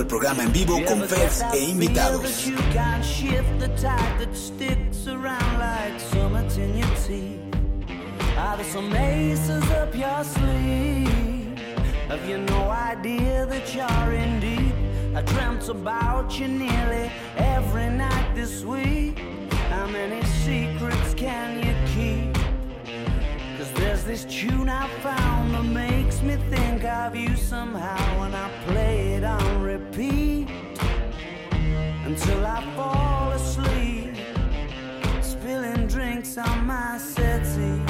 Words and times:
el 0.00 0.06
programa 0.06 0.42
en 0.42 0.52
vivo 0.52 0.80
con 0.86 1.06
Feds 1.06 1.44
e 1.52 1.58
invitados. 1.58 2.50
Have 12.08 12.28
you 12.28 12.38
no 12.38 12.70
idea 12.70 13.46
that 13.46 13.72
you're 13.72 14.12
in 14.12 14.40
deep? 14.40 14.74
I 15.14 15.22
dreamt 15.22 15.68
about 15.68 16.40
you 16.40 16.48
nearly 16.48 17.08
every 17.36 17.88
night 17.88 18.34
this 18.34 18.64
week. 18.64 19.16
How 19.70 19.86
many 19.86 20.20
secrets 20.44 21.14
can 21.14 21.60
you 21.64 21.74
keep? 21.94 22.19
Cause 23.70 23.80
there's 23.80 24.04
this 24.04 24.24
tune 24.24 24.68
I 24.68 24.88
found 25.00 25.54
that 25.54 25.62
makes 25.62 26.22
me 26.22 26.36
think 26.50 26.84
of 26.84 27.14
you 27.14 27.36
somehow 27.36 28.20
when 28.20 28.34
I 28.34 28.50
play 28.66 29.14
it 29.14 29.22
on 29.22 29.62
repeat 29.62 30.48
until 32.04 32.46
I 32.46 32.64
fall 32.74 33.30
asleep, 33.32 34.16
spilling 35.22 35.86
drinks 35.86 36.36
on 36.36 36.66
my 36.66 36.98
settee. 36.98 37.89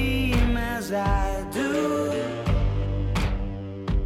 I 0.93 1.45
do. 1.51 2.11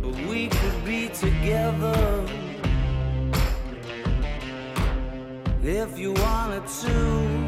But 0.01 0.15
we 0.29 0.47
could 0.47 0.85
be 0.85 1.09
together 1.09 2.25
if 5.63 5.97
you 5.97 6.13
wanted 6.13 6.67
to. 6.67 7.44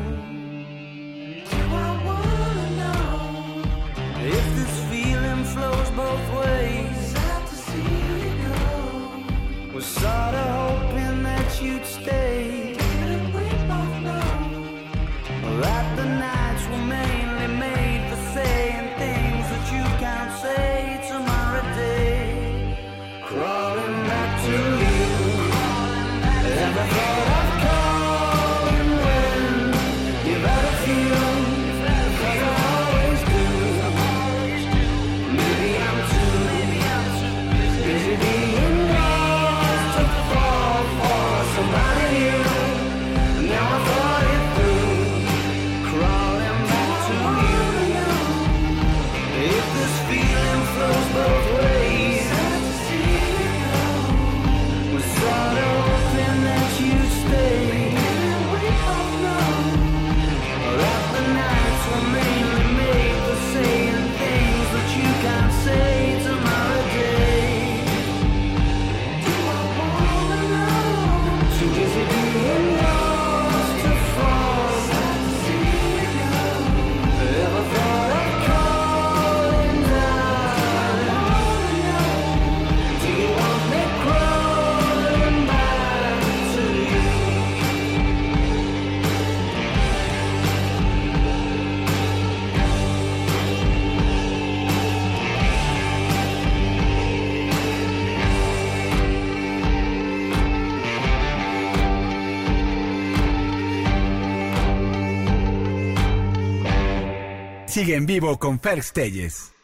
Sigue 107.77 107.93
en 107.93 108.07
vivo 108.07 108.39
con 108.39 108.59
Ferx 108.59 108.91
Telles. 108.91 109.56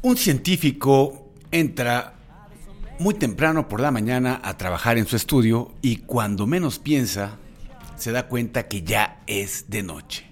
Un 0.00 0.16
científico 0.16 1.30
entra 1.50 2.14
muy 2.98 3.12
temprano 3.12 3.68
por 3.68 3.80
la 3.80 3.90
mañana 3.90 4.40
a 4.42 4.56
trabajar 4.56 4.96
en 4.96 5.06
su 5.06 5.16
estudio 5.16 5.74
y 5.82 5.96
cuando 5.98 6.46
menos 6.46 6.78
piensa 6.78 7.36
se 7.96 8.10
da 8.10 8.26
cuenta 8.26 8.66
que 8.66 8.82
ya 8.82 9.20
es 9.26 9.68
de 9.68 9.82
noche. 9.82 10.24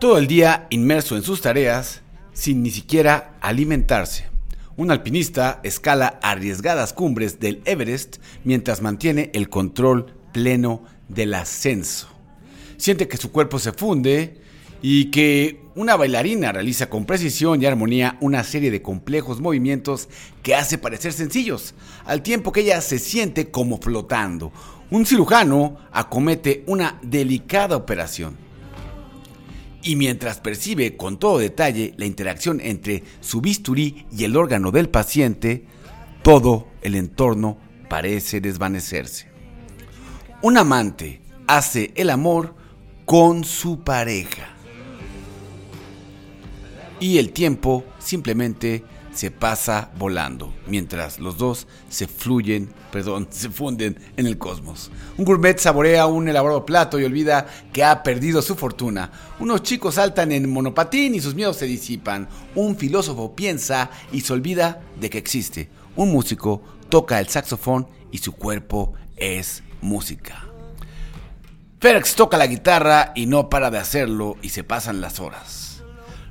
Todo 0.00 0.18
el 0.18 0.26
día 0.26 0.66
inmerso 0.68 1.16
en 1.16 1.22
sus 1.22 1.40
tareas 1.40 2.02
sin 2.34 2.62
ni 2.62 2.70
siquiera 2.70 3.36
alimentarse. 3.40 4.31
Un 4.74 4.90
alpinista 4.90 5.60
escala 5.64 6.18
arriesgadas 6.22 6.94
cumbres 6.94 7.38
del 7.38 7.60
Everest 7.66 8.16
mientras 8.42 8.80
mantiene 8.80 9.30
el 9.34 9.50
control 9.50 10.14
pleno 10.32 10.82
del 11.08 11.34
ascenso. 11.34 12.08
Siente 12.78 13.06
que 13.06 13.18
su 13.18 13.30
cuerpo 13.30 13.58
se 13.58 13.72
funde 13.72 14.38
y 14.80 15.10
que 15.10 15.60
una 15.74 15.94
bailarina 15.96 16.52
realiza 16.52 16.88
con 16.88 17.04
precisión 17.04 17.60
y 17.60 17.66
armonía 17.66 18.16
una 18.22 18.44
serie 18.44 18.70
de 18.70 18.80
complejos 18.80 19.40
movimientos 19.40 20.08
que 20.42 20.54
hace 20.54 20.78
parecer 20.78 21.12
sencillos, 21.12 21.74
al 22.06 22.22
tiempo 22.22 22.50
que 22.50 22.62
ella 22.62 22.80
se 22.80 22.98
siente 22.98 23.50
como 23.50 23.78
flotando. 23.78 24.52
Un 24.90 25.04
cirujano 25.04 25.76
acomete 25.92 26.64
una 26.66 26.98
delicada 27.02 27.76
operación 27.76 28.51
y 29.82 29.96
mientras 29.96 30.38
percibe 30.38 30.96
con 30.96 31.18
todo 31.18 31.38
detalle 31.38 31.94
la 31.96 32.06
interacción 32.06 32.60
entre 32.60 33.02
su 33.20 33.40
bisturí 33.40 34.06
y 34.10 34.24
el 34.24 34.36
órgano 34.36 34.70
del 34.70 34.88
paciente, 34.88 35.66
todo 36.22 36.68
el 36.82 36.94
entorno 36.94 37.58
parece 37.88 38.40
desvanecerse. 38.40 39.28
Un 40.40 40.58
amante 40.58 41.20
hace 41.46 41.92
el 41.94 42.10
amor 42.10 42.54
con 43.04 43.44
su 43.44 43.80
pareja. 43.80 44.48
Y 47.00 47.18
el 47.18 47.32
tiempo 47.32 47.84
simplemente 47.98 48.84
se 49.14 49.30
pasa 49.30 49.90
volando, 49.98 50.54
mientras 50.66 51.18
los 51.18 51.36
dos 51.36 51.66
se 51.88 52.06
fluyen, 52.06 52.72
perdón, 52.90 53.28
se 53.30 53.50
funden 53.50 53.98
en 54.16 54.26
el 54.26 54.38
cosmos. 54.38 54.90
Un 55.18 55.24
gourmet 55.24 55.58
saborea 55.58 56.06
un 56.06 56.28
elaborado 56.28 56.64
plato 56.64 56.98
y 56.98 57.04
olvida 57.04 57.46
que 57.72 57.84
ha 57.84 58.02
perdido 58.02 58.40
su 58.42 58.54
fortuna. 58.54 59.10
Unos 59.38 59.62
chicos 59.62 59.96
saltan 59.96 60.32
en 60.32 60.50
monopatín 60.50 61.14
y 61.14 61.20
sus 61.20 61.34
miedos 61.34 61.56
se 61.56 61.66
disipan. 61.66 62.28
Un 62.54 62.76
filósofo 62.76 63.34
piensa 63.36 63.90
y 64.12 64.22
se 64.22 64.32
olvida 64.32 64.80
de 64.98 65.10
que 65.10 65.18
existe. 65.18 65.68
Un 65.94 66.10
músico 66.10 66.62
toca 66.88 67.20
el 67.20 67.28
saxofón 67.28 67.86
y 68.10 68.18
su 68.18 68.32
cuerpo 68.32 68.94
es 69.16 69.62
música. 69.82 70.46
Ferx 71.80 72.14
toca 72.14 72.36
la 72.38 72.46
guitarra 72.46 73.12
y 73.14 73.26
no 73.26 73.50
para 73.50 73.70
de 73.70 73.78
hacerlo 73.78 74.36
y 74.40 74.50
se 74.50 74.64
pasan 74.64 75.00
las 75.00 75.20
horas. 75.20 75.82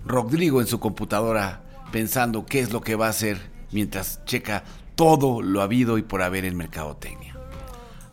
Rodrigo 0.06 0.62
en 0.62 0.68
su 0.68 0.80
computadora 0.80 1.64
pensando 1.92 2.46
qué 2.46 2.60
es 2.60 2.72
lo 2.72 2.82
que 2.82 2.96
va 2.96 3.08
a 3.08 3.12
hacer 3.12 3.38
mientras 3.72 4.24
checa 4.26 4.64
todo 4.96 5.42
lo 5.42 5.62
habido 5.62 5.98
y 5.98 6.04
por 6.04 6.22
haber 6.22 6.46
en 6.46 6.58
mercadotecnia. 6.58 7.38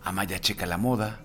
Amaya 0.03 0.41
checa 0.41 0.67
la 0.67 0.79
moda, 0.79 1.21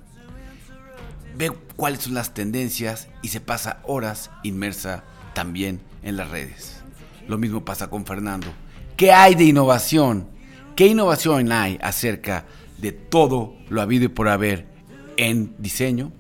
ve 1.36 1.52
cuáles 1.76 2.02
son 2.04 2.14
las 2.14 2.34
tendencias 2.34 3.08
y 3.22 3.30
se 3.30 3.42
pasa 3.42 3.80
horas 3.84 4.30
inmersa 4.44 5.04
también 5.34 5.82
en 6.04 6.18
las 6.18 6.30
redes. 6.30 6.82
Lo 7.28 7.38
mismo 7.38 7.64
pasa 7.64 7.90
con 7.90 8.06
Fernando. 8.06 8.48
¿Qué 8.98 9.12
hay 9.12 9.36
de 9.36 9.46
innovación? 9.46 10.28
¿Qué 10.76 10.88
innovación 10.88 11.52
hay 11.52 11.80
acerca 11.82 12.46
de 12.78 12.92
todo 12.92 13.56
lo 13.70 13.82
habido 13.82 14.06
y 14.06 14.10
por 14.10 14.28
haber 14.28 14.68
en 15.18 15.56
diseño? 15.58 16.12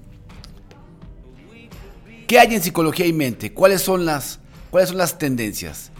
¿Qué 2.27 2.39
hay 2.39 2.55
en 2.55 2.63
psicología 2.63 3.05
y 3.05 3.13
mente? 3.13 3.53
¿Cuáles 3.53 3.81
son 3.81 4.05
las, 4.05 4.39
cuáles 4.71 4.89
son 4.89 4.97
las 4.97 5.17
tendencias? 5.17 5.92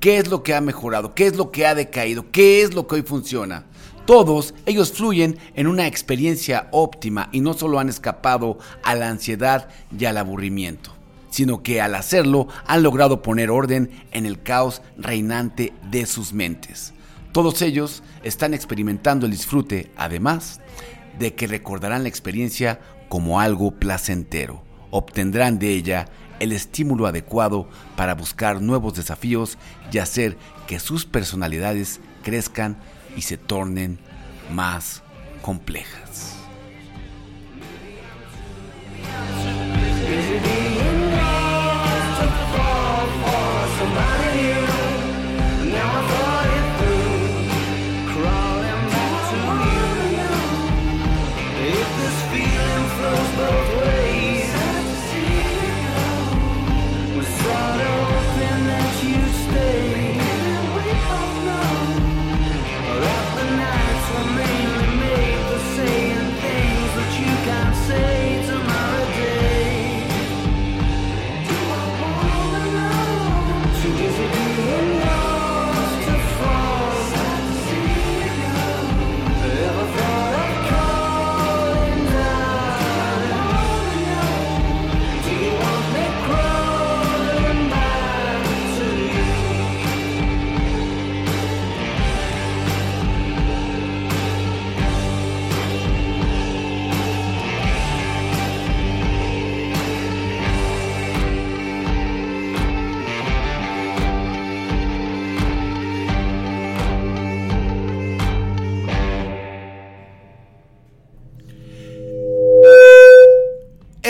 ¿Qué 0.00 0.18
es 0.18 0.28
lo 0.28 0.44
que 0.44 0.54
ha 0.54 0.60
mejorado? 0.60 1.14
¿Qué 1.14 1.26
es 1.26 1.36
lo 1.36 1.50
que 1.50 1.66
ha 1.66 1.74
decaído? 1.74 2.30
¿Qué 2.30 2.62
es 2.62 2.72
lo 2.72 2.86
que 2.86 2.96
hoy 2.96 3.02
funciona? 3.02 3.64
Todos 4.06 4.54
ellos 4.64 4.92
fluyen 4.92 5.38
en 5.54 5.66
una 5.66 5.86
experiencia 5.86 6.68
óptima 6.70 7.28
y 7.32 7.40
no 7.40 7.52
solo 7.52 7.80
han 7.80 7.88
escapado 7.88 8.58
a 8.84 8.94
la 8.94 9.08
ansiedad 9.08 9.68
y 9.98 10.04
al 10.04 10.16
aburrimiento, 10.16 10.92
sino 11.30 11.62
que 11.62 11.80
al 11.80 11.96
hacerlo 11.96 12.46
han 12.66 12.84
logrado 12.84 13.22
poner 13.22 13.50
orden 13.50 13.90
en 14.12 14.24
el 14.24 14.40
caos 14.40 14.82
reinante 14.96 15.72
de 15.90 16.06
sus 16.06 16.32
mentes. 16.32 16.94
Todos 17.32 17.60
ellos 17.60 18.02
están 18.22 18.54
experimentando 18.54 19.26
el 19.26 19.32
disfrute, 19.32 19.90
además 19.96 20.60
de 21.18 21.34
que 21.34 21.48
recordarán 21.48 22.04
la 22.04 22.08
experiencia 22.08 22.80
como 23.08 23.40
algo 23.40 23.72
placentero. 23.72 24.62
Obtendrán 24.90 25.58
de 25.58 25.72
ella 25.72 26.08
el 26.40 26.52
estímulo 26.52 27.06
adecuado 27.06 27.68
para 27.96 28.14
buscar 28.14 28.60
nuevos 28.60 28.94
desafíos 28.94 29.58
y 29.92 29.98
hacer 29.98 30.36
que 30.66 30.80
sus 30.80 31.04
personalidades 31.04 32.00
crezcan 32.22 32.76
y 33.16 33.22
se 33.22 33.36
tornen 33.36 33.98
más 34.50 35.02
complejas. 35.42 36.37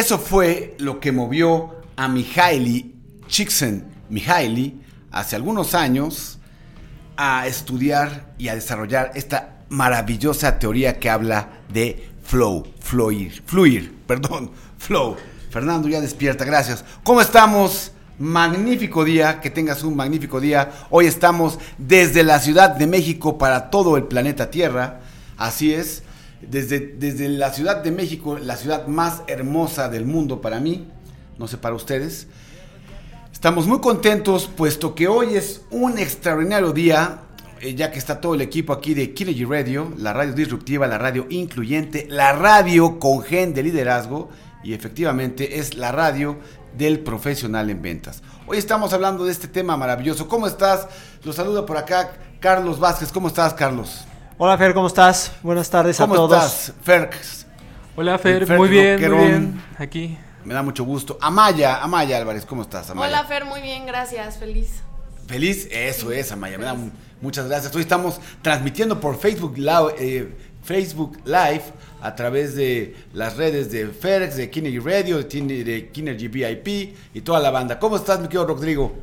Eso 0.08 0.18
fue 0.18 0.74
lo 0.78 1.00
que 1.00 1.12
movió 1.12 1.82
a 1.94 2.08
Mihaly 2.08 2.94
Csikszentmihalyi 3.26 4.80
hace 5.10 5.36
algunos 5.36 5.74
años 5.74 6.38
a 7.18 7.46
estudiar 7.46 8.32
y 8.38 8.48
a 8.48 8.54
desarrollar 8.54 9.12
esta 9.16 9.58
maravillosa 9.68 10.58
teoría 10.58 10.98
que 10.98 11.10
habla 11.10 11.60
de 11.70 12.08
flow, 12.22 12.66
fluir, 12.80 13.42
fluir, 13.44 13.94
perdón, 14.06 14.50
flow. 14.78 15.14
Fernando 15.50 15.88
ya 15.88 16.00
despierta, 16.00 16.46
gracias. 16.46 16.86
¿Cómo 17.04 17.20
estamos? 17.20 17.92
Magnífico 18.18 19.04
día, 19.04 19.42
que 19.42 19.50
tengas 19.50 19.82
un 19.84 19.94
magnífico 19.94 20.40
día. 20.40 20.86
Hoy 20.88 21.04
estamos 21.04 21.58
desde 21.76 22.22
la 22.22 22.40
Ciudad 22.40 22.70
de 22.70 22.86
México 22.86 23.36
para 23.36 23.68
todo 23.68 23.98
el 23.98 24.04
planeta 24.04 24.50
Tierra. 24.50 25.00
Así 25.36 25.74
es, 25.74 26.02
desde, 26.40 26.80
desde 26.80 27.28
la 27.28 27.52
Ciudad 27.52 27.82
de 27.82 27.90
México, 27.90 28.38
la 28.38 28.56
ciudad 28.56 28.86
más 28.86 29.22
hermosa 29.26 29.88
del 29.88 30.04
mundo 30.04 30.40
para 30.40 30.60
mí, 30.60 30.86
no 31.38 31.48
sé 31.48 31.58
para 31.58 31.74
ustedes. 31.74 32.28
Estamos 33.32 33.66
muy 33.66 33.80
contentos 33.80 34.48
puesto 34.48 34.94
que 34.94 35.06
hoy 35.08 35.36
es 35.36 35.62
un 35.70 35.98
extraordinario 35.98 36.72
día, 36.72 37.20
eh, 37.60 37.74
ya 37.74 37.90
que 37.90 37.98
está 37.98 38.20
todo 38.20 38.34
el 38.34 38.40
equipo 38.40 38.72
aquí 38.72 38.94
de 38.94 39.14
Kinergy 39.14 39.44
Radio, 39.44 39.92
la 39.96 40.12
radio 40.12 40.32
disruptiva, 40.32 40.86
la 40.86 40.98
radio 40.98 41.26
incluyente, 41.30 42.06
la 42.10 42.32
radio 42.32 42.98
con 42.98 43.22
gen 43.22 43.54
de 43.54 43.62
liderazgo 43.62 44.28
y 44.64 44.74
efectivamente 44.74 45.60
es 45.60 45.74
la 45.74 45.92
radio 45.92 46.36
del 46.76 47.00
profesional 47.00 47.70
en 47.70 47.80
ventas. 47.80 48.22
Hoy 48.46 48.58
estamos 48.58 48.92
hablando 48.92 49.24
de 49.24 49.32
este 49.32 49.46
tema 49.46 49.76
maravilloso. 49.76 50.26
¿Cómo 50.26 50.46
estás? 50.46 50.88
Los 51.22 51.36
saludo 51.36 51.64
por 51.64 51.76
acá 51.76 52.16
Carlos 52.40 52.80
Vázquez. 52.80 53.12
¿Cómo 53.12 53.28
estás, 53.28 53.54
Carlos? 53.54 54.07
Hola 54.40 54.56
Fer, 54.56 54.72
¿cómo 54.72 54.86
estás? 54.86 55.32
Buenas 55.42 55.68
tardes 55.68 56.00
a 56.00 56.06
todos. 56.06 56.30
¿Cómo 56.30 56.32
estás, 56.32 56.72
Fer? 56.80 57.10
Hola 57.96 58.16
Fer, 58.20 58.46
muy 58.56 58.68
bien, 58.68 59.10
muy 59.10 59.26
bien. 59.26 59.62
Aquí. 59.76 60.16
Me 60.44 60.54
da 60.54 60.62
mucho 60.62 60.84
gusto. 60.84 61.18
Amaya, 61.20 61.82
Amaya 61.82 62.18
Álvarez, 62.18 62.46
¿cómo 62.46 62.62
estás, 62.62 62.88
Amaya? 62.88 63.08
Hola 63.08 63.24
Fer, 63.24 63.44
muy 63.46 63.60
bien, 63.60 63.84
gracias, 63.84 64.38
feliz. 64.38 64.84
Feliz, 65.26 65.66
eso 65.72 66.12
es, 66.12 66.30
Amaya, 66.30 66.56
me 66.56 66.66
da 66.66 66.76
muchas 67.20 67.48
gracias. 67.48 67.74
Hoy 67.74 67.80
estamos 67.82 68.20
transmitiendo 68.40 69.00
por 69.00 69.18
Facebook 69.18 69.58
Live, 69.58 69.94
eh, 69.98 70.32
Facebook 70.62 71.18
Live 71.24 71.64
a 72.00 72.14
través 72.14 72.54
de 72.54 72.94
las 73.14 73.36
redes 73.36 73.72
de 73.72 73.88
Ferx, 73.88 74.36
de 74.36 74.48
Kinergy 74.50 74.78
Radio, 74.78 75.18
de 75.18 75.90
Kinergy 75.92 76.28
VIP 76.28 76.96
y 77.12 77.20
toda 77.22 77.40
la 77.40 77.50
banda. 77.50 77.80
¿Cómo 77.80 77.96
estás, 77.96 78.20
mi 78.20 78.28
querido 78.28 78.46
Rodrigo? 78.46 78.94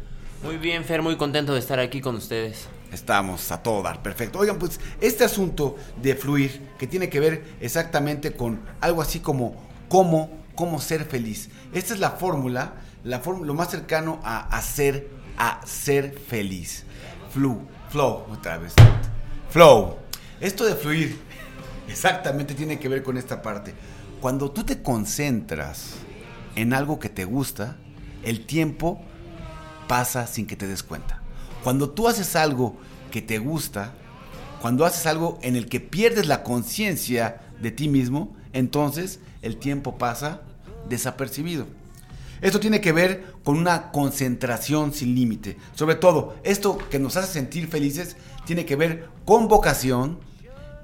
Muy 0.44 0.56
bien, 0.56 0.86
Fer, 0.86 1.02
muy 1.02 1.18
contento 1.18 1.52
de 1.52 1.60
estar 1.60 1.82
aquí 1.82 2.00
con 2.00 2.16
ustedes. 2.16 2.70
Estamos 2.96 3.52
a 3.52 3.62
todo 3.62 3.84
dar, 3.84 4.02
perfecto. 4.02 4.40
Oigan, 4.40 4.58
pues 4.58 4.80
este 5.02 5.26
asunto 5.26 5.76
de 6.02 6.16
fluir, 6.16 6.66
que 6.80 6.88
tiene 6.88 7.10
que 7.10 7.20
ver 7.20 7.44
exactamente 7.60 8.32
con 8.32 8.62
algo 8.80 9.02
así 9.02 9.20
como 9.20 9.62
cómo, 9.90 10.30
cómo 10.56 10.80
ser 10.80 11.04
feliz. 11.04 11.50
Esta 11.74 11.94
es 11.94 12.00
la 12.00 12.12
fórmula, 12.12 12.76
la 13.04 13.18
lo 13.20 13.54
más 13.54 13.70
cercano 13.70 14.22
a 14.24 14.48
hacer, 14.58 15.10
a 15.38 15.60
ser 15.66 16.18
feliz. 16.18 16.86
Flu, 17.34 17.60
flow, 17.90 18.28
otra 18.32 18.60
vez. 18.60 18.74
Flow. 19.50 19.98
Esto 20.40 20.64
de 20.64 20.76
fluir 20.76 21.20
exactamente 21.90 22.54
tiene 22.54 22.80
que 22.80 22.88
ver 22.88 23.04
con 23.04 23.18
esta 23.18 23.42
parte. 23.42 23.74
Cuando 24.22 24.52
tú 24.52 24.64
te 24.64 24.82
concentras 24.82 25.96
en 26.56 26.74
algo 26.74 26.98
que 26.98 27.10
te 27.10 27.26
gusta, 27.26 27.76
el 28.24 28.46
tiempo 28.46 29.02
pasa 29.90 30.28
sin 30.28 30.48
que 30.48 30.56
te 30.56 30.66
des 30.66 30.82
cuenta. 30.82 31.25
Cuando 31.66 31.90
tú 31.90 32.08
haces 32.08 32.36
algo 32.36 32.76
que 33.10 33.24
te 33.24 33.40
gusta, 33.40 33.96
cuando 34.62 34.86
haces 34.86 35.08
algo 35.08 35.40
en 35.42 35.56
el 35.56 35.68
que 35.68 35.80
pierdes 35.80 36.28
la 36.28 36.44
conciencia 36.44 37.42
de 37.60 37.72
ti 37.72 37.88
mismo, 37.88 38.36
entonces 38.54 39.20
el 39.42 39.58
tiempo 39.58 39.98
pasa 39.98 40.42
desapercibido. 40.88 41.66
Esto 42.42 42.60
tiene 42.60 42.82
que 42.82 42.92
ver 42.92 43.34
con 43.44 43.58
una 43.58 43.90
concentración 43.92 44.94
sin 44.94 45.16
límite. 45.16 45.58
Sobre 45.74 45.96
todo, 45.96 46.36
esto 46.44 46.78
que 46.92 47.00
nos 47.00 47.18
hace 47.18 47.34
sentir 47.34 47.68
felices 47.68 48.16
tiene 48.46 48.64
que 48.64 48.76
ver 48.76 49.10
con 49.26 49.48
vocación, 49.48 50.20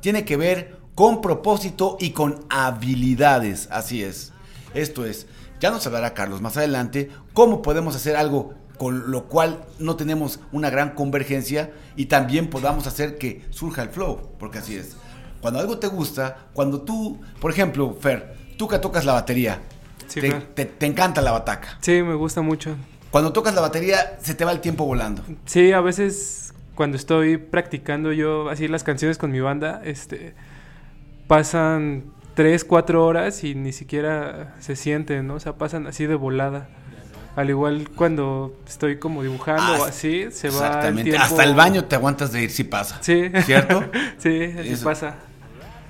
tiene 0.02 0.26
que 0.26 0.36
ver 0.36 0.80
con 0.96 1.22
propósito 1.22 1.96
y 2.00 2.10
con 2.10 2.44
habilidades. 2.50 3.68
Así 3.70 4.02
es. 4.02 4.34
Esto 4.74 5.06
es, 5.06 5.28
ya 5.60 5.70
nos 5.70 5.86
hablará 5.86 6.16
Carlos 6.16 6.42
más 6.42 6.58
adelante 6.58 7.12
cómo 7.34 7.62
podemos 7.62 7.96
hacer 7.96 8.16
algo 8.16 8.56
con 8.82 9.12
lo 9.12 9.26
cual 9.26 9.64
no 9.78 9.96
tenemos 9.96 10.40
una 10.52 10.72
gran 10.72 10.96
convergencia 10.96 11.70
y 11.96 12.08
también 12.08 12.50
podamos 12.50 12.88
hacer 12.88 13.20
que 13.20 13.46
surja 13.52 13.84
el 13.84 13.90
flow, 13.90 14.32
porque 14.40 14.58
así 14.58 14.76
es. 14.76 14.98
Cuando 15.40 15.60
algo 15.60 15.78
te 15.78 15.86
gusta, 15.86 16.48
cuando 16.54 16.82
tú, 16.82 17.22
por 17.40 17.52
ejemplo, 17.52 17.94
Fer, 17.94 18.34
tú 18.58 18.68
que 18.68 18.80
tocas 18.80 19.06
la 19.06 19.14
batería, 19.14 19.62
te, 20.12 20.88
encanta 20.88 21.22
la 21.22 21.30
bataca. 21.30 21.78
Sí, 21.80 22.02
me 22.02 22.16
gusta 22.16 22.42
mucho. 22.42 22.76
Cuando 23.12 23.32
tocas 23.32 23.54
la 23.54 23.62
batería, 23.62 24.18
se 24.20 24.34
te 24.34 24.46
va 24.46 24.52
el 24.52 24.62
tiempo 24.62 24.84
volando. 24.84 25.22
Sí, 25.46 25.74
a 25.74 25.82
veces 25.82 26.52
cuando 26.74 26.98
estoy 26.98 27.38
practicando 27.38 28.12
yo 28.12 28.50
así 28.50 28.68
las 28.68 28.84
canciones 28.84 29.20
con 29.20 29.32
mi 29.32 29.42
banda, 29.42 29.84
este, 29.86 30.34
pasan 31.28 32.06
tres, 32.34 32.66
cuatro 32.66 33.06
horas 33.06 33.44
y 33.44 33.54
ni 33.54 33.74
siquiera 33.74 34.56
se 34.58 34.76
sienten, 34.76 35.28
¿no? 35.28 35.36
O 35.36 35.40
sea, 35.40 35.54
pasan 35.54 35.86
así 35.86 36.08
de 36.08 36.16
volada. 36.16 36.68
Al 37.36 37.50
igual 37.50 37.90
cuando 37.96 38.58
estoy 38.68 39.00
como 39.00 39.24
dibujando 39.24 39.82
o 39.82 39.86
ah, 39.86 39.90
así, 39.90 40.26
se 40.32 40.50
va 40.50 40.88
el 40.88 41.04
tiempo. 41.04 41.22
Hasta 41.22 41.44
el 41.44 41.56
baño 41.56 41.86
te 41.86 41.96
aguantas 41.96 42.32
de 42.32 42.44
ir 42.44 42.52
si 42.52 42.66
pasa. 42.66 42.98
Sí. 43.02 43.32
¿Cierto? 43.46 43.90
sí, 44.18 44.54
así 44.60 44.84
pasa. 44.84 45.16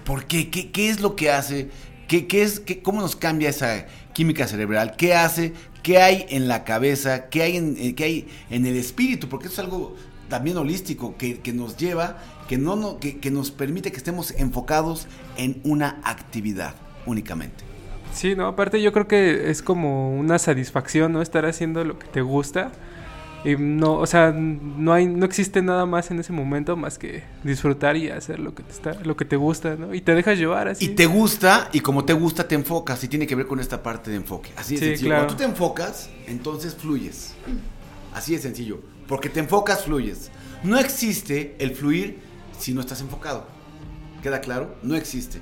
¿Por 0.06 0.26
qué? 0.26 0.50
qué? 0.52 0.72
¿Qué 0.72 0.90
es 0.90 1.02
lo 1.02 1.16
que 1.16 1.32
hace? 1.32 1.70
¿Qué, 2.08 2.28
qué 2.28 2.44
es, 2.44 2.60
qué, 2.60 2.82
¿Cómo 2.82 3.02
nos 3.02 3.16
cambia 3.16 3.50
esa 3.50 3.88
química 4.14 4.48
cerebral? 4.48 4.96
¿Qué 4.98 5.16
hace? 5.16 5.54
¿Qué 5.82 6.00
hay 6.00 6.26
en 6.30 6.48
la 6.48 6.64
cabeza? 6.64 7.30
¿Qué 7.30 7.42
hay 7.42 7.58
en, 7.58 7.76
eh, 7.80 7.96
qué 7.96 8.04
hay 8.04 8.28
en 8.52 8.66
el 8.68 8.76
espíritu? 8.76 9.28
Porque 9.28 9.48
eso 9.48 9.54
es 9.54 9.60
algo 9.60 9.96
también 10.30 10.58
holístico 10.58 11.18
que, 11.18 11.40
que 11.40 11.54
nos 11.54 11.76
lleva, 11.76 12.18
que, 12.48 12.58
no, 12.58 12.76
no, 12.76 13.00
que, 13.00 13.20
que 13.20 13.32
nos 13.32 13.50
permite 13.50 13.92
que 13.92 13.98
estemos 13.98 14.32
enfocados 14.32 15.08
en 15.38 15.60
una 15.64 16.00
actividad 16.04 16.76
únicamente. 17.06 17.71
Sí, 18.12 18.36
no, 18.36 18.48
aparte 18.48 18.82
yo 18.82 18.92
creo 18.92 19.08
que 19.08 19.50
es 19.50 19.62
como 19.62 20.18
una 20.18 20.38
satisfacción, 20.38 21.14
¿no? 21.14 21.22
Estar 21.22 21.46
haciendo 21.46 21.84
lo 21.84 21.98
que 21.98 22.08
te 22.08 22.22
gusta. 22.22 22.72
Y 23.44 23.56
no, 23.56 23.96
o 23.96 24.06
sea, 24.06 24.32
no 24.32 24.94
hay, 24.94 25.08
no 25.08 25.26
existe 25.26 25.64
nada 25.64 25.88
más 25.88 26.12
en 26.12 26.20
ese 26.20 26.32
momento 26.32 26.78
más 26.78 27.00
que 27.00 27.24
disfrutar 27.44 27.98
y 27.98 28.10
hacer 28.10 28.40
lo 28.40 28.54
que 28.54 28.62
te 28.62 28.72
está, 28.72 28.94
lo 29.04 29.18
que 29.18 29.26
te 29.26 29.36
gusta, 29.36 29.76
¿no? 29.76 29.96
Y 29.96 30.02
te 30.02 30.14
dejas 30.14 30.38
llevar 30.38 30.68
así. 30.68 30.86
Y 30.86 30.90
te 30.90 31.08
gusta, 31.08 31.70
y 31.74 31.80
como 31.80 32.06
te 32.06 32.14
gusta, 32.14 32.48
te 32.48 32.54
enfocas, 32.54 33.04
y 33.04 33.08
tiene 33.08 33.26
que 33.26 33.34
ver 33.34 33.48
con 33.48 33.60
esta 33.60 33.82
parte 33.82 34.12
de 34.12 34.18
enfoque. 34.18 34.52
Así 34.58 34.76
de 34.76 34.90
sencillo. 34.90 35.10
Cuando 35.10 35.28
tú 35.28 35.36
te 35.36 35.44
enfocas, 35.46 36.12
entonces 36.28 36.76
fluyes. 36.76 37.34
Así 38.14 38.36
de 38.36 38.40
sencillo. 38.40 38.80
Porque 39.08 39.30
te 39.30 39.40
enfocas, 39.40 39.86
fluyes. 39.86 40.30
No 40.64 40.78
existe 40.78 41.56
el 41.58 41.72
fluir 41.72 42.20
si 42.60 42.76
no 42.76 42.82
estás 42.82 43.02
enfocado. 43.02 43.48
¿Queda 44.22 44.40
claro? 44.40 44.76
No 44.84 44.96
existe. 44.96 45.40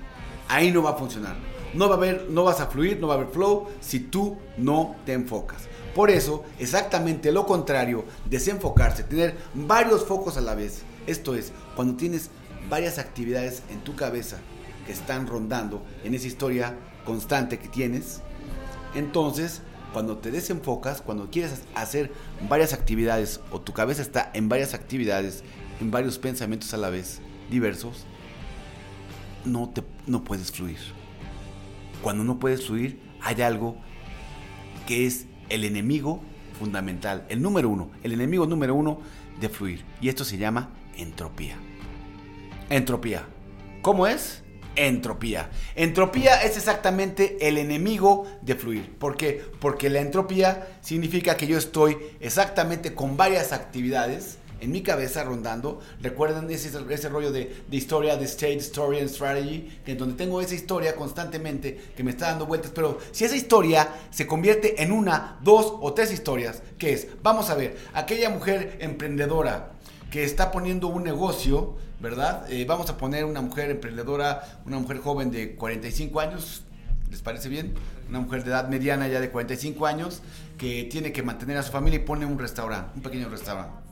Ahí 0.48 0.72
no 0.72 0.82
va 0.82 0.92
a 0.92 0.96
funcionar. 0.96 1.36
No 1.74 1.88
va 1.88 1.96
a 1.96 1.98
haber, 1.98 2.28
no 2.30 2.44
vas 2.44 2.60
a 2.60 2.68
fluir, 2.68 3.00
no 3.00 3.08
va 3.08 3.16
a 3.16 3.18
haber 3.18 3.30
flow 3.30 3.68
si 3.80 4.00
tú 4.00 4.38
no 4.58 4.96
te 5.06 5.14
enfocas. 5.14 5.68
Por 5.94 6.10
eso, 6.10 6.44
exactamente 6.58 7.32
lo 7.32 7.46
contrario, 7.46 8.06
desenfocarse, 8.30 9.04
tener 9.04 9.36
varios 9.54 10.06
focos 10.06 10.38
a 10.38 10.42
la 10.42 10.56
vez. 10.56 10.84
Esto 11.08 11.36
es, 11.36 11.52
cuando 11.76 11.96
tienes 11.96 12.30
varias 12.70 12.98
actividades 12.98 13.64
en 13.70 13.82
tu 13.82 13.96
cabeza 13.96 14.38
que 14.86 14.94
están 14.94 15.28
rondando 15.28 15.84
en 16.04 16.14
esa 16.14 16.28
historia 16.28 16.78
constante 17.06 17.60
que 17.60 17.68
tienes, 17.68 18.22
entonces 18.96 19.62
cuando 19.94 20.18
te 20.18 20.32
desenfocas, 20.32 21.02
cuando 21.02 21.32
quieres 21.32 21.64
hacer 21.74 22.12
varias 22.48 22.74
actividades 22.74 23.40
o 23.52 23.60
tu 23.60 23.74
cabeza 23.74 24.02
está 24.02 24.30
en 24.34 24.50
varias 24.50 24.74
actividades, 24.74 25.44
en 25.82 25.90
varios 25.90 26.20
pensamientos 26.20 26.74
a 26.74 26.78
la 26.78 26.90
vez, 26.90 27.20
diversos, 27.50 28.06
no, 29.46 29.70
te, 29.70 29.84
no 30.06 30.24
puedes 30.24 30.52
fluir 30.52 30.99
cuando 32.02 32.24
no 32.24 32.40
puedes 32.40 32.66
fluir, 32.66 33.00
hay 33.22 33.42
algo 33.42 33.78
que 34.88 35.06
es 35.06 35.28
el 35.50 35.64
enemigo 35.64 36.22
fundamental, 36.58 37.26
el 37.30 37.42
número 37.42 37.70
uno, 37.70 37.92
el 38.04 38.12
enemigo 38.12 38.46
número 38.46 38.76
uno 38.76 39.00
de 39.40 39.50
fluir. 39.50 39.86
Y 40.02 40.10
esto 40.10 40.26
se 40.26 40.38
llama 40.38 40.70
entropía. 40.98 41.56
Entropía. 42.70 43.24
¿Cómo 43.82 44.08
es? 44.08 44.44
Entropía. 44.76 45.50
Entropía 45.76 46.42
es 46.42 46.58
exactamente 46.58 47.48
el 47.48 47.58
enemigo 47.58 48.26
de 48.42 48.56
fluir. 48.56 48.96
¿Por 48.98 49.18
qué? 49.18 49.44
Porque 49.60 49.90
la 49.90 50.00
entropía 50.00 50.68
significa 50.82 51.38
que 51.38 51.48
yo 51.48 51.58
estoy 51.58 51.98
exactamente 52.20 52.94
con 52.94 53.18
varias 53.18 53.52
actividades 53.52 54.39
en 54.62 54.72
mi 54.72 54.82
cabeza 54.82 55.24
rondando. 55.24 55.80
Recuerdan 56.02 56.50
ese, 56.50 56.72
ese 56.90 57.10
rollo 57.10 57.32
de, 57.32 57.64
historia, 57.72 58.18
de 58.18 58.26
state, 58.26 58.58
story 58.58 59.00
and 59.00 59.10
strategy, 59.10 59.80
en 59.86 59.98
donde 59.98 60.16
tengo 60.16 60.42
esa 60.42 60.56
historia 60.56 60.96
constantemente 60.96 61.92
que 61.96 62.04
me 62.04 62.12
está 62.12 62.30
dando 62.30 62.46
vueltas. 62.46 62.72
Pero 62.74 63.00
si 63.12 63.26
esa 63.26 63.36
historia 63.36 63.90
se 64.12 64.28
convierte 64.28 64.82
en 64.82 64.92
una, 64.92 65.38
dos 65.42 65.74
o 65.82 65.94
tres 65.94 66.12
historias, 66.12 66.62
¿qué 66.78 66.94
es? 66.94 67.08
Vamos 67.22 67.50
a 67.50 67.56
ver, 67.56 67.78
aquella 67.94 68.30
mujer 68.30 68.78
emprendedora 68.80 69.72
que 70.12 70.24
está 70.24 70.52
poniendo 70.52 70.88
un 70.88 71.04
negocio, 71.04 71.76
¿verdad? 72.00 72.52
Eh, 72.52 72.66
vamos 72.66 72.90
a 72.90 72.98
poner 72.98 73.26
una 73.26 73.42
mujer 73.42 73.70
emprendedora, 73.70 74.62
una 74.66 74.80
mujer 74.80 75.00
joven 75.00 75.32
de 75.32 75.56
45 75.56 76.20
años, 76.20 76.64
¿les 77.10 77.22
parece 77.22 77.50
bien? 77.50 77.74
Una 78.10 78.20
mujer 78.20 78.44
de 78.44 78.52
edad 78.52 78.68
mediana 78.70 79.08
ya 79.08 79.20
de 79.20 79.30
45 79.30 79.86
años 79.86 80.22
que 80.58 80.86
tiene 80.86 81.12
que 81.12 81.24
mantener 81.24 81.58
a 81.58 81.64
su 81.64 81.72
familia 81.72 82.00
y 82.00 82.04
pone 82.04 82.26
un 82.26 82.40
restaurante, 82.40 82.92
un 82.96 83.02
pequeño 83.02 83.30
restaurante. 83.30 83.89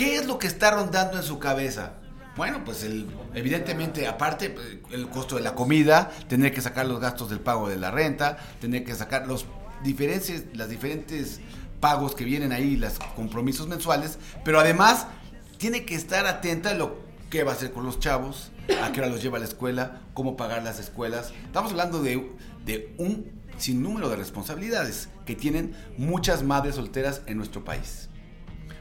¿Qué 0.00 0.16
es 0.16 0.24
lo 0.24 0.38
que 0.38 0.46
está 0.46 0.70
rondando 0.70 1.18
en 1.18 1.22
su 1.22 1.38
cabeza? 1.38 1.92
Bueno, 2.34 2.64
pues 2.64 2.84
el, 2.84 3.06
evidentemente, 3.34 4.06
aparte, 4.06 4.56
el 4.92 5.10
costo 5.10 5.36
de 5.36 5.42
la 5.42 5.54
comida, 5.54 6.10
tener 6.26 6.54
que 6.54 6.62
sacar 6.62 6.86
los 6.86 7.00
gastos 7.00 7.28
del 7.28 7.40
pago 7.40 7.68
de 7.68 7.76
la 7.76 7.90
renta, 7.90 8.38
tener 8.62 8.82
que 8.82 8.94
sacar 8.94 9.26
los 9.28 9.44
diferentes, 9.84 10.44
las 10.54 10.70
diferentes 10.70 11.40
pagos 11.80 12.14
que 12.14 12.24
vienen 12.24 12.50
ahí, 12.50 12.78
los 12.78 12.98
compromisos 13.14 13.68
mensuales, 13.68 14.18
pero 14.42 14.58
además 14.58 15.06
tiene 15.58 15.84
que 15.84 15.96
estar 15.96 16.24
atenta 16.26 16.70
a 16.70 16.74
lo 16.74 16.96
que 17.28 17.44
va 17.44 17.52
a 17.52 17.54
hacer 17.54 17.70
con 17.70 17.84
los 17.84 18.00
chavos, 18.00 18.52
a 18.82 18.92
qué 18.92 19.00
hora 19.00 19.10
los 19.10 19.22
lleva 19.22 19.36
a 19.36 19.40
la 19.40 19.46
escuela, 19.46 20.00
cómo 20.14 20.34
pagar 20.34 20.62
las 20.62 20.78
escuelas. 20.80 21.34
Estamos 21.44 21.72
hablando 21.72 22.02
de, 22.02 22.26
de 22.64 22.94
un 22.96 23.30
sinnúmero 23.58 24.08
de 24.08 24.16
responsabilidades 24.16 25.10
que 25.26 25.36
tienen 25.36 25.76
muchas 25.98 26.42
madres 26.42 26.76
solteras 26.76 27.20
en 27.26 27.36
nuestro 27.36 27.66
país. 27.66 28.09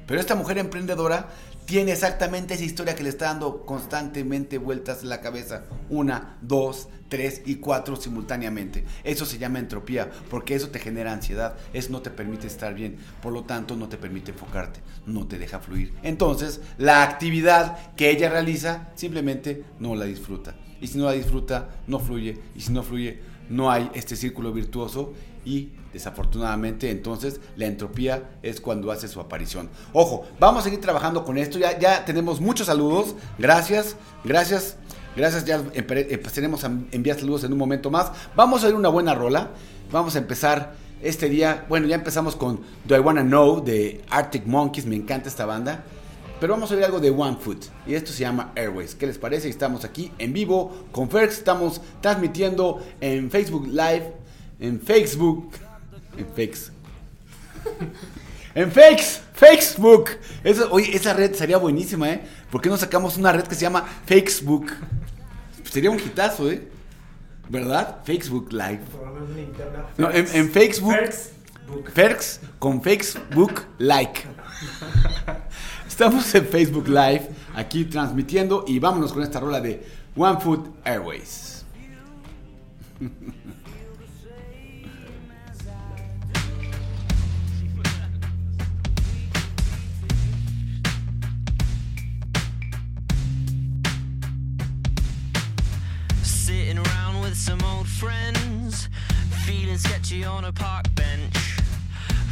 Pero 0.09 0.19
esta 0.19 0.33
mujer 0.33 0.57
emprendedora 0.57 1.29
tiene 1.65 1.91
exactamente 1.91 2.55
esa 2.55 2.63
historia 2.63 2.95
que 2.95 3.03
le 3.03 3.09
está 3.09 3.25
dando 3.25 3.63
constantemente 3.63 4.57
vueltas 4.57 5.03
en 5.03 5.09
la 5.09 5.21
cabeza. 5.21 5.65
Una, 5.87 6.35
dos, 6.41 6.87
tres 7.09 7.43
y 7.45 7.57
cuatro 7.57 7.95
simultáneamente. 7.95 8.85
Eso 9.03 9.23
se 9.23 9.37
llama 9.37 9.59
entropía, 9.59 10.09
porque 10.31 10.55
eso 10.55 10.69
te 10.69 10.79
genera 10.79 11.13
ansiedad, 11.13 11.57
eso 11.73 11.91
no 11.91 12.01
te 12.01 12.09
permite 12.09 12.47
estar 12.47 12.73
bien, 12.73 12.97
por 13.21 13.33
lo 13.33 13.43
tanto 13.43 13.75
no 13.75 13.87
te 13.87 13.97
permite 13.97 14.31
enfocarte, 14.31 14.79
no 15.05 15.27
te 15.27 15.37
deja 15.37 15.59
fluir. 15.59 15.93
Entonces, 16.01 16.59
la 16.79 17.03
actividad 17.03 17.93
que 17.93 18.09
ella 18.09 18.31
realiza 18.31 18.89
simplemente 18.95 19.63
no 19.77 19.93
la 19.93 20.05
disfruta. 20.05 20.55
Y 20.81 20.87
si 20.87 20.97
no 20.97 21.05
la 21.05 21.11
disfruta, 21.11 21.69
no 21.85 21.99
fluye. 21.99 22.39
Y 22.55 22.61
si 22.61 22.71
no 22.71 22.81
fluye, 22.81 23.21
no 23.49 23.69
hay 23.69 23.91
este 23.93 24.15
círculo 24.15 24.51
virtuoso 24.53 25.13
y 25.45 25.69
desafortunadamente 25.93 26.91
entonces 26.91 27.39
la 27.55 27.65
entropía 27.65 28.29
es 28.43 28.61
cuando 28.61 28.91
hace 28.91 29.07
su 29.07 29.19
aparición. 29.19 29.69
Ojo, 29.93 30.25
vamos 30.39 30.61
a 30.61 30.63
seguir 30.65 30.81
trabajando 30.81 31.23
con 31.23 31.37
esto, 31.37 31.57
ya, 31.57 31.77
ya 31.79 32.05
tenemos 32.05 32.41
muchos 32.41 32.67
saludos, 32.67 33.15
gracias, 33.37 33.95
gracias, 34.23 34.77
gracias, 35.15 35.45
ya 35.45 35.63
empezaremos 35.73 36.63
eh, 36.63 36.63
pues 36.63 36.63
a 36.63 36.95
enviar 36.95 37.19
saludos 37.19 37.43
en 37.43 37.53
un 37.53 37.59
momento 37.59 37.89
más. 37.89 38.11
Vamos 38.35 38.63
a 38.63 38.67
ver 38.67 38.75
una 38.75 38.89
buena 38.89 39.15
rola, 39.15 39.49
vamos 39.91 40.15
a 40.15 40.19
empezar 40.19 40.73
este 41.01 41.29
día, 41.29 41.65
bueno 41.69 41.87
ya 41.87 41.95
empezamos 41.95 42.35
con 42.35 42.59
Do 42.85 42.95
I 42.95 42.99
Wanna 42.99 43.23
Know 43.23 43.63
de 43.63 44.01
Arctic 44.09 44.45
Monkeys, 44.45 44.85
me 44.85 44.95
encanta 44.95 45.29
esta 45.29 45.45
banda. 45.45 45.83
Pero 46.39 46.53
vamos 46.53 46.71
a 46.71 46.75
ver 46.75 46.85
algo 46.85 47.01
de 47.01 47.09
One 47.09 47.35
Foot 47.37 47.65
y 47.85 47.95
esto 47.95 48.13
se 48.13 48.21
llama 48.21 48.53
Airways. 48.55 48.95
¿Qué 48.95 49.05
les 49.05 49.17
parece? 49.17 49.49
Estamos 49.49 49.83
aquí 49.83 50.09
en 50.19 50.31
vivo 50.31 50.85
con 50.93 51.09
Ferx, 51.09 51.39
estamos 51.39 51.81
transmitiendo 51.99 52.81
en 53.01 53.29
Facebook 53.29 53.67
Live 53.67 54.13
en 54.59 54.79
Facebook. 54.79 55.53
En 56.17 56.25
Fakes. 56.27 56.71
en 58.55 58.71
Fakes. 58.71 59.21
Facebook. 59.39 60.09
Eso, 60.43 60.67
oye, 60.71 60.93
esa 60.95 61.13
red 61.13 61.33
sería 61.33 61.57
buenísima, 61.57 62.09
¿eh? 62.11 62.21
¿Por 62.51 62.61
qué 62.61 62.67
no 62.67 62.75
sacamos 62.75 63.15
una 63.15 63.31
red 63.31 63.45
que 63.45 63.55
se 63.55 63.61
llama 63.61 63.85
Facebook? 64.05 64.71
Sería 65.63 65.89
un 65.89 65.99
hitazo, 65.99 66.51
¿eh? 66.51 66.67
¿Verdad? 67.47 67.99
Facebook 68.03 68.51
Live. 68.51 68.81
No, 69.97 70.11
en, 70.11 70.27
en 70.33 70.51
Facebook. 70.51 70.93
Ferx 71.93 72.41
con 72.57 72.81
Facebook 72.81 73.61
Like. 73.77 74.23
Estamos 75.87 76.33
en 76.35 76.45
Facebook 76.45 76.87
Live, 76.87 77.29
aquí 77.55 77.85
transmitiendo 77.85 78.65
y 78.67 78.79
vámonos 78.79 79.13
con 79.13 79.23
esta 79.23 79.39
rola 79.39 79.61
de 79.61 79.85
One 80.15 80.39
Foot 80.41 80.67
Airways. 80.83 81.65
with 97.29 97.37
some 97.37 97.61
old 97.75 97.87
friends, 97.87 98.89
feeling 99.45 99.77
sketchy 99.77 100.23
on 100.23 100.45
a 100.45 100.51
park 100.51 100.85
bench. 100.95 101.59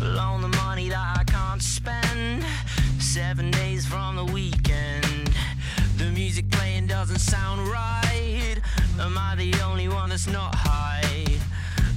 Loan 0.02 0.42
the 0.42 0.48
money 0.48 0.90
that 0.90 1.18
I 1.20 1.24
can't 1.24 1.62
spend, 1.62 2.44
seven 3.00 3.52
days 3.52 3.86
from 3.86 4.16
the 4.16 4.26
weekend. 4.26 5.30
The 5.98 6.06
music 6.06 6.50
playing 6.50 6.88
doesn't 6.88 7.20
sound 7.20 7.68
right. 7.68 8.58
Am 9.00 9.16
I 9.18 9.36
the 9.36 9.54
only 9.62 9.88
one 9.88 10.10
that's 10.10 10.28
not 10.28 10.56
high? 10.56 11.26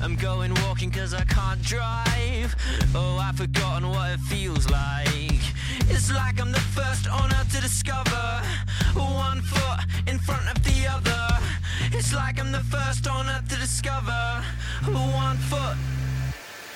I'm 0.02 0.14
going 0.16 0.52
walking 0.66 0.90
cause 0.90 1.14
I 1.14 1.24
can't 1.24 1.62
drive. 1.62 2.54
Oh, 2.94 3.16
I've 3.18 3.36
forgotten 3.36 3.88
what 3.88 4.10
it 4.10 4.20
feels 4.20 4.68
like. 4.68 5.40
It's 5.88 6.12
like 6.12 6.38
I'm 6.38 6.52
the 6.52 6.66
first 6.76 7.08
on 7.08 7.32
earth 7.32 7.50
to 7.54 7.62
discover. 7.62 8.42
The 12.50 12.58
first 12.58 13.06
on 13.06 13.28
earth 13.28 13.48
to 13.50 13.56
discover 13.56 14.44
one 14.86 15.36
foot 15.36 15.76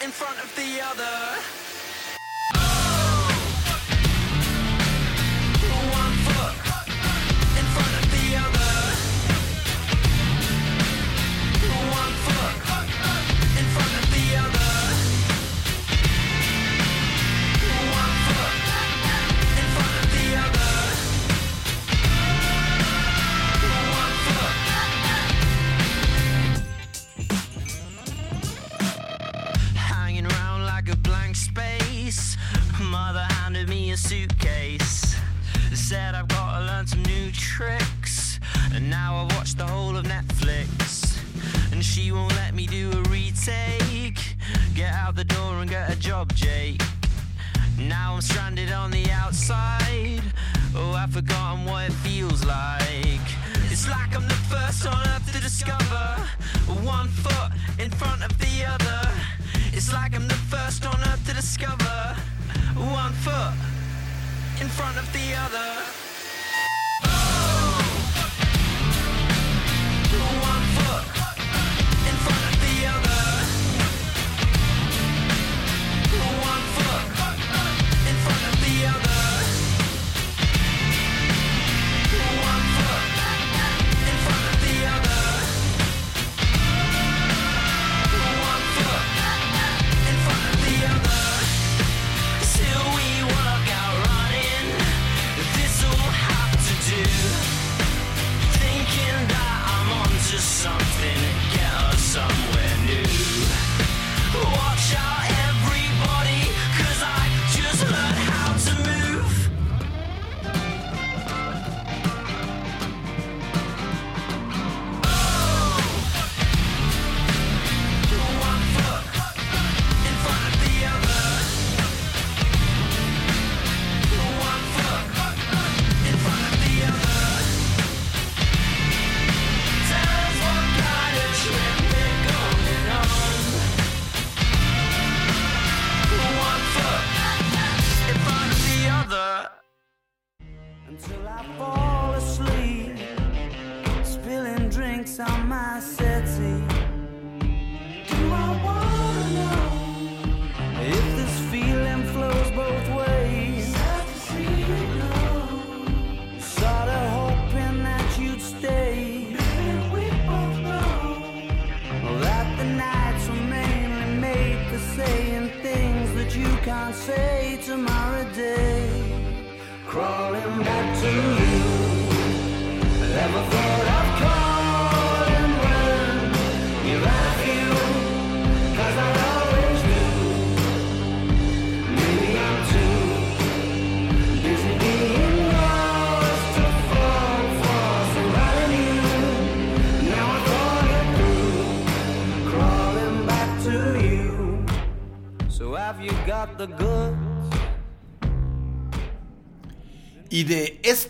in 0.04 0.10
front 0.10 0.38
of 0.38 0.54
the 0.54 0.80
other. 0.80 1.63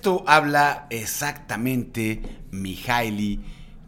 esto 0.05 0.23
habla 0.27 0.87
exactamente 0.91 2.21
Mihaly 2.51 3.41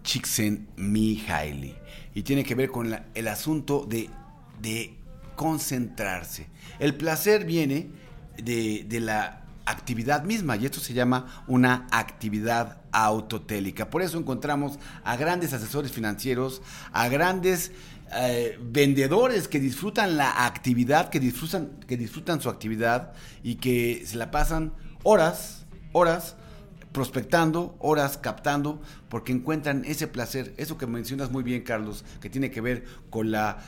Csikszentmihalyi 0.03 1.75
y 2.15 2.23
tiene 2.23 2.43
que 2.43 2.55
ver 2.55 2.71
con 2.71 2.99
el 3.15 3.29
asunto 3.29 3.87
de, 3.87 4.09
concentrarse. 5.35 6.47
El 6.79 6.95
placer 6.95 7.45
viene 7.45 7.91
de, 8.39 8.87
la 8.99 9.43
actividad 9.67 10.25
misma 10.25 10.57
y 10.57 10.65
esto 10.65 10.81
se 10.81 10.95
llama 10.95 11.45
una 11.49 11.87
actividad 11.91 12.81
autotélica. 12.93 13.91
Por 13.91 14.01
eso 14.01 14.17
encontramos 14.17 14.79
a 15.05 15.17
grandes 15.19 15.53
asesores 15.53 15.93
financieros, 15.93 16.63
a 16.93 17.09
grandes 17.09 17.73
eh, 18.15 18.59
vendedores 18.63 19.49
que 19.49 19.61
disfrutan 19.61 20.17
la 20.17 20.47
actividad, 20.47 21.11
que 21.11 21.21
disfrutan, 21.21 21.79
que 21.87 21.99
disfrutan 21.99 22.41
su 22.41 22.49
actividad 22.49 23.13
y 23.43 23.57
que 23.57 24.03
se 24.07 24.17
la 24.17 24.31
pasan 24.31 24.73
horas 25.03 25.66
horas 25.97 26.37
prospectando, 26.93 27.77
horas 27.79 28.17
captando, 28.19 28.81
porque 29.09 29.33
encuentran 29.33 29.85
ese 29.85 30.07
placer, 30.07 30.55
eso 30.57 30.79
que 30.79 30.87
mencionas 30.87 31.31
muy 31.31 31.43
bien, 31.43 31.63
Carlos, 31.63 32.05
que 32.21 32.31
tiene 32.31 32.51
que 32.51 32.61
ver 32.61 32.85
con 33.11 33.31
la 33.31 33.59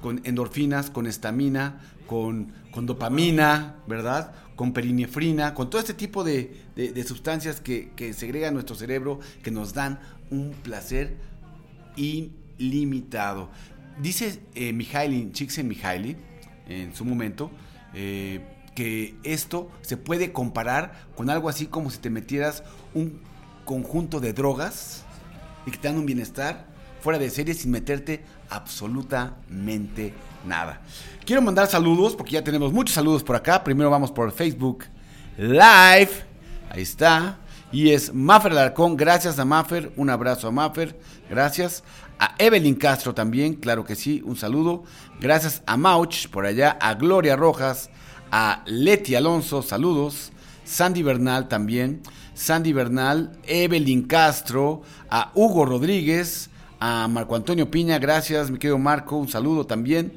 con 0.00 0.20
endorfinas, 0.24 0.90
con 0.90 1.06
estamina, 1.06 1.80
con, 2.06 2.52
con 2.70 2.86
dopamina, 2.86 3.76
¿verdad? 3.86 4.32
Con 4.56 4.72
perinefrina, 4.72 5.54
con 5.54 5.68
todo 5.68 5.80
este 5.80 5.94
tipo 5.94 6.24
de, 6.24 6.62
de, 6.74 7.04
sustancias 7.04 7.60
que, 7.60 7.90
que 7.94 8.14
segrega 8.14 8.50
nuestro 8.50 8.74
cerebro, 8.74 9.20
que 9.42 9.50
nos 9.50 9.74
dan 9.74 10.00
un 10.30 10.52
placer 10.62 11.16
ilimitado. 11.96 13.50
Dice 14.00 14.40
eh, 14.54 14.72
Mihaly, 14.72 15.30
Csikszentmihalyi, 15.32 16.16
en 16.68 16.94
su 16.94 17.04
momento, 17.04 17.50
eh, 17.92 18.40
que 18.74 19.16
esto 19.22 19.70
se 19.82 19.96
puede 19.96 20.32
comparar 20.32 21.06
con 21.16 21.30
algo 21.30 21.48
así 21.48 21.66
como 21.66 21.90
si 21.90 21.98
te 21.98 22.10
metieras 22.10 22.62
un 22.94 23.20
conjunto 23.64 24.20
de 24.20 24.32
drogas 24.32 25.04
y 25.66 25.70
que 25.70 25.78
te 25.78 25.88
dan 25.88 25.98
un 25.98 26.06
bienestar 26.06 26.66
fuera 27.00 27.18
de 27.18 27.30
serie 27.30 27.54
sin 27.54 27.70
meterte 27.70 28.24
absolutamente 28.48 30.14
nada. 30.46 30.80
Quiero 31.24 31.42
mandar 31.42 31.66
saludos 31.66 32.16
porque 32.16 32.32
ya 32.32 32.44
tenemos 32.44 32.72
muchos 32.72 32.94
saludos 32.94 33.22
por 33.22 33.36
acá. 33.36 33.62
Primero 33.62 33.90
vamos 33.90 34.10
por 34.10 34.30
Facebook 34.32 34.84
Live. 35.36 36.10
Ahí 36.70 36.82
está. 36.82 37.38
Y 37.72 37.90
es 37.90 38.12
Maffer 38.12 38.52
Alarcón. 38.52 38.96
Gracias 38.96 39.38
a 39.38 39.44
Maffer. 39.44 39.92
Un 39.96 40.10
abrazo 40.10 40.48
a 40.48 40.52
Maffer. 40.52 40.98
Gracias. 41.28 41.82
A 42.18 42.34
Evelyn 42.38 42.74
Castro 42.74 43.14
también. 43.14 43.54
Claro 43.54 43.84
que 43.84 43.96
sí. 43.96 44.22
Un 44.24 44.36
saludo. 44.36 44.84
Gracias 45.20 45.62
a 45.66 45.76
Mauch 45.76 46.28
por 46.28 46.46
allá. 46.46 46.76
A 46.80 46.94
Gloria 46.94 47.34
Rojas. 47.34 47.90
A 48.32 48.64
Leti 48.66 49.14
Alonso. 49.14 49.62
Saludos. 49.62 50.32
Sandy 50.64 51.04
Bernal 51.04 51.46
también. 51.46 52.02
Sandy 52.34 52.72
Bernal. 52.72 53.38
Evelyn 53.44 54.02
Castro. 54.08 54.82
A 55.08 55.30
Hugo 55.36 55.64
Rodríguez 55.64 56.48
a 56.84 57.06
Marco 57.06 57.36
Antonio 57.36 57.70
Piña, 57.70 58.00
gracias, 58.00 58.50
mi 58.50 58.58
querido 58.58 58.76
Marco, 58.76 59.16
un 59.16 59.28
saludo 59.28 59.64
también. 59.64 60.14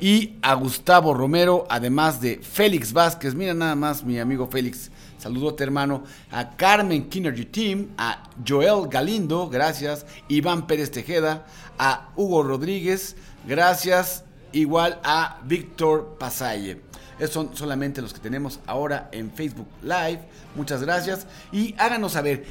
Y 0.00 0.34
a 0.42 0.54
Gustavo 0.54 1.12
Romero, 1.12 1.66
además 1.68 2.20
de 2.20 2.38
Félix 2.38 2.92
Vázquez, 2.92 3.34
mira 3.34 3.52
nada 3.52 3.74
más 3.74 4.04
mi 4.04 4.20
amigo 4.20 4.46
Félix, 4.46 4.92
saludote 5.18 5.64
hermano. 5.64 6.04
A 6.30 6.50
Carmen 6.50 7.08
Kinergy 7.08 7.46
Team, 7.46 7.88
a 7.98 8.30
Joel 8.46 8.88
Galindo, 8.88 9.48
gracias. 9.48 10.06
Iván 10.28 10.68
Pérez 10.68 10.92
Tejeda, 10.92 11.46
a 11.80 12.10
Hugo 12.14 12.44
Rodríguez, 12.44 13.16
gracias. 13.48 14.22
Igual 14.52 15.00
a 15.02 15.40
Víctor 15.44 16.16
Pasalle. 16.16 16.80
Esos 17.18 17.32
son 17.32 17.56
solamente 17.56 18.02
los 18.02 18.12
que 18.12 18.20
tenemos 18.20 18.60
ahora 18.66 19.08
en 19.12 19.30
Facebook 19.30 19.68
Live. 19.82 20.20
Muchas 20.54 20.82
gracias. 20.82 21.26
Y 21.52 21.74
háganos 21.78 22.12
saber, 22.12 22.44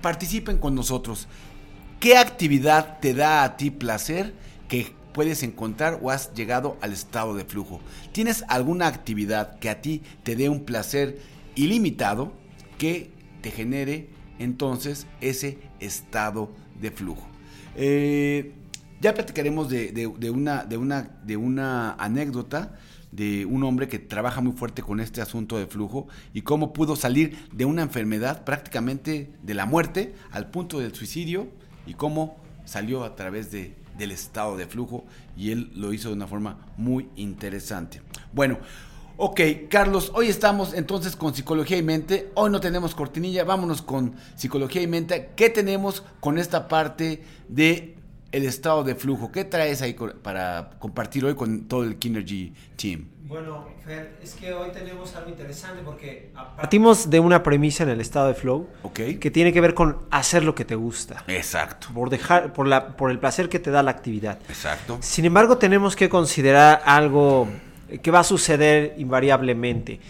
participen 0.00 0.58
con 0.58 0.74
nosotros. 0.74 1.26
¿Qué 1.98 2.16
actividad 2.16 2.98
te 3.00 3.14
da 3.14 3.42
a 3.42 3.56
ti 3.56 3.70
placer 3.70 4.32
que 4.68 4.94
puedes 5.12 5.42
encontrar 5.42 5.98
o 6.02 6.10
has 6.10 6.32
llegado 6.34 6.78
al 6.80 6.92
estado 6.92 7.34
de 7.34 7.44
flujo? 7.44 7.80
¿Tienes 8.12 8.44
alguna 8.48 8.86
actividad 8.86 9.58
que 9.58 9.70
a 9.70 9.82
ti 9.82 10.02
te 10.22 10.36
dé 10.36 10.48
un 10.48 10.64
placer 10.64 11.18
ilimitado 11.56 12.32
que 12.78 13.10
te 13.42 13.50
genere 13.50 14.08
entonces 14.38 15.06
ese 15.20 15.58
estado 15.80 16.50
de 16.80 16.90
flujo? 16.90 17.26
Eh, 17.76 18.54
ya 19.00 19.14
platicaremos 19.14 19.68
de, 19.68 20.06
una, 20.32 20.64
de, 20.64 20.76
una, 20.76 21.02
de 21.24 21.36
una 21.36 21.92
anécdota 21.94 22.78
de 23.12 23.44
un 23.46 23.64
hombre 23.64 23.88
que 23.88 23.98
trabaja 23.98 24.40
muy 24.40 24.52
fuerte 24.52 24.82
con 24.82 25.00
este 25.00 25.20
asunto 25.20 25.58
de 25.58 25.66
flujo 25.66 26.08
y 26.32 26.42
cómo 26.42 26.72
pudo 26.72 26.96
salir 26.96 27.48
de 27.52 27.64
una 27.64 27.82
enfermedad 27.82 28.44
prácticamente 28.44 29.30
de 29.42 29.54
la 29.54 29.66
muerte 29.66 30.14
al 30.30 30.50
punto 30.50 30.78
del 30.78 30.94
suicidio 30.94 31.48
y 31.86 31.94
cómo 31.94 32.36
salió 32.64 33.04
a 33.04 33.16
través 33.16 33.50
de, 33.50 33.74
del 33.98 34.12
estado 34.12 34.56
de 34.56 34.66
flujo 34.66 35.04
y 35.36 35.50
él 35.50 35.72
lo 35.74 35.92
hizo 35.92 36.08
de 36.08 36.14
una 36.14 36.26
forma 36.26 36.58
muy 36.76 37.08
interesante. 37.16 38.00
Bueno, 38.32 38.58
ok, 39.16 39.40
Carlos, 39.68 40.12
hoy 40.14 40.28
estamos 40.28 40.72
entonces 40.74 41.16
con 41.16 41.34
psicología 41.34 41.78
y 41.78 41.82
mente. 41.82 42.30
Hoy 42.34 42.50
no 42.50 42.60
tenemos 42.60 42.94
cortinilla, 42.94 43.44
vámonos 43.44 43.82
con 43.82 44.14
psicología 44.36 44.82
y 44.82 44.86
mente. 44.86 45.30
¿Qué 45.34 45.50
tenemos 45.50 46.04
con 46.20 46.38
esta 46.38 46.68
parte 46.68 47.24
de 47.48 47.96
el 48.32 48.44
estado 48.44 48.84
de 48.84 48.94
flujo? 48.94 49.32
¿Qué 49.32 49.44
traes 49.44 49.82
ahí 49.82 49.96
para 50.22 50.70
compartir 50.78 51.24
hoy 51.24 51.34
con 51.34 51.62
todo 51.62 51.84
el 51.84 51.96
Kinergy 51.96 52.52
Team? 52.76 53.08
Bueno, 53.24 53.68
Fer, 53.84 54.18
es 54.22 54.34
que 54.34 54.52
hoy 54.52 54.70
tenemos 54.72 55.14
algo 55.14 55.30
interesante 55.30 55.82
porque 55.84 56.32
partimos 56.56 57.10
de 57.10 57.20
una 57.20 57.42
premisa 57.42 57.84
en 57.84 57.90
el 57.90 58.00
estado 58.00 58.28
de 58.28 58.34
flow 58.34 58.68
que 58.92 59.30
tiene 59.30 59.52
que 59.52 59.60
ver 59.60 59.74
con 59.74 59.98
hacer 60.10 60.42
lo 60.42 60.54
que 60.54 60.64
te 60.64 60.74
gusta. 60.74 61.24
Exacto. 61.28 61.88
Por 61.94 62.10
dejar, 62.10 62.52
por 62.52 62.66
la, 62.66 62.96
por 62.96 63.10
el 63.10 63.20
placer 63.20 63.48
que 63.48 63.60
te 63.60 63.70
da 63.70 63.82
la 63.82 63.92
actividad. 63.92 64.38
Exacto. 64.48 64.98
Sin 65.00 65.24
embargo, 65.24 65.58
tenemos 65.58 65.94
que 65.94 66.08
considerar 66.08 66.82
algo 66.84 67.46
que 68.02 68.10
va 68.10 68.20
a 68.20 68.24
suceder 68.24 68.94
invariablemente. 68.98 70.00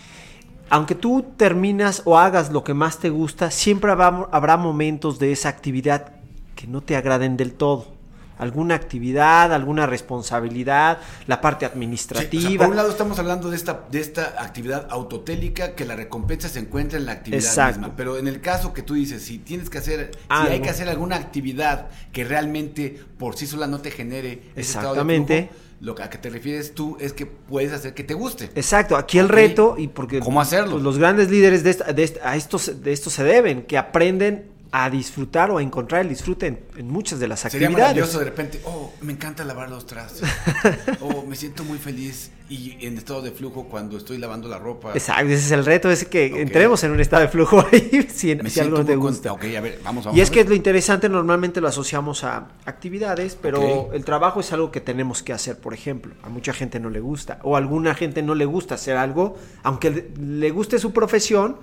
Aunque 0.70 0.94
tú 0.94 1.34
terminas 1.36 2.02
o 2.04 2.16
hagas 2.16 2.50
lo 2.50 2.64
que 2.64 2.72
más 2.74 3.00
te 3.00 3.10
gusta, 3.10 3.50
siempre 3.50 3.90
habrá 3.90 4.56
momentos 4.56 5.18
de 5.18 5.32
esa 5.32 5.48
actividad 5.48 6.12
que 6.54 6.66
no 6.66 6.80
te 6.80 6.96
agraden 6.96 7.36
del 7.36 7.52
todo 7.54 7.99
alguna 8.40 8.74
actividad, 8.74 9.52
alguna 9.52 9.86
responsabilidad, 9.86 10.98
la 11.26 11.40
parte 11.40 11.66
administrativa. 11.66 12.64
por 12.64 12.68
un 12.68 12.76
lado 12.76 12.90
estamos 12.90 13.18
hablando 13.18 13.50
de 13.50 13.56
esta, 13.56 13.84
de 13.90 14.00
esta 14.00 14.34
actividad 14.38 14.86
autotélica 14.90 15.74
que 15.74 15.84
la 15.84 15.94
recompensa 15.94 16.48
se 16.48 16.58
encuentra 16.58 16.98
en 16.98 17.06
la 17.06 17.12
actividad 17.12 17.68
misma. 17.68 17.94
Pero 17.96 18.18
en 18.18 18.26
el 18.26 18.40
caso 18.40 18.72
que 18.72 18.82
tú 18.82 18.94
dices, 18.94 19.22
si 19.22 19.38
tienes 19.38 19.68
que 19.68 19.78
hacer, 19.78 20.10
si 20.14 20.52
hay 20.52 20.60
que 20.60 20.70
hacer 20.70 20.88
alguna 20.88 21.16
actividad 21.16 21.88
que 22.12 22.24
realmente 22.24 22.98
por 23.18 23.36
sí 23.36 23.46
sola 23.46 23.66
no 23.66 23.80
te 23.80 23.90
genere 23.90 24.42
ese 24.56 24.78
Exactamente. 24.78 25.38
Estado 25.38 25.54
de 25.54 25.70
lo 25.80 25.94
que 25.94 26.02
a 26.02 26.10
que 26.10 26.18
te 26.18 26.28
refieres 26.28 26.74
tú 26.74 26.96
es 27.00 27.12
que 27.12 27.26
puedes 27.26 27.72
hacer 27.72 27.94
que 27.94 28.04
te 28.04 28.14
guste. 28.14 28.50
Exacto, 28.54 28.96
aquí 28.96 29.18
el 29.18 29.28
reto 29.28 29.76
y 29.78 29.88
porque 29.88 30.20
¿Cómo 30.20 30.40
hacerlo? 30.40 30.72
Pues, 30.72 30.82
los 30.82 30.98
grandes 30.98 31.30
líderes 31.30 31.62
de, 31.62 31.74
de 31.74 32.20
a 32.22 32.36
estos 32.36 32.82
de 32.82 32.92
esto 32.92 33.10
se 33.10 33.24
deben, 33.24 33.62
que 33.62 33.78
aprenden 33.78 34.49
a 34.72 34.88
disfrutar 34.88 35.50
o 35.50 35.58
a 35.58 35.62
encontrar 35.62 36.02
el 36.02 36.08
disfrute 36.08 36.46
en, 36.76 36.88
muchas 36.88 37.18
de 37.18 37.26
las 37.26 37.44
actividades. 37.44 37.72
Sería 37.72 37.86
maravilloso 37.86 38.18
de 38.20 38.24
repente, 38.24 38.60
oh, 38.64 38.92
me 39.00 39.12
encanta 39.12 39.44
lavar 39.44 39.68
los 39.68 39.86
trastes. 39.86 40.28
oh, 41.00 41.24
me 41.26 41.34
siento 41.34 41.64
muy 41.64 41.78
feliz 41.78 42.30
y 42.48 42.76
en 42.84 42.98
estado 42.98 43.22
de 43.22 43.32
flujo 43.32 43.64
cuando 43.64 43.96
estoy 43.96 44.18
lavando 44.18 44.48
la 44.48 44.58
ropa. 44.58 44.92
Exacto, 44.92 45.24
ese 45.26 45.46
es 45.46 45.50
el 45.50 45.64
reto, 45.64 45.90
es 45.90 46.04
que 46.04 46.40
entremos 46.40 46.82
en 46.84 46.92
un 46.92 47.00
estado 47.00 47.22
de 47.22 47.28
flujo 47.28 47.64
ahí 47.72 48.06
si, 48.14 48.38
si 48.48 48.60
algo 48.60 48.84
te 48.84 48.94
gusta. 48.94 49.32
Okay, 49.32 49.56
a 49.56 49.60
ver, 49.60 49.80
vamos, 49.82 50.06
y 50.12 50.20
es 50.20 50.30
que 50.30 50.40
es 50.40 50.48
lo 50.48 50.54
interesante, 50.54 51.08
normalmente 51.08 51.60
lo 51.60 51.68
asociamos 51.68 52.22
a 52.22 52.48
actividades, 52.64 53.36
pero 53.40 53.90
el 53.92 54.04
trabajo 54.04 54.40
es 54.40 54.52
algo 54.52 54.70
que 54.70 54.80
tenemos 54.80 55.22
que 55.22 55.32
hacer, 55.32 55.58
por 55.58 55.74
ejemplo. 55.74 56.14
A 56.22 56.28
mucha 56.28 56.52
gente 56.52 56.78
no 56.78 56.90
le 56.90 57.00
gusta, 57.00 57.40
o 57.42 57.56
a 57.56 57.58
alguna 57.58 57.94
gente 57.94 58.22
no 58.22 58.34
le 58.36 58.44
gusta 58.44 58.76
hacer 58.76 58.96
algo, 58.96 59.36
aunque 59.62 60.12
le 60.16 60.50
guste 60.50 60.78
su 60.78 60.92
profesión 60.92 61.56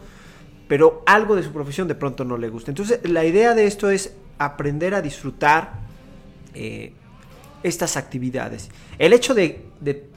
pero 0.67 1.03
algo 1.05 1.35
de 1.35 1.43
su 1.43 1.51
profesión 1.51 1.87
de 1.87 1.95
pronto 1.95 2.25
no 2.25 2.37
le 2.37 2.49
gusta. 2.49 2.71
Entonces, 2.71 2.99
la 3.09 3.25
idea 3.25 3.53
de 3.53 3.65
esto 3.65 3.89
es 3.89 4.13
aprender 4.37 4.93
a 4.93 5.01
disfrutar 5.01 5.73
eh, 6.53 6.93
estas 7.63 7.97
actividades. 7.97 8.69
El 8.99 9.13
hecho 9.13 9.33
de, 9.33 9.65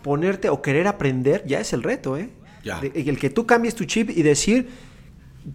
ponerte 0.02 0.48
o 0.48 0.62
querer 0.62 0.86
aprender 0.86 1.44
ya 1.46 1.60
es 1.60 1.72
el 1.72 1.82
reto, 1.82 2.16
¿eh? 2.16 2.30
el 2.94 3.18
que 3.18 3.30
tú 3.30 3.46
cambies 3.46 3.74
tu 3.74 3.84
chip 3.84 4.10
y 4.10 4.22
decir, 4.22 4.68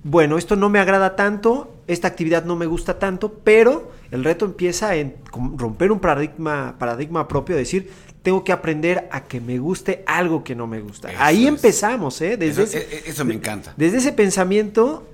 bueno, 0.03 0.37
esto 0.37 0.55
no 0.55 0.69
me 0.69 0.79
agrada 0.79 1.15
tanto, 1.15 1.75
esta 1.87 2.07
actividad 2.07 2.45
no 2.45 2.55
me 2.55 2.65
gusta 2.65 2.97
tanto, 2.97 3.33
pero 3.43 3.91
el 4.11 4.23
reto 4.23 4.45
empieza 4.45 4.95
en 4.95 5.15
romper 5.57 5.91
un 5.91 5.99
paradigma, 5.99 6.75
paradigma 6.79 7.27
propio, 7.27 7.55
decir, 7.55 7.89
tengo 8.25 8.43
que 8.43 8.51
aprender 8.51 9.07
a 9.11 9.25
que 9.25 9.39
me 9.39 9.59
guste 9.59 10.03
algo 10.07 10.43
que 10.43 10.55
no 10.55 10.65
me 10.65 10.81
gusta. 10.81 11.11
Ahí 11.19 11.45
empezamos, 11.45 12.19
¿eh? 12.21 12.37
Desde 12.37 12.63
eso, 12.63 12.77
ese, 12.77 12.97
e, 12.97 13.09
eso, 13.11 13.23
me 13.23 13.35
encanta. 13.35 13.75
Desde 13.77 13.99
ese 13.99 14.13
pensamiento 14.13 15.07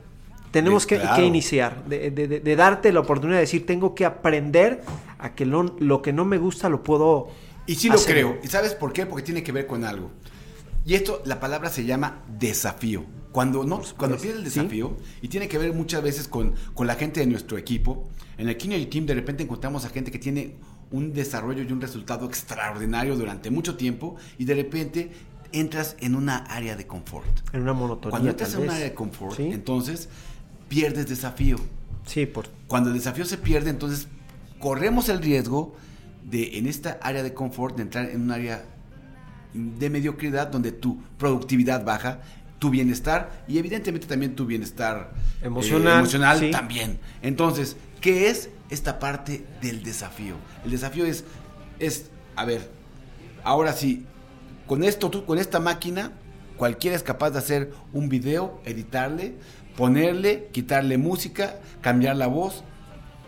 tenemos 0.52 0.86
que, 0.86 0.98
iniciar, 1.22 1.84
de, 1.84 2.56
darte 2.56 2.94
la 2.94 3.02
oportunidad 3.02 3.40
de 3.40 3.42
decir, 3.42 3.66
tengo 3.66 3.96
que 3.96 4.06
aprender 4.06 4.82
a 5.20 5.36
que 5.36 5.46
lo, 5.46 5.76
lo 5.80 6.02
que 6.02 6.14
no 6.14 6.24
me 6.24 6.38
gusta 6.38 6.70
lo 6.70 6.84
puedo... 6.84 7.28
Y 7.68 7.76
sí 7.76 7.90
lo 7.90 8.02
creo. 8.02 8.40
¿Y 8.44 8.48
sabes 8.48 8.76
por 8.76 8.94
qué? 8.94 9.06
Porque 9.06 9.26
tiene 9.26 9.44
que 9.44 9.52
ver 9.52 9.68
con 9.68 9.84
algo. 9.84 10.10
Y 10.86 10.94
esto, 10.94 11.22
la 11.26 11.42
palabra 11.42 11.70
se 11.70 11.84
llama 11.84 12.24
desafío. 12.40 13.04
Cuando, 13.34 13.66
no, 13.66 13.82
cuando 13.98 14.16
el 14.24 14.46
desafío, 14.46 14.96
y 15.22 15.28
tiene 15.28 15.50
que 15.50 15.58
ver 15.58 15.74
muchas 15.74 16.02
veces 16.02 16.30
con, 16.30 16.54
con 16.74 16.88
la 16.88 16.96
gente 16.96 17.20
de 17.20 17.26
nuestro 17.26 17.58
equipo, 17.58 18.08
en 18.38 18.48
el 18.48 18.56
Kino 18.56 18.76
Team 18.88 19.06
de 19.06 19.16
repente 19.16 19.44
encontramos 19.44 19.84
a 19.84 19.90
gente 19.90 20.12
que 20.12 20.20
tiene 20.20 20.56
un 20.92 21.14
desarrollo 21.14 21.64
y 21.64 21.72
un 21.72 21.82
resultado 21.82 22.26
extraordinario 22.26 23.16
durante 23.16 23.50
mucho 23.50 23.76
tiempo 23.76 24.16
y 24.38 24.46
de 24.46 24.56
repente 24.56 25.12
entras 25.52 25.96
en 26.00 26.16
una 26.16 26.38
área 26.38 26.76
de 26.76 26.88
confort. 26.88 27.28
En 27.54 27.62
una 27.62 27.74
monotonía. 27.74 28.12
Cuando 28.12 28.30
entras 28.30 28.54
en 28.54 28.62
una 28.62 28.74
área 28.74 28.86
de 28.86 28.94
confort, 28.94 29.38
¿Sí? 29.38 29.50
entonces 29.52 30.10
pierdes 30.68 31.08
desafío. 31.08 31.58
Sí, 32.06 32.26
por, 32.26 32.50
Cuando 32.68 32.90
el 32.90 32.96
desafío 32.96 33.26
se 33.26 33.38
pierde, 33.38 33.70
entonces 33.70 34.08
corremos 34.60 35.10
el 35.10 35.22
riesgo 35.22 35.76
de 36.30 36.58
en 36.58 36.68
esta 36.68 37.00
área 37.02 37.24
de 37.24 37.34
confort 37.34 37.76
de 37.76 37.84
entrar 37.84 38.10
en 38.10 38.22
un 38.22 38.32
área 38.32 38.64
de 39.54 39.90
mediocridad 39.90 40.48
donde 40.48 40.72
tu 40.72 41.02
productividad 41.18 41.84
baja, 41.84 42.22
tu 42.60 42.70
bienestar 42.70 43.44
y 43.48 43.58
evidentemente 43.58 44.08
también 44.08 44.36
tu 44.36 44.46
bienestar 44.46 45.14
eh, 45.42 45.48
Emocional, 45.48 46.00
emocional 46.00 46.40
sí. 46.40 46.52
también. 46.52 47.00
Entonces, 47.22 47.76
¿qué 48.00 48.30
es 48.30 48.50
esta 48.72 48.98
parte 49.00 49.46
del 49.62 49.84
desafío? 49.84 50.36
El 50.66 50.72
desafío 50.72 51.06
es 51.06 51.24
es 51.80 52.10
a 52.36 52.46
ver, 52.46 52.70
ahora 53.44 53.74
sí 53.74 54.06
con 54.68 54.84
esto 54.84 55.10
tú 55.12 55.26
con 55.26 55.38
esta 55.38 55.60
máquina 55.60 56.14
cualquiera 56.58 56.96
es 56.96 57.04
capaz 57.04 57.32
de 57.32 57.40
hacer 57.40 57.72
un 57.94 58.08
video, 58.10 58.62
editarle, 58.66 59.36
ponerle, 59.76 60.48
quitarle 60.52 60.98
música, 60.98 61.60
cambiar 61.82 62.16
la 62.16 62.28
voz. 62.28 62.64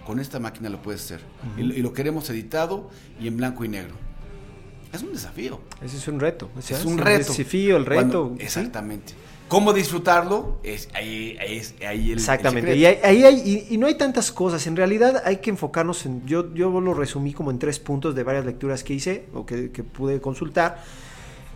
Con 0.06 0.19
esta 0.19 0.38
máquina 0.39 0.69
lo 0.69 0.82
puedes 0.82 1.01
hacer. 1.03 1.21
y, 1.58 1.63
lo- 1.63 1.73
y 1.73 1.82
lo 1.82 1.93
queremos 1.93 2.29
editado 2.29 2.89
y 3.19 3.27
en 3.27 3.38
blanco 3.38 3.63
y 3.63 3.69
negro. 3.69 3.95
Es 4.91 5.01
un 5.01 5.13
desafío. 5.13 5.62
ese 5.84 5.97
es 5.97 6.08
un 6.08 6.19
reto. 6.19 6.49
o 6.56 6.62
sea, 6.62 6.77
es 6.77 6.86
un 6.86 6.99
el 6.99 7.06
reto. 7.06 7.32
desafío, 7.32 7.77
el 7.77 7.86
reto. 7.86 8.01
Cuando- 8.01 8.36
¿sí? 8.38 8.60
¿Cómo 9.47 9.71
disfrutarlo? 9.73 10.58
Es 10.63 10.89
ahí, 10.95 11.38
es 11.45 11.75
ahí 11.88 12.12
el, 12.13 12.17
Exactamente. 12.17 12.75
Y, 12.75 12.86
ahí, 12.86 12.97
ahí 13.03 13.23
hay- 13.23 13.65
y, 13.69 13.75
y 13.75 13.77
no 13.77 13.86
hay 13.88 13.95
tantas 13.95 14.32
cosas. 14.32 14.65
En 14.65 14.75
realidad 14.75 15.21
hay 15.25 15.38
que 15.38 15.51
enfocarnos 15.51 16.06
en. 16.08 16.25
Yo, 16.25 16.53
yo 16.56 16.69
lo 16.82 16.93
resumí 16.95 17.34
como 17.34 17.51
en 17.51 17.60
tres 17.60 17.77
puntos 17.79 18.15
de 18.15 18.23
varias 18.23 18.45
lecturas 18.45 18.84
que 18.84 18.93
hice 18.95 19.25
o 19.34 19.45
que, 19.45 19.71
que 19.71 19.84
pude 19.84 20.19
consultar. 20.21 20.84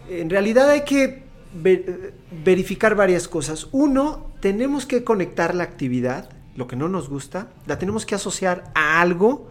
En 0.10 0.30
realidad 0.30 0.70
hay 0.70 0.82
que 0.82 1.24
ver- 1.56 2.14
verificar 2.44 2.94
varias 2.96 3.28
cosas. 3.28 3.68
Uno, 3.72 4.28
tenemos 4.42 4.86
que 4.86 5.04
conectar 5.04 5.56
la 5.56 5.64
actividad, 5.64 6.30
lo 6.56 6.68
que 6.68 6.76
no 6.76 6.90
nos 6.90 7.10
gusta, 7.10 7.48
la 7.66 7.80
tenemos 7.80 8.06
que 8.06 8.14
asociar 8.14 8.66
a 8.76 9.02
algo 9.02 9.50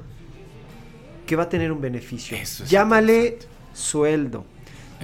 que 1.27 1.35
va 1.35 1.44
a 1.44 1.49
tener 1.49 1.72
un 1.72 1.81
beneficio. 1.81 2.37
Eso 2.37 2.62
es 2.62 2.70
Llámale 2.70 3.38
sueldo. 3.75 4.44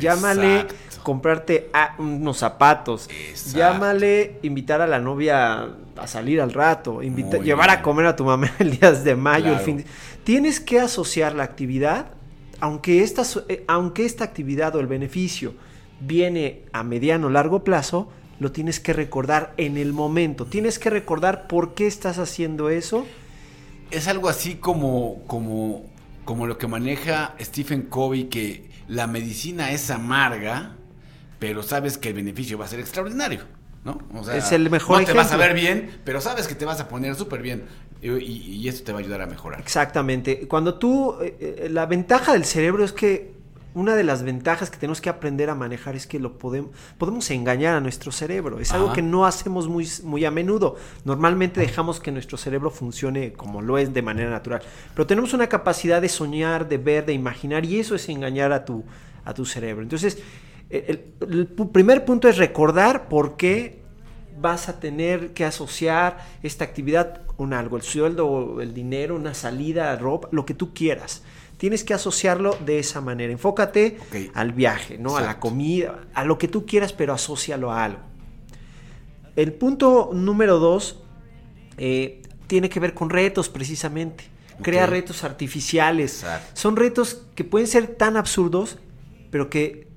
Llámale 0.00 0.60
Exacto. 0.60 0.74
Comprarte 1.02 1.70
unos 1.98 2.38
zapatos. 2.38 3.08
Exacto. 3.28 3.58
Llámale 3.58 4.38
invitar 4.42 4.80
a 4.80 4.86
la 4.86 4.98
novia 4.98 5.68
a 5.96 6.06
salir 6.06 6.40
al 6.40 6.52
rato. 6.52 7.02
invita- 7.02 7.38
llevar 7.38 7.70
a 7.70 7.82
comer 7.82 8.06
a 8.06 8.16
tu 8.16 8.24
mamá 8.24 8.50
el 8.58 8.78
día 8.78 8.92
de 8.92 9.16
mayo, 9.16 9.52
el 9.52 9.58
fin 9.60 9.76
de- 9.78 9.86
Tienes 10.24 10.60
que 10.60 10.80
asociar 10.80 11.34
la 11.34 11.42
actividad, 11.42 12.06
aunque 12.60 13.02
esta, 13.02 13.22
eh, 13.48 13.64
aunque 13.66 14.04
esta 14.04 14.24
actividad 14.24 14.74
o 14.76 14.80
el 14.80 14.86
beneficio 14.86 15.54
viene 16.00 16.62
a 16.72 16.82
mediano 16.84 17.26
o 17.26 17.30
largo 17.30 17.64
plazo, 17.64 18.08
lo 18.40 18.50
tienes 18.52 18.80
que 18.80 18.92
recordar 18.92 19.52
en 19.56 19.76
el 19.76 19.92
momento. 19.92 20.46
Tienes 20.46 20.78
que 20.78 20.90
recordar 20.90 21.46
por 21.46 21.74
qué 21.74 21.86
estás 21.86 22.18
haciendo 22.18 22.70
eso. 22.70 23.06
Es 23.90 24.08
algo 24.08 24.28
así 24.28 24.54
como, 24.56 25.22
como, 25.26 25.84
como 26.24 26.46
lo 26.46 26.56
que 26.58 26.66
maneja 26.66 27.34
Stephen 27.40 27.82
Covey, 27.82 28.24
que 28.24 28.70
la 28.88 29.06
medicina 29.06 29.70
es 29.70 29.90
amarga, 29.90 30.76
pero 31.42 31.60
sabes 31.64 31.98
que 31.98 32.10
el 32.10 32.14
beneficio 32.14 32.56
va 32.56 32.66
a 32.66 32.68
ser 32.68 32.78
extraordinario, 32.78 33.40
¿no? 33.84 33.98
O 34.14 34.22
sea, 34.22 34.36
Es 34.36 34.52
el 34.52 34.70
mejor 34.70 35.00
No 35.00 35.06
te 35.06 35.12
vas 35.12 35.32
a 35.32 35.36
ver 35.36 35.54
bien, 35.54 35.90
pero 36.04 36.20
sabes 36.20 36.46
que 36.46 36.54
te 36.54 36.64
vas 36.64 36.78
a 36.80 36.86
poner 36.86 37.16
súper 37.16 37.42
bien. 37.42 37.64
Y, 38.00 38.10
y- 38.10 38.68
eso 38.68 38.84
te 38.84 38.92
va 38.92 38.98
a 38.98 39.02
ayudar 39.02 39.22
a 39.22 39.26
mejorar. 39.26 39.58
Exactamente. 39.58 40.46
Cuando 40.46 40.74
tú, 40.74 41.16
eh, 41.20 41.36
eh, 41.64 41.68
la 41.68 41.86
ventaja 41.86 42.32
del 42.32 42.44
cerebro 42.44 42.84
es 42.84 42.92
que 42.92 43.32
una 43.74 43.96
de 43.96 44.04
las 44.04 44.22
ventajas 44.22 44.70
que 44.70 44.76
tenemos 44.76 45.00
que 45.00 45.08
aprender 45.10 45.50
a 45.50 45.56
manejar 45.56 45.96
es 45.96 46.06
que 46.06 46.20
lo 46.20 46.38
podemos, 46.38 46.70
podemos 46.96 47.28
engañar 47.32 47.74
a 47.74 47.80
nuestro 47.80 48.12
cerebro. 48.12 48.60
Es 48.60 48.70
algo 48.72 48.92
que 48.92 49.02
no 49.02 49.26
hacemos 49.26 49.66
muy, 49.66 49.88
muy 50.04 50.24
a 50.24 50.30
menudo. 50.30 50.76
Normalmente 51.04 51.58
dejamos 51.60 51.98
que 51.98 52.12
nuestro 52.12 52.38
cerebro 52.38 52.70
funcione 52.70 53.32
como 53.32 53.62
lo 53.62 53.78
es 53.78 53.92
de 53.92 54.02
manera 54.02 54.30
natural. 54.30 54.62
Pero 54.94 55.08
tenemos 55.08 55.34
una 55.34 55.48
capacidad 55.48 56.00
de 56.00 56.08
soñar, 56.08 56.68
de 56.68 56.78
ver, 56.78 57.04
de 57.04 57.14
imaginar 57.14 57.64
y 57.64 57.80
eso 57.80 57.96
es 57.96 58.08
engañar 58.08 58.52
a 58.52 58.64
tu, 58.64 58.84
a 59.24 59.34
tu 59.34 59.44
cerebro. 59.44 59.82
Entonces, 59.82 60.18
el, 60.72 61.48
primer 61.70 62.04
punto 62.06 62.28
es 62.28 62.38
recordar 62.38 63.08
por 63.08 63.36
qué 63.36 63.82
vas 64.40 64.70
a 64.70 64.80
tener 64.80 65.34
que 65.34 65.44
asociar 65.44 66.18
esta 66.42 66.64
actividad 66.64 67.26
con 67.26 67.52
algo, 67.52 67.76
el 67.76 67.82
sueldo, 67.82 68.60
el 68.60 68.72
dinero, 68.72 69.16
una 69.16 69.34
salida, 69.34 69.94
ropa, 69.96 70.28
lo 70.32 70.46
que 70.46 70.54
tú 70.54 70.72
quieras. 70.72 71.22
Tienes 71.58 71.84
que 71.84 71.94
asociarlo 71.94 72.56
de 72.64 72.78
esa 72.78 73.00
manera. 73.00 73.32
Enfócate 73.32 73.98
al 74.34 74.52
viaje, 74.52 74.98
¿no? 74.98 75.16
A 75.16 75.20
la 75.20 75.38
comida, 75.38 76.06
a 76.14 76.24
lo 76.24 76.38
que 76.38 76.48
tú 76.48 76.66
quieras, 76.66 76.92
pero 76.92 77.12
asócialo 77.12 77.70
a 77.70 77.84
algo. 77.84 78.00
El 79.36 79.52
punto 79.52 80.10
número 80.12 80.58
dos 80.58 81.02
eh, 81.76 82.22
tiene 82.46 82.68
que 82.68 82.80
ver 82.80 82.94
con 82.94 83.10
retos, 83.10 83.48
precisamente. 83.48 84.24
Crea 84.62 84.86
retos 84.86 85.22
artificiales. 85.22 86.22
Exacto. 86.22 86.50
Son 86.54 86.76
retos 86.76 87.22
que 87.34 87.44
pueden 87.44 87.68
ser 87.68 87.86
tan 87.88 88.16
absurdos, 88.16 88.78
pero 89.30 89.50
que 89.50 89.91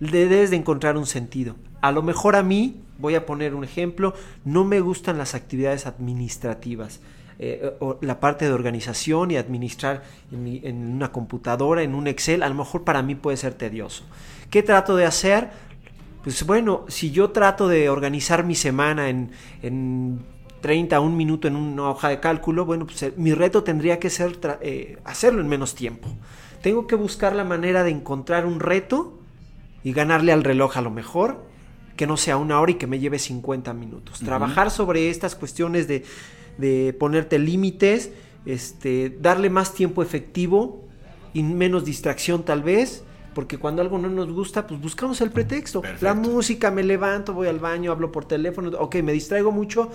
le 0.00 0.28
debes 0.28 0.50
de 0.50 0.56
encontrar 0.56 0.96
un 0.96 1.06
sentido. 1.06 1.56
A 1.80 1.92
lo 1.92 2.02
mejor 2.02 2.36
a 2.36 2.42
mí, 2.42 2.82
voy 2.98 3.14
a 3.14 3.26
poner 3.26 3.54
un 3.54 3.64
ejemplo, 3.64 4.14
no 4.44 4.64
me 4.64 4.80
gustan 4.80 5.18
las 5.18 5.34
actividades 5.34 5.86
administrativas. 5.86 7.00
Eh, 7.40 7.76
o 7.78 7.98
la 8.00 8.18
parte 8.18 8.46
de 8.46 8.52
organización 8.52 9.30
y 9.30 9.36
administrar 9.36 10.02
en, 10.32 10.92
una 10.94 11.12
computadora, 11.12 11.82
en 11.84 11.94
un 11.94 12.08
Excel, 12.08 12.42
a 12.42 12.48
lo 12.48 12.56
mejor 12.56 12.82
para 12.82 13.00
mí 13.00 13.14
puede 13.14 13.36
ser 13.36 13.54
tedioso. 13.54 14.02
¿Qué 14.50 14.64
trato 14.64 14.96
de 14.96 15.04
hacer? 15.04 15.50
Pues 16.24 16.44
bueno, 16.44 16.84
si 16.88 17.12
yo 17.12 17.30
trato 17.30 17.68
de 17.68 17.90
organizar 17.90 18.44
mi 18.44 18.56
semana 18.56 19.08
en, 19.08 19.30
en 19.62 20.18
30, 20.60 20.98
un 20.98 21.16
minuto 21.16 21.46
en 21.46 21.54
una 21.54 21.90
hoja 21.90 22.08
de 22.08 22.18
cálculo, 22.18 22.64
bueno, 22.64 22.86
pues 22.86 23.02
eh, 23.04 23.12
mi 23.16 23.32
reto 23.32 23.62
tendría 23.62 24.00
que 24.00 24.10
ser 24.10 24.38
eh, 24.60 24.98
hacerlo 25.04 25.40
en 25.40 25.46
menos 25.46 25.76
tiempo. 25.76 26.08
Tengo 26.60 26.88
que 26.88 26.96
buscar 26.96 27.36
la 27.36 27.44
manera 27.44 27.84
de 27.84 27.90
encontrar 27.90 28.46
un 28.46 28.58
reto 28.58 29.17
y 29.84 29.92
ganarle 29.92 30.32
al 30.32 30.44
reloj 30.44 30.76
a 30.76 30.80
lo 30.80 30.90
mejor, 30.90 31.44
que 31.96 32.06
no 32.06 32.16
sea 32.16 32.36
una 32.36 32.60
hora 32.60 32.72
y 32.72 32.74
que 32.74 32.86
me 32.86 32.98
lleve 32.98 33.18
50 33.18 33.72
minutos. 33.74 34.20
Trabajar 34.20 34.70
sobre 34.70 35.10
estas 35.10 35.34
cuestiones 35.34 35.88
de, 35.88 36.04
de 36.56 36.94
ponerte 36.98 37.38
límites, 37.38 38.12
este, 38.46 39.16
darle 39.20 39.50
más 39.50 39.74
tiempo 39.74 40.02
efectivo 40.02 40.84
y 41.32 41.42
menos 41.42 41.84
distracción 41.84 42.44
tal 42.44 42.62
vez. 42.62 43.04
Porque 43.34 43.58
cuando 43.58 43.82
algo 43.82 43.98
no 43.98 44.08
nos 44.08 44.32
gusta, 44.32 44.66
pues 44.66 44.80
buscamos 44.80 45.20
el 45.20 45.30
pretexto. 45.30 45.82
La 46.00 46.14
música, 46.14 46.70
me 46.70 46.82
levanto, 46.82 47.34
voy 47.34 47.46
al 47.46 47.60
baño, 47.60 47.92
hablo 47.92 48.10
por 48.10 48.24
teléfono. 48.24 48.76
Ok, 48.78 48.96
me 48.96 49.12
distraigo 49.12 49.52
mucho. 49.52 49.90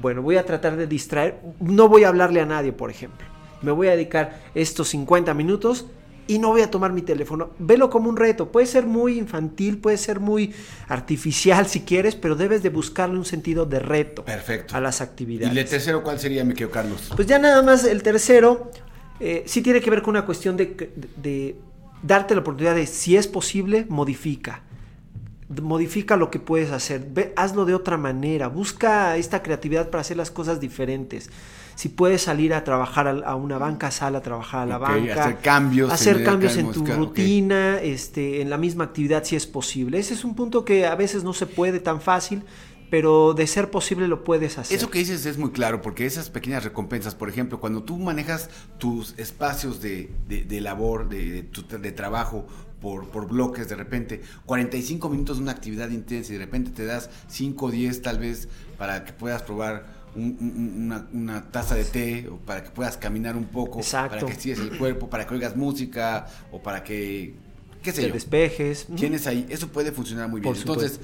Bueno, 0.00 0.22
voy 0.22 0.36
a 0.36 0.44
tratar 0.44 0.76
de 0.76 0.86
distraer. 0.86 1.40
No 1.60 1.88
voy 1.88 2.02
a 2.04 2.08
hablarle 2.08 2.40
a 2.40 2.46
nadie, 2.46 2.72
por 2.72 2.90
ejemplo. 2.90 3.26
Me 3.62 3.70
voy 3.70 3.88
a 3.88 3.92
dedicar 3.92 4.40
estos 4.54 4.88
50 4.88 5.34
minutos 5.34 5.86
y 6.30 6.38
no 6.38 6.48
voy 6.48 6.62
a 6.62 6.70
tomar 6.70 6.92
mi 6.92 7.02
teléfono. 7.02 7.50
Velo 7.58 7.90
como 7.90 8.08
un 8.08 8.16
reto. 8.16 8.52
Puede 8.52 8.66
ser 8.66 8.86
muy 8.86 9.18
infantil, 9.18 9.78
puede 9.78 9.96
ser 9.96 10.20
muy 10.20 10.54
artificial 10.88 11.66
si 11.66 11.80
quieres, 11.80 12.14
pero 12.14 12.36
debes 12.36 12.62
de 12.62 12.68
buscarle 12.70 13.18
un 13.18 13.24
sentido 13.24 13.66
de 13.66 13.80
reto 13.80 14.24
Perfecto. 14.24 14.76
a 14.76 14.80
las 14.80 15.00
¿Y 15.00 15.02
actividades. 15.02 15.56
el 15.56 15.64
tercero 15.68 16.02
cuál 16.04 16.20
sería, 16.20 16.44
mi 16.44 16.54
querido 16.54 16.70
Carlos? 16.70 17.10
Pues 17.16 17.26
ya 17.26 17.38
nada 17.40 17.62
más 17.62 17.84
el 17.84 18.02
tercero, 18.04 18.70
eh, 19.18 19.42
sí 19.46 19.60
tiene 19.60 19.80
que 19.80 19.90
ver 19.90 20.02
con 20.02 20.10
una 20.12 20.24
cuestión 20.24 20.56
de, 20.56 20.66
de- 20.66 20.90
de 21.20 21.56
darte 22.02 22.34
la 22.34 22.42
oportunidad 22.42 22.76
de, 22.76 22.86
si 22.86 23.16
es 23.16 23.26
posible, 23.26 23.86
modifica. 23.88 24.62
Modifica 25.60 26.16
lo 26.16 26.30
que 26.30 26.38
puedes 26.38 26.70
hacer, 26.70 27.04
Ve- 27.12 27.32
hazlo 27.36 27.64
de 27.64 27.74
otra 27.74 27.96
manera, 27.96 28.46
busca 28.46 29.16
esta 29.16 29.42
creatividad 29.42 29.90
para 29.90 30.02
hacer 30.02 30.16
las 30.16 30.30
cosas 30.30 30.60
diferentes. 30.60 31.28
Si 31.80 31.88
puedes 31.88 32.20
salir 32.20 32.52
a 32.52 32.62
trabajar 32.62 33.08
a 33.08 33.34
una 33.36 33.56
banca, 33.56 33.90
sal 33.90 34.14
a 34.14 34.20
trabajar 34.20 34.64
a 34.64 34.66
la 34.66 34.76
banca. 34.76 35.22
hacer 35.24 35.38
cambios 35.38 35.90
Hacer 35.90 36.18
en- 36.18 36.24
cambios 36.24 36.58
en 36.58 36.70
tu 36.72 36.84
rutina, 36.84 37.80
este, 37.80 38.42
en 38.42 38.50
la 38.50 38.58
misma 38.58 38.84
actividad 38.84 39.24
si 39.24 39.34
es 39.34 39.46
posible. 39.46 39.98
Ese 39.98 40.12
es 40.12 40.22
un 40.22 40.34
punto 40.34 40.62
que 40.66 40.84
a 40.84 40.94
veces 40.94 41.24
no 41.24 41.32
se 41.32 41.46
puede 41.46 41.80
tan 41.80 42.02
fácil, 42.02 42.42
pero 42.90 43.32
de 43.32 43.46
ser 43.46 43.70
posible 43.70 44.08
lo 44.08 44.24
puedes 44.24 44.58
hacer. 44.58 44.76
Eso 44.76 44.90
que 44.90 44.98
dices 44.98 45.24
es 45.24 45.38
muy 45.38 45.52
claro, 45.52 45.80
porque 45.80 46.04
esas 46.04 46.28
pequeñas 46.28 46.64
recompensas, 46.64 47.14
por 47.14 47.30
ejemplo, 47.30 47.60
cuando 47.60 47.82
tú 47.82 47.96
manejas 47.96 48.50
tus 48.76 49.14
espacios 49.18 49.80
de, 49.80 50.10
de- 50.28 50.44
de 50.44 50.60
labor, 50.60 51.08
de, 51.08 51.44
de 51.80 51.92
trabajo 51.92 52.46
por, 52.82 53.08
por 53.08 53.26
bloques, 53.26 53.70
de 53.70 53.76
repente, 53.76 54.20
45 54.44 55.08
minutos 55.08 55.38
de 55.38 55.44
una 55.44 55.52
actividad 55.52 55.88
intensa 55.88 56.32
y 56.34 56.36
de 56.36 56.44
repente 56.44 56.72
te 56.72 56.84
das 56.84 57.08
5 57.28 57.64
o 57.66 57.70
10 57.70 58.02
tal 58.02 58.18
vez 58.18 58.48
para 58.76 59.04
que 59.06 59.14
puedas 59.14 59.42
probar 59.42 59.99
un- 60.16 60.36
un- 60.40 60.82
una, 60.86 61.08
una 61.12 61.50
taza 61.50 61.74
de 61.74 61.84
té 61.84 62.28
o 62.28 62.36
para 62.38 62.62
que 62.64 62.70
puedas 62.70 62.96
caminar 62.96 63.36
un 63.36 63.44
poco, 63.46 63.78
Exacto. 63.78 64.16
para 64.16 64.26
que 64.26 64.32
estires 64.32 64.58
el 64.60 64.76
cuerpo, 64.78 65.08
para 65.08 65.26
que 65.26 65.34
oigas 65.34 65.56
música 65.56 66.26
o 66.52 66.60
para 66.62 66.82
que, 66.82 67.34
qué 67.82 67.92
sé 67.92 68.02
Te 68.02 68.08
yo, 68.08 68.14
despejes. 68.14 68.86
Tienes 68.96 69.26
ahí, 69.26 69.46
eso 69.48 69.68
puede 69.68 69.92
funcionar 69.92 70.28
muy 70.28 70.40
bien. 70.40 70.54
Entonces, 70.54 71.00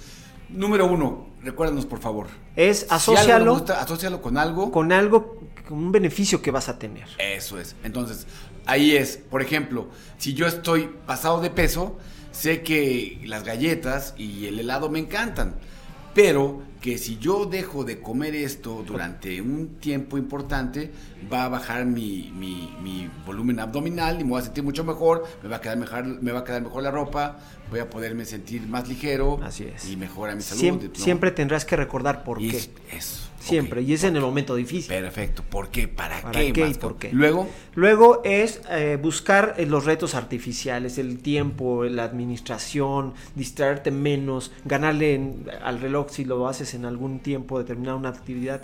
número 0.48 0.86
uno, 0.86 1.28
recuérdanos 1.42 1.86
por 1.86 2.00
favor. 2.00 2.26
Es 2.56 2.86
Si 3.00 3.10
nos 3.12 3.48
gusta, 3.48 3.80
asócialo 3.80 4.20
con 4.22 4.36
algo. 4.38 4.70
con 4.70 4.92
algo, 4.92 5.40
con 5.68 5.78
un 5.78 5.92
beneficio 5.92 6.42
que 6.42 6.50
vas 6.50 6.68
a 6.68 6.78
tener. 6.78 7.06
Eso 7.18 7.58
es. 7.60 7.76
Entonces, 7.84 8.26
ahí 8.66 8.96
es, 8.96 9.16
por 9.18 9.42
ejemplo, 9.42 9.88
si 10.18 10.34
yo 10.34 10.46
estoy 10.46 10.90
pasado 11.06 11.40
de 11.40 11.50
peso, 11.50 11.96
sé 12.32 12.62
que 12.62 13.20
las 13.24 13.44
galletas 13.44 14.14
y 14.18 14.46
el 14.46 14.58
helado 14.60 14.90
me 14.90 14.98
encantan, 14.98 15.54
pero 16.14 16.62
que 16.86 16.98
si 16.98 17.18
yo 17.18 17.46
dejo 17.46 17.82
de 17.82 18.00
comer 18.00 18.36
esto 18.36 18.84
durante 18.86 19.40
un 19.42 19.78
tiempo 19.80 20.16
importante, 20.18 20.92
va 21.32 21.42
a 21.46 21.48
bajar 21.48 21.84
mi, 21.84 22.30
mi, 22.32 22.72
mi 22.80 23.10
volumen 23.26 23.58
abdominal 23.58 24.20
y 24.20 24.22
me 24.22 24.30
voy 24.30 24.40
a 24.40 24.44
sentir 24.44 24.62
mucho 24.62 24.84
mejor, 24.84 25.24
me 25.42 25.48
va 25.48 25.56
a 25.56 25.60
quedar 25.60 25.78
mejor, 25.78 26.04
me 26.22 26.30
va 26.30 26.38
a 26.40 26.44
quedar 26.44 26.62
mejor 26.62 26.84
la 26.84 26.92
ropa, 26.92 27.40
voy 27.72 27.80
a 27.80 27.90
poderme 27.90 28.24
sentir 28.24 28.68
más 28.68 28.86
ligero 28.88 29.40
Así 29.42 29.64
es. 29.64 29.90
y 29.90 29.96
mejora 29.96 30.36
mi 30.36 30.42
salud. 30.42 30.60
Siempre, 30.60 30.88
¿no? 30.90 30.94
siempre 30.94 31.30
tendrás 31.32 31.64
que 31.64 31.74
recordar 31.74 32.22
por 32.22 32.40
Y 32.40 32.50
qué. 32.50 32.56
es- 32.56 32.70
eso. 32.92 33.25
Siempre. 33.48 33.82
Y 33.82 33.92
es 33.92 34.04
en 34.04 34.16
el 34.16 34.22
momento 34.22 34.54
difícil. 34.54 34.88
Perfecto. 34.88 35.42
¿Por 35.48 35.68
qué? 35.70 35.88
¿Para, 35.88 36.20
¿Para 36.20 36.38
qué? 36.40 36.52
qué 36.52 36.68
y 36.68 36.74
por 36.74 36.96
qué? 36.98 37.10
Luego, 37.12 37.48
Luego 37.74 38.20
es 38.24 38.60
eh, 38.70 38.98
buscar 39.00 39.54
eh, 39.58 39.66
los 39.66 39.84
retos 39.84 40.14
artificiales, 40.14 40.98
el 40.98 41.18
tiempo, 41.18 41.84
la 41.84 42.04
administración, 42.04 43.14
distraerte 43.34 43.90
menos, 43.90 44.52
ganarle 44.64 45.14
en- 45.14 45.46
al 45.62 45.80
reloj 45.80 46.08
si 46.10 46.24
lo 46.24 46.48
haces 46.48 46.74
en 46.74 46.84
algún 46.84 47.20
tiempo, 47.20 47.58
determinar 47.58 47.94
una 47.94 48.08
actividad, 48.08 48.62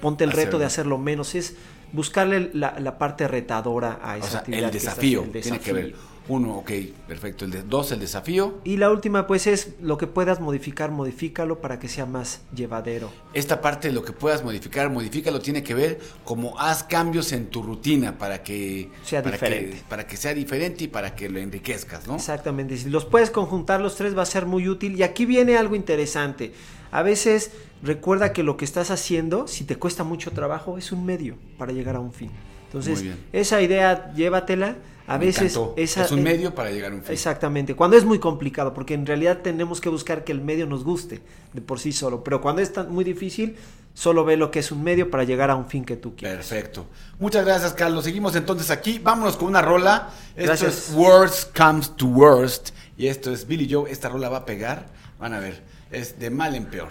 ponte 0.00 0.24
el 0.24 0.32
reto 0.32 0.58
de 0.58 0.64
hacerlo 0.64 0.98
menos, 0.98 1.34
es 1.34 1.56
buscarle 1.92 2.50
la, 2.52 2.78
la 2.78 2.98
parte 2.98 3.26
retadora 3.28 3.98
a 4.02 4.16
esa 4.16 4.26
o 4.26 4.30
sea, 4.30 4.38
actividad. 4.40 4.64
el 4.66 4.70
que 4.70 4.76
estás 4.78 4.94
desafío, 4.94 5.24
el 5.24 5.40
tiene 5.42 5.58
que 5.58 5.72
ver. 5.72 5.94
Uno, 6.30 6.58
ok, 6.58 6.70
perfecto. 7.08 7.44
El 7.44 7.50
de, 7.50 7.62
dos, 7.62 7.90
el 7.90 7.98
desafío. 7.98 8.60
Y 8.62 8.76
la 8.76 8.88
última 8.90 9.26
pues 9.26 9.48
es 9.48 9.74
lo 9.82 9.98
que 9.98 10.06
puedas 10.06 10.38
modificar, 10.38 10.92
modifícalo 10.92 11.60
para 11.60 11.80
que 11.80 11.88
sea 11.88 12.06
más 12.06 12.42
llevadero. 12.54 13.10
Esta 13.34 13.60
parte 13.60 13.88
de 13.88 13.94
lo 13.94 14.04
que 14.04 14.12
puedas 14.12 14.44
modificar, 14.44 14.90
modifícalo, 14.90 15.40
tiene 15.40 15.64
que 15.64 15.74
ver 15.74 15.98
como 16.22 16.56
haz 16.60 16.84
cambios 16.84 17.32
en 17.32 17.46
tu 17.46 17.64
rutina 17.64 18.16
para 18.16 18.44
que 18.44 18.90
Sea 19.02 19.24
para 19.24 19.32
diferente. 19.32 19.76
que, 19.76 19.82
para 19.88 20.06
que 20.06 20.16
sea 20.16 20.32
diferente 20.32 20.84
y 20.84 20.88
para 20.88 21.16
que 21.16 21.28
lo 21.28 21.40
enriquezcas, 21.40 22.06
¿no? 22.06 22.14
Exactamente, 22.14 22.76
si 22.76 22.90
los 22.90 23.04
puedes 23.06 23.30
conjuntar 23.30 23.80
los 23.80 23.96
tres 23.96 24.16
va 24.16 24.22
a 24.22 24.26
ser 24.26 24.46
muy 24.46 24.68
útil. 24.68 24.96
Y 24.96 25.02
aquí 25.02 25.26
viene 25.26 25.56
algo 25.56 25.74
interesante. 25.74 26.52
A 26.92 27.02
veces 27.02 27.50
recuerda 27.82 28.32
que 28.32 28.44
lo 28.44 28.56
que 28.56 28.64
estás 28.64 28.92
haciendo, 28.92 29.48
si 29.48 29.64
te 29.64 29.74
cuesta 29.74 30.04
mucho 30.04 30.30
trabajo, 30.30 30.78
es 30.78 30.92
un 30.92 31.04
medio 31.04 31.36
para 31.58 31.72
llegar 31.72 31.96
a 31.96 32.00
un 32.00 32.12
fin. 32.12 32.30
Entonces, 32.66 33.04
esa 33.32 33.60
idea 33.62 34.12
llévatela. 34.14 34.76
A 35.10 35.18
Me 35.18 35.26
veces 35.26 35.58
esa, 35.76 36.04
es 36.04 36.12
un 36.12 36.22
medio 36.22 36.54
para 36.54 36.70
llegar 36.70 36.92
a 36.92 36.94
un 36.94 37.02
fin. 37.02 37.12
Exactamente, 37.12 37.74
cuando 37.74 37.96
es 37.96 38.04
muy 38.04 38.20
complicado, 38.20 38.72
porque 38.72 38.94
en 38.94 39.04
realidad 39.04 39.38
tenemos 39.42 39.80
que 39.80 39.88
buscar 39.88 40.22
que 40.22 40.30
el 40.30 40.40
medio 40.40 40.66
nos 40.66 40.84
guste 40.84 41.20
de 41.52 41.60
por 41.60 41.80
sí 41.80 41.90
solo, 41.90 42.22
pero 42.22 42.40
cuando 42.40 42.62
es 42.62 42.72
tan 42.72 42.92
muy 42.92 43.02
difícil, 43.02 43.56
solo 43.92 44.24
ve 44.24 44.36
lo 44.36 44.52
que 44.52 44.60
es 44.60 44.70
un 44.70 44.84
medio 44.84 45.10
para 45.10 45.24
llegar 45.24 45.50
a 45.50 45.56
un 45.56 45.66
fin 45.66 45.84
que 45.84 45.96
tú 45.96 46.14
quieres. 46.14 46.46
Perfecto. 46.46 46.86
Muchas 47.18 47.44
gracias, 47.44 47.72
Carlos. 47.72 48.04
Seguimos 48.04 48.36
entonces 48.36 48.70
aquí. 48.70 49.00
Vámonos 49.00 49.36
con 49.36 49.48
una 49.48 49.62
rola. 49.62 50.10
Esto 50.36 50.46
Gracias. 50.46 50.90
es 50.90 50.94
Worst 50.94 51.58
Comes 51.58 51.96
to 51.96 52.06
Worst. 52.06 52.70
Y 52.96 53.08
esto 53.08 53.32
es 53.32 53.48
Billy 53.48 53.68
Joe. 53.68 53.90
Esta 53.90 54.08
rola 54.08 54.28
va 54.28 54.38
a 54.38 54.44
pegar. 54.46 54.86
Van 55.18 55.34
a 55.34 55.40
ver. 55.40 55.60
Es 55.90 56.20
de 56.20 56.30
mal 56.30 56.54
en 56.54 56.66
peor. 56.66 56.90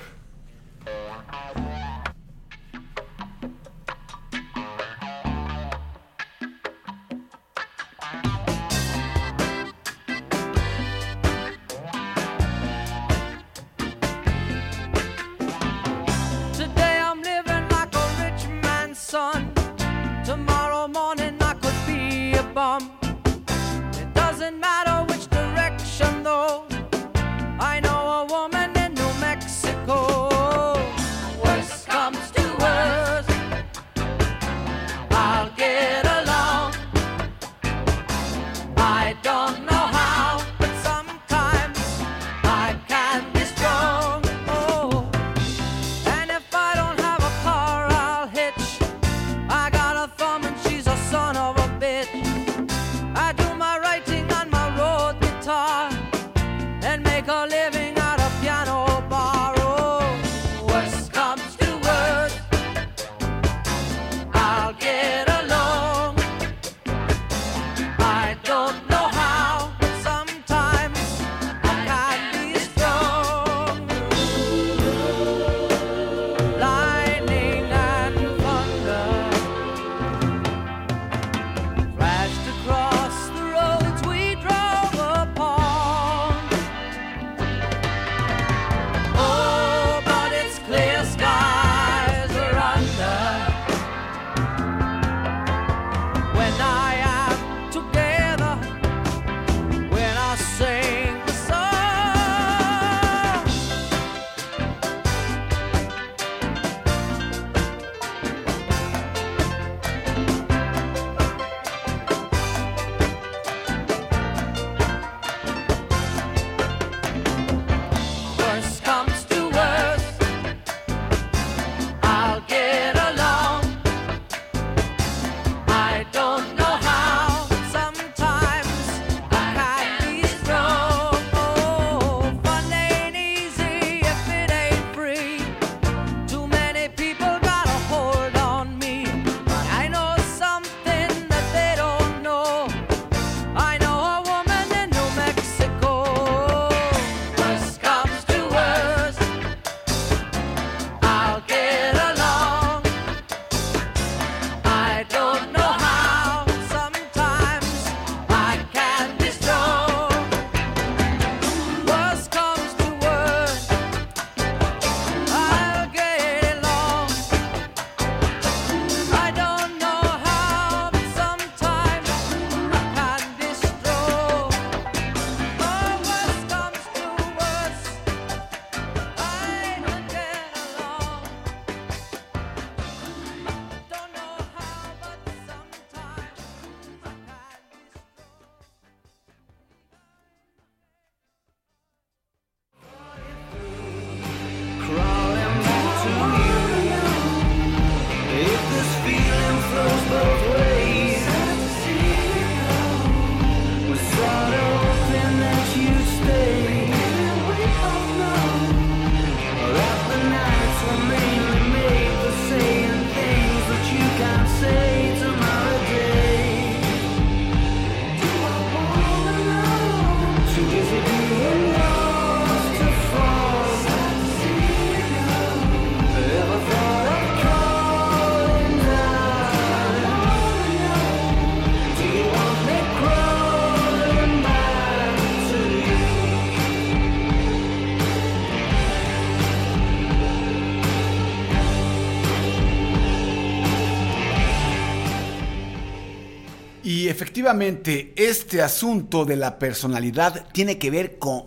Efectivamente 247.39 248.11
este 248.17 248.61
asunto 248.61 249.23
de 249.23 249.37
la 249.37 249.59
personalidad 249.59 250.49
tiene 250.51 250.77
que 250.77 250.91
ver 250.91 251.19
con 251.19 251.45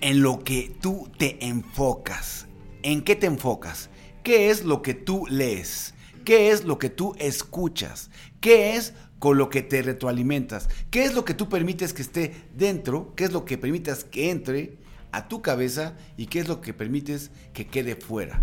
en 0.00 0.20
lo 0.20 0.42
que 0.42 0.74
tú 0.80 1.08
te 1.16 1.46
enfocas. 1.46 2.48
¿En 2.82 3.02
qué 3.04 3.14
te 3.14 3.26
enfocas? 3.26 3.88
¿Qué 4.24 4.50
es 4.50 4.64
lo 4.64 4.82
que 4.82 4.94
tú 4.94 5.26
lees? 5.30 5.94
¿Qué 6.24 6.50
es 6.50 6.64
lo 6.64 6.80
que 6.80 6.90
tú 6.90 7.14
escuchas? 7.20 8.10
¿Qué 8.40 8.74
es 8.74 8.94
con 9.20 9.38
lo 9.38 9.48
que 9.48 9.62
te 9.62 9.80
retroalimentas? 9.80 10.68
¿Qué 10.90 11.04
es 11.04 11.14
lo 11.14 11.24
que 11.24 11.34
tú 11.34 11.48
permites 11.48 11.92
que 11.92 12.02
esté 12.02 12.48
dentro? 12.56 13.14
¿Qué 13.14 13.22
es 13.22 13.32
lo 13.32 13.44
que 13.44 13.58
permitas 13.58 14.02
que 14.02 14.30
entre 14.30 14.78
a 15.12 15.28
tu 15.28 15.40
cabeza? 15.40 15.94
¿Y 16.16 16.26
qué 16.26 16.40
es 16.40 16.48
lo 16.48 16.60
que 16.60 16.74
permites 16.74 17.30
que 17.52 17.68
quede 17.68 17.94
fuera? 17.94 18.42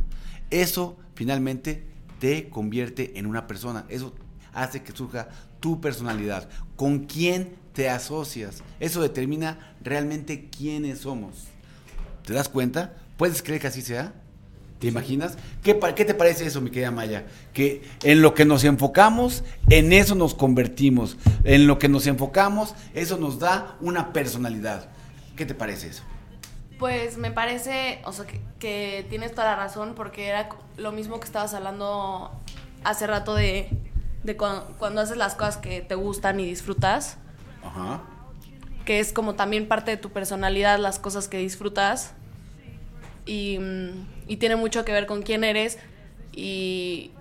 Eso 0.50 0.98
finalmente 1.14 1.84
te 2.20 2.48
convierte 2.50 3.20
en 3.20 3.26
una 3.26 3.48
persona. 3.48 3.86
Eso 3.90 4.16
hace 4.54 4.82
que 4.82 4.94
surja 4.94 5.28
tu 5.60 5.82
personalidad. 5.82 6.50
¿Con 6.76 7.06
quién 7.06 7.56
te 7.74 7.90
asocias? 7.90 8.64
Eso 8.80 9.02
determina 9.02 9.76
realmente 9.82 10.50
quiénes 10.50 11.00
somos. 11.00 11.48
¿Te 12.26 12.34
das 12.34 12.50
cuenta? 12.50 12.94
¿Puedes 13.18 13.42
creer 13.42 13.62
que 13.62 13.68
así 13.68 13.82
sea? 13.82 14.14
¿Te 14.80 14.88
imaginas? 14.88 15.38
¿Qué, 15.64 15.80
qué 15.96 16.06
te 16.06 16.14
parece 16.14 16.46
eso, 16.46 16.60
mi 16.60 16.70
querida 16.70 16.92
Maya? 16.92 17.26
Que 17.54 17.82
en 18.04 18.22
lo 18.22 18.34
que 18.34 18.44
nos 18.44 18.64
enfocamos, 18.66 19.44
en 19.70 19.94
eso 19.94 20.16
nos 20.16 20.34
convertimos. 20.34 21.18
En 21.46 21.66
lo 21.66 21.80
que 21.80 21.88
nos 21.88 22.08
enfocamos, 22.08 22.76
eso 22.94 23.18
nos 23.18 23.40
da 23.40 23.78
una 23.80 24.12
personalidad. 24.12 24.90
¿Qué 25.38 25.46
te 25.46 25.56
parece 25.56 25.88
eso? 25.88 26.04
Pues 26.78 27.18
me 27.18 27.32
parece, 27.32 28.02
o 28.04 28.12
sea, 28.12 28.26
que, 28.26 28.42
que 28.60 29.06
tienes 29.10 29.32
toda 29.32 29.46
la 29.52 29.56
razón 29.56 29.94
porque 29.96 30.28
era 30.28 30.50
lo 30.76 30.92
mismo 30.92 31.22
que 31.22 31.26
estabas 31.26 31.54
hablando 31.54 32.32
hace 32.84 33.08
rato 33.08 33.34
de, 33.34 33.70
de 34.26 34.36
cuan- 34.38 34.64
cuando 34.80 35.02
haces 35.02 35.18
las 35.18 35.36
cosas 35.36 35.58
que 35.58 35.82
te 35.82 35.96
gustan 35.96 36.40
y 36.40 36.46
disfrutas, 36.46 37.18
Ajá. 37.64 38.02
que 38.86 39.00
es 39.00 39.14
como 39.14 39.36
también 39.36 39.68
parte 39.68 39.92
de 39.92 39.98
tu 39.98 40.10
personalidad, 40.12 40.80
las 40.80 41.00
cosas 41.00 41.28
que 41.28 41.38
disfrutas. 41.38 42.14
Y, 43.26 43.58
mm, 43.60 44.08
y 44.28 44.38
tiene 44.38 44.56
mucho 44.56 44.86
que 44.86 44.92
ver 44.92 45.06
con 45.08 45.22
quién 45.24 45.44
eres 45.44 45.78
y, 46.32 47.12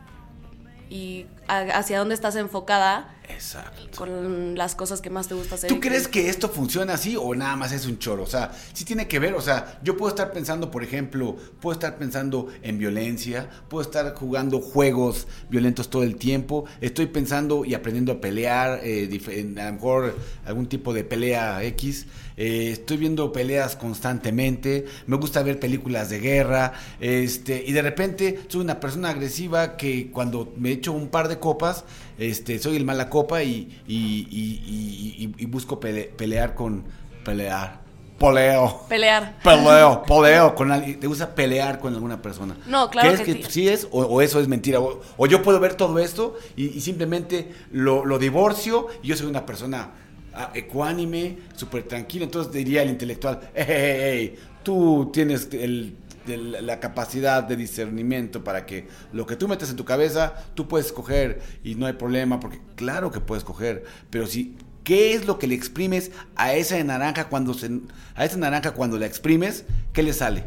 y 0.91 1.27
a- 1.49 1.61
hacia 1.79 1.99
dónde 1.99 2.15
estás 2.15 2.37
enfocada 2.37 3.14
Exacto. 3.29 3.97
con 3.97 4.57
las 4.57 4.75
cosas 4.75 5.01
que 5.01 5.11
más 5.11 5.29
te 5.29 5.35
gusta 5.35 5.55
hacer. 5.55 5.69
¿Tú 5.69 5.81
crees 5.81 6.09
que 6.09 6.29
esto 6.29 6.49
funciona 6.49 6.95
así 6.95 7.17
o 7.17 7.35
nada 7.35 7.57
más 7.57 7.73
es 7.73 7.87
un 7.87 7.99
choro? 7.99 8.23
O 8.23 8.27
sea, 8.27 8.53
sí 8.73 8.85
tiene 8.85 9.09
que 9.09 9.19
ver, 9.19 9.35
o 9.35 9.41
sea, 9.41 9.79
yo 9.83 9.97
puedo 9.97 10.11
estar 10.11 10.33
pensando, 10.33 10.71
por 10.71 10.83
ejemplo, 10.83 11.37
puedo 11.61 11.73
estar 11.73 11.97
pensando 11.97 12.49
en 12.63 12.79
violencia, 12.79 13.49
puedo 13.69 13.83
estar 13.83 14.15
jugando 14.15 14.61
juegos 14.61 15.27
violentos 15.49 15.89
todo 15.89 16.03
el 16.03 16.17
tiempo, 16.17 16.65
estoy 16.81 17.07
pensando 17.07 17.65
y 17.65 17.75
aprendiendo 17.75 18.13
a 18.13 18.21
pelear, 18.21 18.81
eh, 18.83 19.09
en, 19.29 19.59
a 19.59 19.67
lo 19.67 19.73
mejor 19.75 20.17
algún 20.45 20.67
tipo 20.67 20.93
de 20.93 21.05
pelea 21.05 21.63
X, 21.65 22.07
eh, 22.37 22.71
estoy 22.73 22.97
viendo 22.97 23.33
peleas 23.33 23.77
constantemente, 23.77 24.87
me 25.07 25.17
gusta 25.17 25.43
ver 25.43 25.61
películas 25.61 26.11
de 26.11 26.19
guerra, 26.19 26.73
este, 27.01 27.65
y 27.67 27.73
de 27.73 27.83
repente 27.83 28.41
soy 28.49 28.61
una 28.63 28.81
persona 28.81 29.11
agresiva 29.11 29.77
que 29.77 30.11
cuando 30.11 30.53
me 30.57 30.73
echo 30.73 30.93
un 30.93 31.09
par 31.09 31.29
de 31.29 31.39
copas, 31.39 31.85
este, 32.19 32.59
soy 32.59 32.77
el 32.77 32.85
mala 32.85 33.09
copa 33.11 33.43
y, 33.43 33.81
y, 33.87 35.33
y- 35.39 35.47
busco 35.47 35.79
pele- 35.81 36.11
pelear 36.17 36.55
con 36.55 36.85
pelear. 37.25 37.83
Poleo. 38.19 38.83
Pelear. 38.89 39.39
Peleo, 39.43 40.05
poleo 40.07 40.55
con 40.55 40.71
alguien. 40.71 41.01
¿Te 41.01 41.07
gusta 41.09 41.35
pelear 41.35 41.81
con 41.81 41.93
alguna 41.95 42.23
persona? 42.23 42.57
No, 42.67 42.89
claro 42.89 43.09
¿Crees 43.09 43.23
que 43.23 43.41
que, 43.41 43.51
sí. 43.51 43.69
es 43.69 43.89
o, 43.91 44.03
o 44.05 44.23
eso 44.23 44.39
es 44.41 44.47
mentira? 44.47 44.79
O, 44.79 45.01
o 45.17 45.27
yo 45.27 45.43
puedo 45.43 45.59
ver 45.59 45.75
todo 45.75 45.99
esto 45.99 46.37
y, 46.57 46.67
y 46.67 46.81
simplemente 46.81 47.53
lo, 47.73 48.05
lo 48.05 48.19
divorcio 48.19 48.87
y 49.03 49.09
yo 49.09 49.17
soy 49.17 49.27
una 49.27 49.45
persona 49.45 49.91
ah, 50.33 50.51
ecuánime, 50.55 51.39
súper 51.57 51.83
tranquila. 51.83 52.25
Entonces 52.25 52.53
diría 52.53 52.83
el 52.83 52.91
intelectual, 52.91 53.41
hey, 53.53 53.65
hey, 53.67 53.97
hey, 54.01 54.35
tú 54.63 55.11
tienes 55.13 55.49
el- 55.53 55.97
el- 56.27 56.67
la 56.67 56.81
capacidad 56.81 57.43
de 57.45 57.57
discernimiento 57.57 58.43
para 58.45 58.67
que 58.67 58.89
lo 59.13 59.27
que 59.27 59.37
tú 59.37 59.49
metes 59.49 59.71
en 59.71 59.77
tu 59.77 59.85
cabeza, 59.85 60.35
tú 60.55 60.69
puedes 60.69 60.93
coger 60.93 61.43
y 61.63 61.75
no 61.75 61.87
hay 61.87 61.95
problema, 61.95 62.41
porque 62.41 62.61
claro 62.77 63.11
que 63.11 63.21
puedes 63.21 63.45
coger, 63.45 63.85
pero 64.11 64.27
si... 64.27 64.57
¿Qué 64.85 65.15
es 65.15 65.25
lo 65.27 65.39
que 65.39 65.47
le 65.47 65.55
exprimes 65.55 66.11
a 66.37 66.53
esa 66.53 66.85
naranja 66.85 67.31
cuando 67.31 67.55
se, 67.55 67.71
a 68.17 68.27
esa 68.27 68.37
naranja 68.37 68.73
cuando 68.73 68.99
la 68.99 69.07
exprimes? 69.07 69.65
¿Qué 69.95 70.03
le 70.03 70.13
sale? 70.13 70.45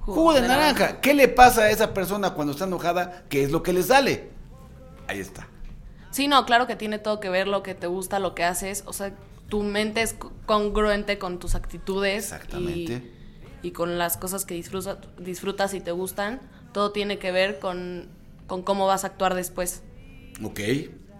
Jugo 0.00 0.32
de 0.32 0.40
naranja. 0.40 1.02
¿Qué 1.02 1.12
le 1.12 1.28
pasa 1.28 1.64
a 1.64 1.70
esa 1.70 1.92
persona 1.92 2.30
cuando 2.30 2.52
está 2.54 2.64
enojada? 2.64 3.24
¿Qué 3.28 3.42
es 3.44 3.52
lo 3.52 3.62
que 3.62 3.74
le 3.74 3.82
sale? 3.82 4.30
Ahí 5.06 5.20
está. 5.20 5.48
Sí, 6.10 6.28
no, 6.28 6.46
claro 6.46 6.66
que 6.66 6.76
tiene 6.76 6.98
todo 6.98 7.20
que 7.20 7.28
ver 7.28 7.46
lo 7.46 7.62
que 7.62 7.74
te 7.74 7.86
gusta, 7.86 8.18
lo 8.18 8.34
que 8.34 8.42
haces. 8.44 8.84
O 8.86 8.94
sea, 8.94 9.12
tu 9.48 9.62
mente 9.62 10.00
es 10.00 10.14
co- 10.14 10.32
congruente 10.46 11.18
con 11.18 11.38
tus 11.38 11.54
actitudes. 11.54 12.32
Exactamente. 12.32 12.92
Y, 12.94 13.21
y 13.62 13.70
con 13.70 13.98
las 13.98 14.16
cosas 14.16 14.44
que 14.44 14.54
disfrutas, 14.54 15.74
y 15.74 15.80
te 15.80 15.92
gustan. 15.92 16.40
Todo 16.72 16.92
tiene 16.92 17.18
que 17.18 17.32
ver 17.32 17.58
con, 17.58 18.08
con 18.46 18.62
cómo 18.62 18.86
vas 18.86 19.04
a 19.04 19.08
actuar 19.08 19.34
después. 19.34 19.82
Ok, 20.42 20.60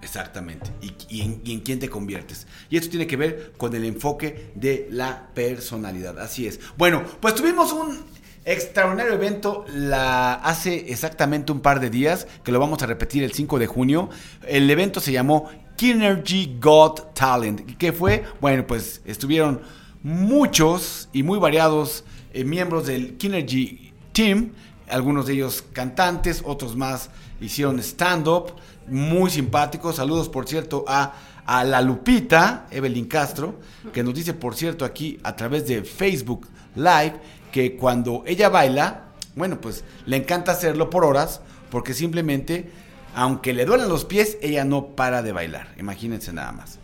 exactamente. 0.02 0.70
¿Y, 0.80 0.94
y 1.08 1.52
en, 1.52 1.60
quién 1.60 1.78
te 1.78 1.88
conviertes? 1.88 2.46
Y 2.70 2.76
esto 2.76 2.90
tiene 2.90 3.06
que 3.06 3.16
ver 3.16 3.52
con 3.56 3.74
el 3.74 3.84
enfoque 3.84 4.50
de 4.54 4.88
la 4.90 5.28
personalidad. 5.34 6.18
Así 6.18 6.46
es. 6.46 6.58
Bueno, 6.76 7.04
pues 7.20 7.34
tuvimos 7.34 7.72
un 7.72 8.04
extraordinario 8.44 9.12
evento 9.12 9.64
la, 9.72 10.34
hace 10.34 10.90
exactamente 10.90 11.52
un 11.52 11.60
par 11.60 11.80
de 11.80 11.90
días, 11.90 12.26
que 12.42 12.50
lo 12.50 12.58
vamos 12.58 12.82
a 12.82 12.86
repetir 12.86 13.22
el 13.22 13.32
5 13.32 13.58
de 13.58 13.66
junio. 13.66 14.10
El 14.46 14.68
evento 14.70 15.00
se 15.00 15.12
llamó 15.12 15.48
Kinergy 15.76 16.58
Got 16.60 17.14
Talent. 17.14 17.68
¿Y 17.68 17.74
¿Qué 17.74 17.92
fue? 17.92 18.24
Bueno, 18.40 18.66
pues 18.66 19.00
estuvieron 19.04 19.62
muchos 20.02 21.08
y 21.12 21.22
muy 21.22 21.38
variados 21.38 22.04
eh, 22.32 22.44
miembros 22.44 22.86
del 22.86 23.16
Kinergy 23.16 23.92
Team, 24.12 24.52
algunos 24.88 25.26
de 25.26 25.34
ellos 25.34 25.64
cantantes, 25.72 26.42
otros 26.44 26.76
más 26.76 27.10
hicieron 27.40 27.78
stand-up, 27.78 28.52
muy 28.86 29.30
simpáticos. 29.30 29.96
Saludos, 29.96 30.28
por 30.28 30.48
cierto, 30.48 30.84
a, 30.86 31.14
a 31.46 31.64
la 31.64 31.80
Lupita, 31.80 32.66
Evelyn 32.70 33.06
Castro, 33.06 33.58
que 33.92 34.02
nos 34.02 34.14
dice, 34.14 34.34
por 34.34 34.54
cierto, 34.54 34.84
aquí 34.84 35.18
a 35.22 35.34
través 35.34 35.66
de 35.66 35.82
Facebook 35.82 36.48
Live, 36.74 37.14
que 37.50 37.76
cuando 37.76 38.22
ella 38.26 38.48
baila, 38.48 39.04
bueno, 39.34 39.60
pues 39.60 39.84
le 40.06 40.16
encanta 40.16 40.52
hacerlo 40.52 40.90
por 40.90 41.04
horas, 41.04 41.40
porque 41.70 41.94
simplemente, 41.94 42.70
aunque 43.14 43.52
le 43.52 43.64
duelen 43.64 43.88
los 43.88 44.04
pies, 44.04 44.38
ella 44.42 44.64
no 44.64 44.88
para 44.88 45.22
de 45.22 45.32
bailar. 45.32 45.68
Imagínense 45.78 46.32
nada 46.32 46.52
más. 46.52 46.78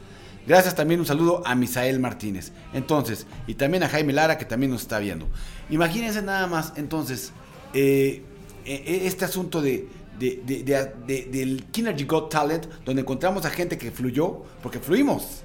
Gracias 0.48 0.74
también 0.74 0.98
un 0.98 1.04
saludo 1.06 1.42
a 1.46 1.54
Misael 1.54 2.00
Martínez. 2.00 2.52
Entonces, 2.72 3.26
y 3.46 3.54
también 3.54 3.82
a 3.82 3.88
Jaime 3.90 4.14
Lara 4.14 4.38
que 4.38 4.46
también 4.46 4.72
nos 4.72 4.80
está 4.80 4.98
viendo. 4.98 5.28
Imagínense 5.68 6.22
nada 6.22 6.46
más, 6.46 6.72
entonces, 6.76 7.32
eh, 7.74 8.22
eh, 8.64 9.00
este 9.04 9.26
asunto 9.26 9.60
de, 9.60 9.86
de- 10.18 10.40
de- 10.46 10.62
de- 10.64 10.94
de- 11.06 11.24
del 11.30 11.66
Kinergy 11.66 12.04
Got 12.04 12.30
Talent, 12.30 12.66
donde 12.86 13.02
encontramos 13.02 13.44
a 13.44 13.50
gente 13.50 13.76
que 13.76 13.90
fluyó, 13.90 14.42
porque 14.62 14.78
fluimos. 14.80 15.42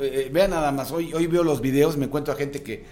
Eh, 0.00 0.26
eh, 0.26 0.30
vean 0.30 0.50
nada 0.50 0.70
más, 0.70 0.92
hoy, 0.92 1.14
hoy 1.14 1.26
veo 1.26 1.42
los 1.42 1.62
videos, 1.62 1.96
me 1.96 2.04
encuentro 2.04 2.34
a 2.34 2.36
gente 2.36 2.62
que 2.62 2.84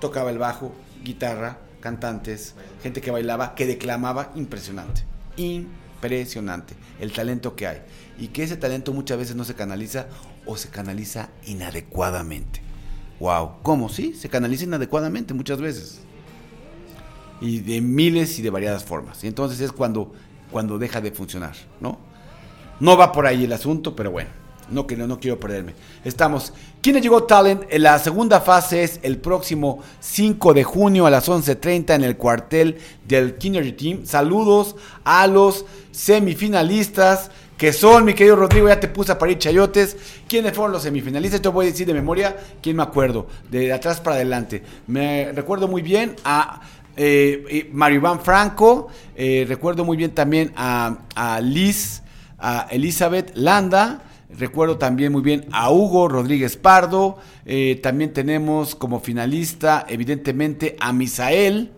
tocaba 0.00 0.30
el 0.30 0.38
bajo, 0.38 0.72
guitarra, 1.04 1.58
cantantes, 1.80 2.54
gente 2.82 3.00
que 3.00 3.12
bailaba, 3.12 3.54
que 3.54 3.66
declamaba, 3.66 4.32
impresionante. 4.34 5.02
Impresionante 5.36 6.74
el 7.00 7.12
talento 7.12 7.54
que 7.54 7.66
hay. 7.68 7.82
Y 8.18 8.28
que 8.28 8.42
ese 8.42 8.56
talento 8.56 8.92
muchas 8.92 9.16
veces 9.18 9.36
no 9.36 9.44
se 9.44 9.54
canaliza 9.54 10.06
o 10.48 10.56
se 10.56 10.70
canaliza 10.70 11.28
inadecuadamente. 11.46 12.62
Wow, 13.20 13.50
¿cómo? 13.62 13.88
Sí, 13.88 14.14
se 14.14 14.28
canaliza 14.28 14.64
inadecuadamente 14.64 15.34
muchas 15.34 15.60
veces. 15.60 16.00
Y 17.40 17.60
de 17.60 17.80
miles 17.80 18.38
y 18.38 18.42
de 18.42 18.50
variadas 18.50 18.82
formas. 18.82 19.22
Y 19.22 19.26
entonces 19.26 19.60
es 19.60 19.72
cuando, 19.72 20.12
cuando 20.50 20.78
deja 20.78 21.00
de 21.00 21.12
funcionar, 21.12 21.54
¿no? 21.80 21.98
No 22.80 22.96
va 22.96 23.12
por 23.12 23.26
ahí 23.26 23.44
el 23.44 23.52
asunto, 23.52 23.94
pero 23.94 24.10
bueno, 24.10 24.30
no, 24.70 24.86
no, 24.88 25.06
no 25.06 25.20
quiero 25.20 25.38
perderme. 25.38 25.74
Estamos. 26.02 26.54
¿Quién 26.80 27.00
llegó 27.00 27.24
Talent? 27.24 27.64
En 27.68 27.82
La 27.82 27.98
segunda 27.98 28.40
fase 28.40 28.82
es 28.82 29.00
el 29.02 29.18
próximo 29.18 29.82
5 30.00 30.54
de 30.54 30.64
junio 30.64 31.06
a 31.06 31.10
las 31.10 31.28
11.30 31.28 31.94
en 31.94 32.04
el 32.04 32.16
cuartel 32.16 32.78
del 33.06 33.36
Kinder 33.36 33.76
Team. 33.76 34.06
Saludos 34.06 34.76
a 35.04 35.26
los 35.26 35.66
semifinalistas 35.90 37.30
que 37.58 37.72
son, 37.72 38.04
mi 38.04 38.14
querido 38.14 38.36
Rodrigo, 38.36 38.68
ya 38.68 38.78
te 38.78 38.86
puse 38.86 39.10
a 39.10 39.18
parir 39.18 39.36
chayotes. 39.36 39.96
¿Quiénes 40.28 40.52
fueron 40.52 40.72
los 40.72 40.84
semifinalistas? 40.84 41.42
Yo 41.42 41.50
voy 41.50 41.66
a 41.66 41.70
decir 41.70 41.88
de 41.88 41.92
memoria 41.92 42.36
quién 42.62 42.76
me 42.76 42.84
acuerdo, 42.84 43.26
de 43.50 43.72
atrás 43.72 44.00
para 44.00 44.14
adelante. 44.14 44.62
Me 44.86 45.32
recuerdo 45.32 45.66
muy 45.66 45.82
bien 45.82 46.14
a 46.24 46.62
eh, 46.96 47.44
eh, 47.50 47.70
Mario 47.72 47.98
Iván 47.98 48.20
Franco, 48.20 48.88
eh, 49.16 49.44
recuerdo 49.48 49.84
muy 49.84 49.96
bien 49.96 50.12
también 50.12 50.52
a, 50.56 51.40
Liz, 51.42 52.02
a 52.38 52.68
Elizabeth 52.70 53.32
Landa, 53.36 54.02
recuerdo 54.30 54.78
también 54.78 55.12
muy 55.12 55.22
bien 55.22 55.46
a 55.50 55.70
Hugo 55.72 56.08
Rodríguez 56.08 56.56
Pardo, 56.56 57.18
eh, 57.44 57.80
también 57.82 58.12
tenemos 58.12 58.76
como 58.76 59.00
finalista 59.00 59.84
evidentemente 59.88 60.76
a 60.78 60.92
Misael 60.92 61.72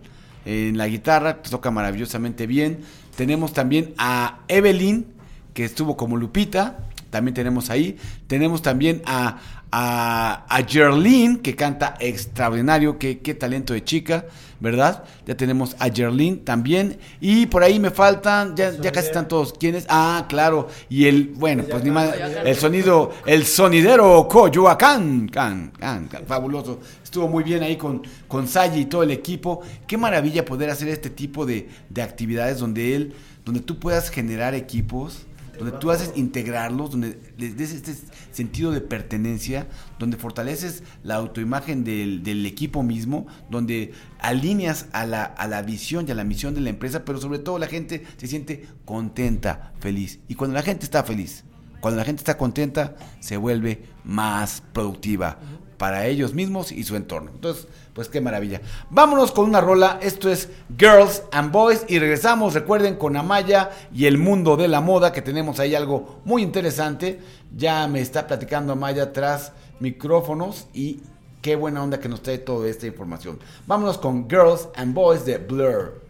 en 0.45 0.77
la 0.77 0.87
guitarra, 0.87 1.41
que 1.41 1.49
toca 1.49 1.69
maravillosamente 1.71 2.45
bien, 2.45 2.81
tenemos 3.15 3.53
también 3.53 3.93
a 3.97 4.39
Evelyn, 4.47 5.20
que 5.53 5.65
estuvo 5.65 5.97
como 5.97 6.17
Lupita, 6.17 6.79
también 7.11 7.35
tenemos 7.35 7.69
ahí. 7.69 7.97
Tenemos 8.25 8.61
también 8.61 9.03
a, 9.05 9.37
a, 9.71 10.45
a 10.49 10.63
Jerlyn, 10.63 11.37
que 11.37 11.55
canta 11.55 11.95
extraordinario, 11.99 12.97
qué, 12.97 13.19
qué 13.19 13.35
talento 13.35 13.73
de 13.73 13.83
chica, 13.83 14.25
¿verdad? 14.59 15.03
Ya 15.25 15.35
tenemos 15.35 15.75
a 15.77 15.89
Jerlyn 15.89 16.45
también. 16.45 16.97
Y 17.19 17.45
por 17.47 17.63
ahí 17.63 17.79
me 17.79 17.91
faltan, 17.91 18.55
ya, 18.55 18.71
ya 18.71 18.91
casi 18.91 19.07
están 19.07 19.27
todos. 19.27 19.53
¿Quiénes? 19.53 19.85
Ah, 19.89 20.25
claro. 20.29 20.69
Y 20.89 21.05
el, 21.05 21.27
bueno, 21.35 21.63
pues 21.69 21.83
ni 21.83 21.91
más, 21.91 22.13
el 22.45 22.55
sonido, 22.55 23.11
el 23.25 23.45
sonidero 23.45 24.27
Coyoacán, 24.27 25.27
can, 25.27 25.71
can, 25.77 26.07
can, 26.07 26.25
fabuloso. 26.25 26.79
Estuvo 27.03 27.27
muy 27.27 27.43
bien 27.43 27.61
ahí 27.61 27.75
con, 27.75 28.03
con 28.29 28.47
Sayi 28.47 28.81
y 28.81 28.85
todo 28.85 29.03
el 29.03 29.11
equipo. 29.11 29.61
Qué 29.85 29.97
maravilla 29.97 30.45
poder 30.45 30.69
hacer 30.69 30.87
este 30.87 31.09
tipo 31.09 31.45
de, 31.45 31.67
de 31.89 32.01
actividades 32.01 32.59
donde 32.59 32.95
él, 32.95 33.13
donde 33.43 33.59
tú 33.59 33.79
puedas 33.79 34.09
generar 34.09 34.55
equipos 34.55 35.25
donde 35.61 35.77
tú 35.77 35.91
haces 35.91 36.11
integrarlos, 36.15 36.91
donde 36.91 37.19
les 37.37 37.55
des 37.55 37.71
este 37.71 37.93
sentido 38.31 38.71
de 38.71 38.81
pertenencia, 38.81 39.67
donde 39.99 40.17
fortaleces 40.17 40.81
la 41.03 41.15
autoimagen 41.15 41.83
del, 41.83 42.23
del 42.23 42.45
equipo 42.47 42.81
mismo, 42.81 43.27
donde 43.51 43.93
alineas 44.19 44.87
a 44.91 45.05
la, 45.05 45.23
a 45.23 45.47
la 45.47 45.61
visión 45.61 46.07
y 46.07 46.11
a 46.11 46.15
la 46.15 46.23
misión 46.23 46.55
de 46.55 46.61
la 46.61 46.71
empresa, 46.71 47.05
pero 47.05 47.19
sobre 47.19 47.37
todo 47.37 47.59
la 47.59 47.67
gente 47.67 48.03
se 48.17 48.25
siente 48.25 48.65
contenta, 48.85 49.73
feliz. 49.79 50.19
Y 50.27 50.33
cuando 50.33 50.55
la 50.55 50.63
gente 50.63 50.83
está 50.83 51.03
feliz, 51.03 51.43
cuando 51.79 51.99
la 51.99 52.05
gente 52.05 52.21
está 52.21 52.37
contenta, 52.37 52.95
se 53.19 53.37
vuelve 53.37 53.83
más 54.03 54.63
productiva 54.73 55.37
para 55.77 56.07
ellos 56.07 56.33
mismos 56.33 56.71
y 56.71 56.83
su 56.83 56.95
entorno. 56.95 57.31
Entonces, 57.33 57.67
pues 57.93 58.07
qué 58.07 58.21
maravilla. 58.21 58.61
Vámonos 58.89 59.31
con 59.31 59.45
una 59.45 59.61
rola. 59.61 59.99
Esto 60.01 60.29
es 60.29 60.49
Girls 60.77 61.23
and 61.31 61.51
Boys 61.51 61.85
y 61.87 61.99
regresamos, 61.99 62.53
recuerden, 62.53 62.95
con 62.95 63.17
Amaya 63.17 63.71
y 63.93 64.05
el 64.05 64.17
mundo 64.17 64.57
de 64.57 64.67
la 64.67 64.81
moda, 64.81 65.11
que 65.11 65.21
tenemos 65.21 65.59
ahí 65.59 65.75
algo 65.75 66.21
muy 66.25 66.41
interesante. 66.41 67.19
Ya 67.55 67.87
me 67.87 68.01
está 68.01 68.27
platicando 68.27 68.73
Amaya 68.73 69.11
tras 69.11 69.51
micrófonos 69.79 70.67
y 70.73 71.01
qué 71.41 71.55
buena 71.55 71.83
onda 71.83 71.99
que 71.99 72.09
nos 72.09 72.21
trae 72.21 72.37
toda 72.37 72.69
esta 72.69 72.87
información. 72.87 73.39
Vámonos 73.67 73.97
con 73.97 74.29
Girls 74.29 74.69
and 74.75 74.93
Boys 74.93 75.25
de 75.25 75.37
Blur. 75.37 76.01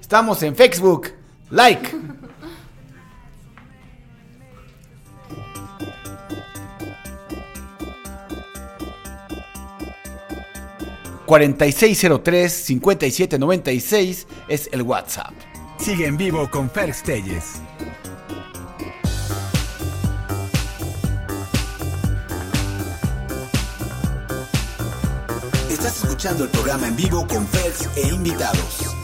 Estamos 0.00 0.42
en 0.42 0.54
Facebook. 0.54 1.08
Like. 1.50 1.90
4603-5796 11.32 14.26
es 14.48 14.68
el 14.70 14.82
WhatsApp. 14.82 15.32
Sigue 15.78 16.06
en 16.06 16.18
vivo 16.18 16.50
con 16.50 16.70
Fer 16.70 16.92
Stelles. 16.92 17.54
Estás 25.70 26.04
escuchando 26.04 26.44
el 26.44 26.50
programa 26.50 26.88
en 26.88 26.96
vivo 26.96 27.26
con 27.26 27.48
Fers 27.48 27.88
e 27.96 28.08
invitados. 28.08 29.01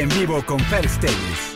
en 0.00 0.08
vivo 0.10 0.42
con 0.44 0.58
First 0.60 1.55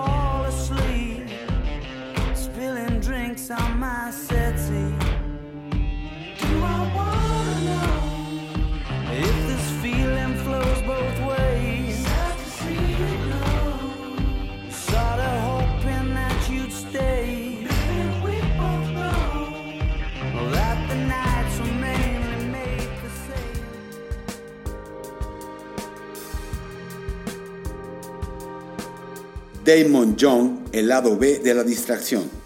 Damon 29.63 30.17
Young, 30.17 30.69
el 30.71 30.87
lado 30.87 31.17
B 31.17 31.39
de 31.39 31.53
la 31.53 31.63
distracción. 31.63 32.40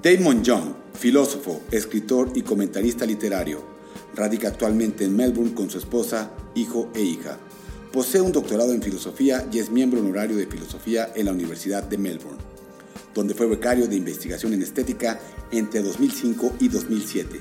Damon 0.00 0.44
Young, 0.44 0.74
filósofo, 0.94 1.62
escritor 1.72 2.30
y 2.36 2.42
comentarista 2.42 3.04
literario, 3.04 3.64
radica 4.14 4.46
actualmente 4.46 5.04
en 5.04 5.16
Melbourne 5.16 5.54
con 5.54 5.68
su 5.68 5.78
esposa, 5.78 6.30
hijo 6.54 6.88
e 6.94 7.02
hija. 7.02 7.36
Posee 7.92 8.20
un 8.20 8.30
doctorado 8.30 8.72
en 8.72 8.80
filosofía 8.80 9.48
y 9.50 9.58
es 9.58 9.70
miembro 9.70 9.98
honorario 9.98 10.36
de 10.36 10.46
filosofía 10.46 11.10
en 11.16 11.26
la 11.26 11.32
Universidad 11.32 11.82
de 11.82 11.98
Melbourne, 11.98 12.38
donde 13.12 13.34
fue 13.34 13.48
becario 13.48 13.88
de 13.88 13.96
investigación 13.96 14.52
en 14.52 14.62
estética 14.62 15.18
entre 15.50 15.82
2005 15.82 16.54
y 16.60 16.68
2007. 16.68 17.40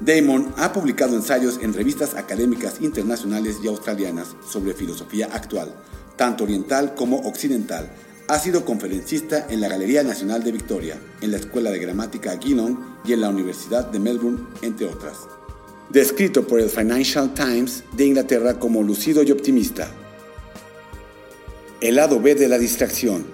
Damon 0.00 0.54
ha 0.56 0.72
publicado 0.72 1.14
ensayos 1.14 1.58
en 1.60 1.74
revistas 1.74 2.14
académicas 2.14 2.80
internacionales 2.80 3.58
y 3.62 3.68
australianas 3.68 4.34
sobre 4.50 4.72
filosofía 4.72 5.28
actual, 5.30 5.74
tanto 6.16 6.44
oriental 6.44 6.94
como 6.94 7.18
occidental. 7.18 7.90
Ha 8.28 8.38
sido 8.38 8.66
conferencista 8.66 9.46
en 9.48 9.62
la 9.62 9.68
Galería 9.68 10.02
Nacional 10.02 10.44
de 10.44 10.52
Victoria, 10.52 11.00
en 11.22 11.30
la 11.30 11.38
Escuela 11.38 11.70
de 11.70 11.78
Gramática 11.78 12.38
Geelong 12.38 12.76
y 13.06 13.14
en 13.14 13.22
la 13.22 13.30
Universidad 13.30 13.86
de 13.86 13.98
Melbourne, 13.98 14.40
entre 14.60 14.84
otras. 14.86 15.16
Descrito 15.88 16.46
por 16.46 16.60
el 16.60 16.68
Financial 16.68 17.32
Times 17.32 17.84
de 17.92 18.04
Inglaterra 18.04 18.58
como 18.58 18.82
lucido 18.82 19.22
y 19.22 19.30
optimista. 19.30 19.90
El 21.80 21.96
lado 21.96 22.20
B 22.20 22.34
de 22.34 22.48
la 22.48 22.58
distracción 22.58 23.24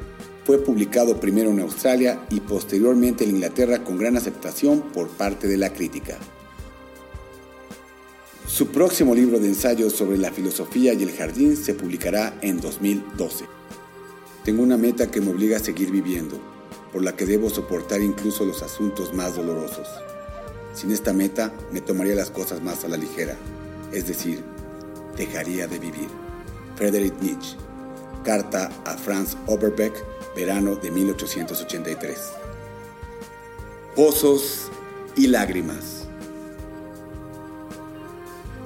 fue 0.45 0.63
publicado 0.63 1.19
primero 1.19 1.51
en 1.51 1.59
Australia 1.59 2.21
y 2.31 2.39
posteriormente 2.39 3.25
en 3.25 3.31
Inglaterra 3.31 3.83
con 3.83 3.99
gran 3.99 4.17
aceptación 4.17 4.81
por 4.93 5.09
parte 5.09 5.49
de 5.49 5.57
la 5.57 5.73
crítica. 5.73 6.19
Su 8.47 8.69
próximo 8.69 9.13
libro 9.13 9.41
de 9.41 9.49
ensayos 9.49 9.95
sobre 9.95 10.19
la 10.19 10.31
filosofía 10.31 10.93
y 10.93 11.03
el 11.03 11.11
jardín 11.11 11.57
se 11.57 11.75
publicará 11.75 12.39
en 12.43 12.61
2012. 12.61 13.47
Tengo 14.45 14.63
una 14.63 14.77
meta 14.77 15.11
que 15.11 15.23
me 15.23 15.31
obliga 15.31 15.57
a 15.57 15.61
seguir 15.61 15.91
viviendo, 15.91 16.39
por 16.93 17.03
la 17.03 17.17
que 17.17 17.25
debo 17.25 17.49
soportar 17.49 18.03
incluso 18.03 18.45
los 18.45 18.63
asuntos 18.63 19.15
más 19.15 19.37
dolorosos. 19.37 19.89
Sin 20.75 20.91
esta 20.91 21.15
meta 21.15 21.51
me 21.73 21.81
tomaría 21.81 22.15
las 22.15 22.31
cosas 22.31 22.63
más 22.63 22.85
a 22.85 22.89
la 22.89 22.99
ligera, 22.99 23.37
es 23.91 24.07
decir, 24.07 24.45
dejaría 25.17 25.67
de 25.67 25.79
vivir. 25.79 26.09
Friedrich 26.77 27.15
Nietzsche. 27.23 27.57
Carta 28.23 28.71
a 28.85 28.99
Franz 28.99 29.35
Oberbeck, 29.47 29.95
verano 30.37 30.77
de 30.77 30.91
1883. 30.91 32.19
Pozos 33.97 34.71
y 35.17 35.27
lágrimas. 35.29 36.07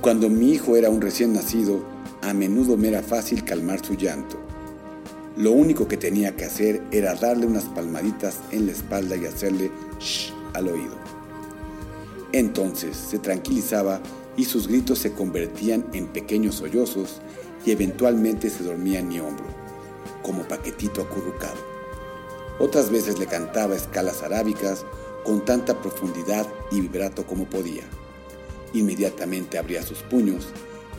Cuando 0.00 0.28
mi 0.28 0.52
hijo 0.52 0.74
era 0.74 0.90
un 0.90 1.00
recién 1.00 1.34
nacido, 1.34 1.82
a 2.22 2.34
menudo 2.34 2.76
me 2.76 2.88
era 2.88 3.02
fácil 3.02 3.44
calmar 3.44 3.84
su 3.84 3.94
llanto. 3.94 4.38
Lo 5.38 5.52
único 5.52 5.86
que 5.86 5.96
tenía 5.96 6.34
que 6.34 6.46
hacer 6.46 6.82
era 6.90 7.14
darle 7.14 7.46
unas 7.46 7.66
palmaditas 7.66 8.40
en 8.50 8.66
la 8.66 8.72
espalda 8.72 9.14
y 9.14 9.24
hacerle 9.24 9.70
shh 10.00 10.32
al 10.52 10.66
oído. 10.66 10.96
Entonces 12.32 12.96
se 12.96 13.20
tranquilizaba 13.20 14.00
y 14.36 14.46
sus 14.46 14.66
gritos 14.66 14.98
se 14.98 15.12
convertían 15.12 15.86
en 15.92 16.08
pequeños 16.08 16.56
sollozos 16.56 17.20
y 17.64 17.70
eventualmente 17.70 18.50
se 18.50 18.64
dormía 18.64 18.98
en 18.98 19.06
mi 19.06 19.20
hombro, 19.20 19.46
como 20.24 20.42
paquetito 20.42 21.02
acurrucado. 21.02 21.58
Otras 22.58 22.90
veces 22.90 23.20
le 23.20 23.26
cantaba 23.26 23.76
escalas 23.76 24.24
arábicas 24.24 24.84
con 25.24 25.44
tanta 25.44 25.80
profundidad 25.80 26.48
y 26.72 26.80
vibrato 26.80 27.24
como 27.24 27.44
podía. 27.44 27.84
Inmediatamente 28.74 29.56
abría 29.56 29.84
sus 29.84 29.98
puños, 29.98 30.48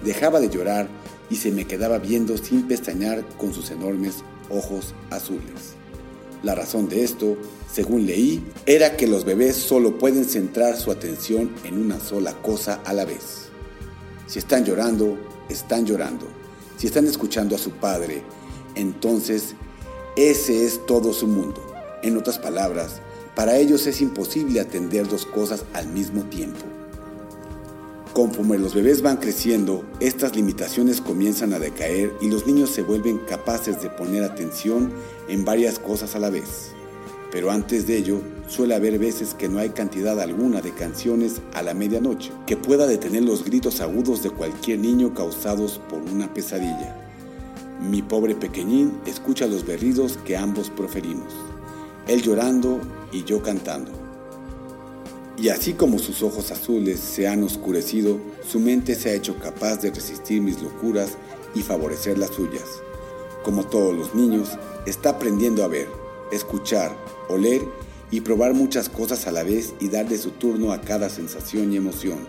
dejaba 0.03 0.39
de 0.39 0.49
llorar 0.49 0.87
y 1.29 1.35
se 1.35 1.51
me 1.51 1.65
quedaba 1.65 1.99
viendo 1.99 2.37
sin 2.37 2.67
pestañear 2.67 3.27
con 3.37 3.53
sus 3.53 3.71
enormes 3.71 4.23
ojos 4.49 4.93
azules. 5.09 5.75
La 6.41 6.55
razón 6.55 6.87
de 6.87 7.03
esto, 7.03 7.37
según 7.71 8.05
leí, 8.05 8.43
era 8.65 8.95
que 8.95 9.07
los 9.07 9.25
bebés 9.25 9.55
solo 9.57 9.97
pueden 9.97 10.25
centrar 10.25 10.77
su 10.77 10.91
atención 10.91 11.51
en 11.65 11.77
una 11.77 11.99
sola 11.99 12.33
cosa 12.41 12.81
a 12.85 12.93
la 12.93 13.05
vez. 13.05 13.49
Si 14.25 14.39
están 14.39 14.63
llorando, 14.63 15.17
están 15.49 15.85
llorando. 15.85 16.27
Si 16.77 16.87
están 16.87 17.05
escuchando 17.07 17.55
a 17.55 17.59
su 17.59 17.71
padre, 17.71 18.23
entonces 18.75 19.55
ese 20.15 20.65
es 20.65 20.85
todo 20.85 21.13
su 21.13 21.27
mundo. 21.27 21.61
En 22.03 22.15
otras 22.15 22.39
palabras, 22.39 23.01
para 23.35 23.57
ellos 23.57 23.85
es 23.87 23.99
imposible 23.99 24.61
atender 24.61 25.07
dos 25.07 25.25
cosas 25.25 25.65
al 25.73 25.87
mismo 25.87 26.23
tiempo. 26.23 26.65
Conforme 28.13 28.57
los 28.57 28.73
bebés 28.73 29.03
van 29.03 29.17
creciendo, 29.17 29.85
estas 29.99 30.35
limitaciones 30.35 30.99
comienzan 30.99 31.53
a 31.53 31.59
decaer 31.59 32.11
y 32.21 32.27
los 32.27 32.47
niños 32.47 32.71
se 32.71 32.81
vuelven 32.81 33.19
capaces 33.19 33.81
de 33.83 33.89
poner 33.91 34.23
atención 34.23 34.91
en 35.27 35.45
varias 35.45 35.77
cosas 35.77 36.15
a 36.15 36.19
la 36.19 36.31
vez. 36.31 36.71
Pero 37.31 37.51
antes 37.51 37.85
de 37.85 37.97
ello, 37.97 38.19
suele 38.47 38.73
haber 38.73 38.97
veces 38.97 39.35
que 39.35 39.47
no 39.47 39.59
hay 39.59 39.69
cantidad 39.69 40.19
alguna 40.19 40.61
de 40.61 40.73
canciones 40.73 41.39
a 41.53 41.61
la 41.61 41.75
medianoche 41.75 42.31
que 42.47 42.57
pueda 42.57 42.87
detener 42.87 43.21
los 43.21 43.45
gritos 43.45 43.79
agudos 43.79 44.23
de 44.23 44.31
cualquier 44.31 44.79
niño 44.79 45.13
causados 45.13 45.79
por 45.87 46.01
una 46.01 46.33
pesadilla. 46.33 46.95
Mi 47.79 48.01
pobre 48.01 48.33
pequeñín 48.33 48.99
escucha 49.05 49.45
los 49.45 49.65
berridos 49.67 50.17
que 50.25 50.35
ambos 50.35 50.71
proferimos, 50.71 51.31
él 52.07 52.23
llorando 52.23 52.81
y 53.11 53.23
yo 53.23 53.43
cantando. 53.43 53.98
Y 55.41 55.47
así 55.47 55.73
como 55.73 55.99
sus 55.99 56.21
ojos 56.21 56.51
azules 56.51 56.99
se 56.99 57.27
han 57.27 57.43
oscurecido, 57.43 58.19
su 58.45 58.59
mente 58.59 58.93
se 58.93 59.09
ha 59.09 59.13
hecho 59.13 59.37
capaz 59.37 59.77
de 59.77 59.89
resistir 59.89 60.41
mis 60.41 60.61
locuras 60.61 61.17
y 61.55 61.61
favorecer 61.61 62.17
las 62.17 62.31
suyas. 62.31 62.65
Como 63.43 63.65
todos 63.65 63.95
los 63.95 64.13
niños, 64.13 64.49
está 64.85 65.11
aprendiendo 65.11 65.63
a 65.63 65.69
ver, 65.69 65.87
escuchar, 66.33 66.93
oler 67.29 67.61
y 68.11 68.19
probar 68.19 68.53
muchas 68.53 68.89
cosas 68.89 69.27
a 69.27 69.31
la 69.31 69.43
vez 69.43 69.73
y 69.79 69.87
darle 69.87 70.17
su 70.17 70.31
turno 70.31 70.73
a 70.73 70.81
cada 70.81 71.09
sensación 71.09 71.71
y 71.71 71.77
emoción. 71.77 72.19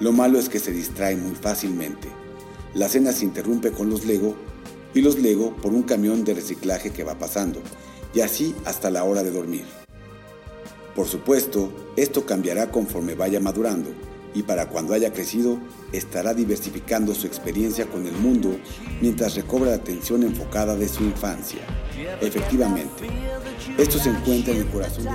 Lo 0.00 0.12
malo 0.12 0.38
es 0.38 0.48
que 0.48 0.58
se 0.58 0.72
distrae 0.72 1.16
muy 1.16 1.34
fácilmente. 1.34 2.08
La 2.72 2.88
cena 2.88 3.12
se 3.12 3.26
interrumpe 3.26 3.72
con 3.72 3.90
los 3.90 4.06
Lego 4.06 4.34
y 4.94 5.02
los 5.02 5.18
Lego 5.18 5.54
por 5.56 5.74
un 5.74 5.82
camión 5.82 6.24
de 6.24 6.32
reciclaje 6.32 6.90
que 6.90 7.04
va 7.04 7.18
pasando, 7.18 7.60
y 8.14 8.20
así 8.20 8.54
hasta 8.64 8.90
la 8.90 9.04
hora 9.04 9.22
de 9.22 9.32
dormir. 9.32 9.64
Por 10.98 11.06
supuesto, 11.06 11.72
esto 11.94 12.26
cambiará 12.26 12.72
conforme 12.72 13.14
vaya 13.14 13.38
madurando 13.38 13.88
y 14.34 14.42
para 14.42 14.68
cuando 14.68 14.94
haya 14.94 15.12
crecido 15.12 15.56
estará 15.92 16.34
diversificando 16.34 17.14
su 17.14 17.28
experiencia 17.28 17.86
con 17.86 18.04
el 18.04 18.14
mundo 18.14 18.58
mientras 19.00 19.36
recobra 19.36 19.70
la 19.70 19.76
atención 19.76 20.24
enfocada 20.24 20.74
de 20.74 20.88
su 20.88 21.04
infancia. 21.04 21.60
Efectivamente, 22.20 23.06
esto 23.78 23.96
se 24.00 24.10
encuentra 24.10 24.52
en 24.52 24.62
el 24.62 24.66
corazón? 24.66 25.06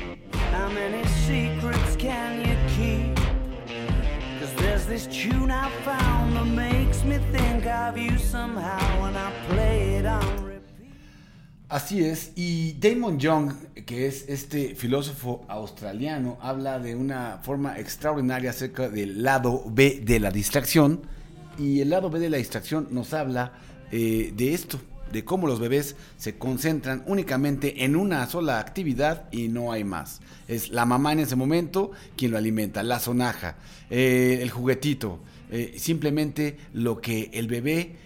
Have 0.00 0.07
How 0.52 0.68
many 0.68 1.04
secrets 1.26 1.96
can 1.96 2.40
you 2.40 2.56
keep? 2.76 3.16
Cause 4.40 4.54
there's 4.56 4.86
this 4.86 5.06
tune 5.06 5.50
I 5.50 5.68
found 5.84 6.36
that 6.36 6.46
makes 6.46 7.04
me 7.04 7.18
think 7.32 7.66
of 7.66 7.96
you 7.98 8.18
somehow 8.18 9.02
when 9.02 9.16
I 9.16 9.30
play 9.48 9.98
it 9.98 10.06
on. 10.06 10.48
Así 11.68 12.02
es, 12.02 12.32
y 12.34 12.76
Damon 12.80 13.18
Young, 13.18 13.52
que 13.84 14.06
es 14.06 14.24
este 14.26 14.74
filósofo 14.74 15.44
australiano, 15.48 16.38
habla 16.40 16.78
de 16.78 16.94
una 16.94 17.40
forma 17.42 17.78
extraordinaria 17.78 18.48
acerca 18.50 18.88
del 18.88 19.22
lado 19.22 19.62
B 19.66 20.00
de 20.02 20.18
la 20.18 20.30
distracción, 20.30 21.02
y 21.58 21.80
el 21.82 21.90
lado 21.90 22.08
B 22.08 22.20
de 22.20 22.30
la 22.30 22.38
distracción 22.38 22.88
nos 22.90 23.12
habla 23.12 23.52
eh, 23.92 24.32
de 24.34 24.54
esto, 24.54 24.80
de 25.12 25.24
cómo 25.24 25.46
los 25.46 25.60
bebés 25.60 25.96
se 26.16 26.36
concentran 26.38 27.02
únicamente 27.06 27.84
en 27.84 27.96
una 27.96 28.26
sola 28.26 28.60
actividad 28.60 29.28
y 29.32 29.48
no 29.48 29.72
hay 29.72 29.84
más. 29.84 30.20
Es 30.46 30.70
la 30.70 30.86
mamá 30.86 31.12
en 31.12 31.20
ese 31.20 31.36
momento 31.36 31.92
quien 32.16 32.32
lo 32.32 32.38
alimenta, 32.38 32.82
la 32.82 33.00
sonaja, 33.00 33.56
eh, 33.90 34.38
el 34.42 34.50
juguetito, 34.50 35.20
eh, 35.50 35.74
simplemente 35.78 36.58
lo 36.72 37.00
que 37.00 37.30
el 37.32 37.48
bebé 37.48 37.96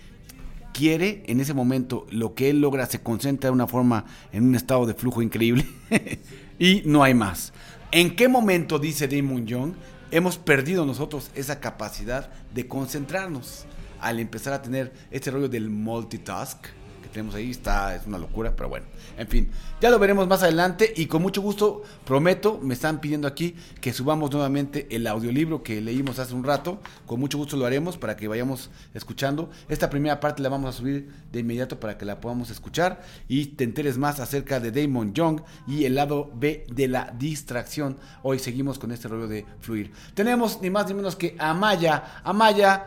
quiere 0.73 1.23
en 1.27 1.41
ese 1.41 1.55
momento, 1.55 2.07
lo 2.11 2.35
que 2.35 2.51
él 2.51 2.61
logra 2.61 2.87
se 2.87 3.03
concentra 3.03 3.49
de 3.49 3.55
una 3.55 3.67
forma 3.67 4.05
en 4.33 4.45
un 4.45 4.55
estado 4.55 4.87
de 4.87 4.95
flujo 4.95 5.23
increíble 5.23 5.67
y 6.59 6.83
no 6.87 7.03
hay 7.03 7.15
más. 7.15 7.53
¿En 7.91 8.17
qué 8.17 8.29
momento, 8.29 8.79
dice 8.79 9.07
Damon 9.07 9.47
Young, 9.47 9.75
hemos 10.11 10.39
perdido 10.39 10.87
nosotros 10.87 11.31
esa 11.35 11.61
capacidad 11.61 12.31
de 12.55 12.67
concentrarnos 12.67 13.67
al 14.01 14.19
empezar 14.19 14.53
a 14.53 14.63
tener 14.63 14.93
este 15.11 15.31
rollo 15.31 15.49
del 15.49 15.69
multitask? 15.69 16.67
Tenemos 17.13 17.35
ahí 17.35 17.51
está, 17.51 17.95
es 17.95 18.07
una 18.07 18.19
locura, 18.19 18.55
pero 18.57 18.69
bueno, 18.69 18.87
en 19.17 19.29
fin, 19.29 19.51
ya 19.81 19.91
lo 19.91 19.99
veremos 19.99 20.27
más 20.27 20.43
adelante 20.43 20.93
y 20.97 21.07
con 21.07 21.23
mucho 21.23 21.43
gusto 21.43 21.83
prometo, 22.05 22.59
me 22.63 22.75
están 22.75 23.01
pidiendo 23.01 23.29
aquí 23.29 23.55
que 23.81 23.93
subamos 23.93 24.31
nuevamente 24.33 24.89
el 24.91 25.07
audiolibro 25.07 25.63
que 25.63 25.81
leímos 25.81 26.19
hace 26.19 26.35
un 26.35 26.45
rato, 26.45 26.81
con 27.07 27.21
mucho 27.21 27.39
gusto 27.39 27.57
lo 27.57 27.67
haremos 27.67 27.97
para 27.97 28.17
que 28.17 28.29
vayamos 28.29 28.71
escuchando. 28.95 29.51
Esta 29.69 29.91
primera 29.91 30.21
parte 30.21 30.43
la 30.43 30.49
vamos 30.49 30.75
a 30.75 30.79
subir 30.79 31.13
de 31.31 31.41
inmediato 31.41 31.79
para 31.79 31.99
que 31.99 32.05
la 32.05 32.21
podamos 32.21 32.51
escuchar 32.51 33.03
y 33.29 33.47
te 33.47 33.65
enteres 33.65 33.99
más 33.99 34.21
acerca 34.21 34.61
de 34.61 34.73
Damon 34.73 35.15
Young 35.15 35.41
y 35.67 35.85
el 35.85 35.95
lado 35.95 36.31
B 36.35 36.67
de 36.73 36.89
la 36.89 37.13
distracción. 37.19 37.99
Hoy 38.23 38.39
seguimos 38.39 38.79
con 38.79 38.93
este 38.93 39.09
rollo 39.09 39.29
de 39.29 39.47
fluir. 39.61 39.93
Tenemos 40.15 40.61
ni 40.63 40.71
más 40.71 40.87
ni 40.89 40.95
menos 40.95 41.17
que 41.17 41.37
Amaya. 41.39 42.21
Amaya, 42.25 42.87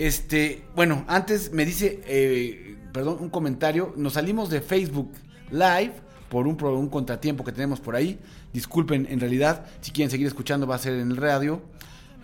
este, 0.00 0.62
bueno, 0.74 1.04
antes 1.08 1.52
me 1.52 1.66
dice, 1.66 2.00
eh, 2.06 2.78
perdón, 2.90 3.18
un 3.20 3.28
comentario. 3.28 3.92
Nos 3.98 4.14
salimos 4.14 4.48
de 4.48 4.62
Facebook 4.62 5.12
Live 5.50 5.92
por 6.30 6.46
un, 6.46 6.56
un 6.64 6.88
contratiempo 6.88 7.44
que 7.44 7.52
tenemos 7.52 7.80
por 7.80 7.94
ahí. 7.94 8.18
Disculpen, 8.54 9.06
en 9.10 9.20
realidad, 9.20 9.66
si 9.82 9.90
quieren 9.90 10.10
seguir 10.10 10.26
escuchando, 10.26 10.66
va 10.66 10.76
a 10.76 10.78
ser 10.78 10.94
en 10.94 11.10
el 11.10 11.18
radio. 11.18 11.60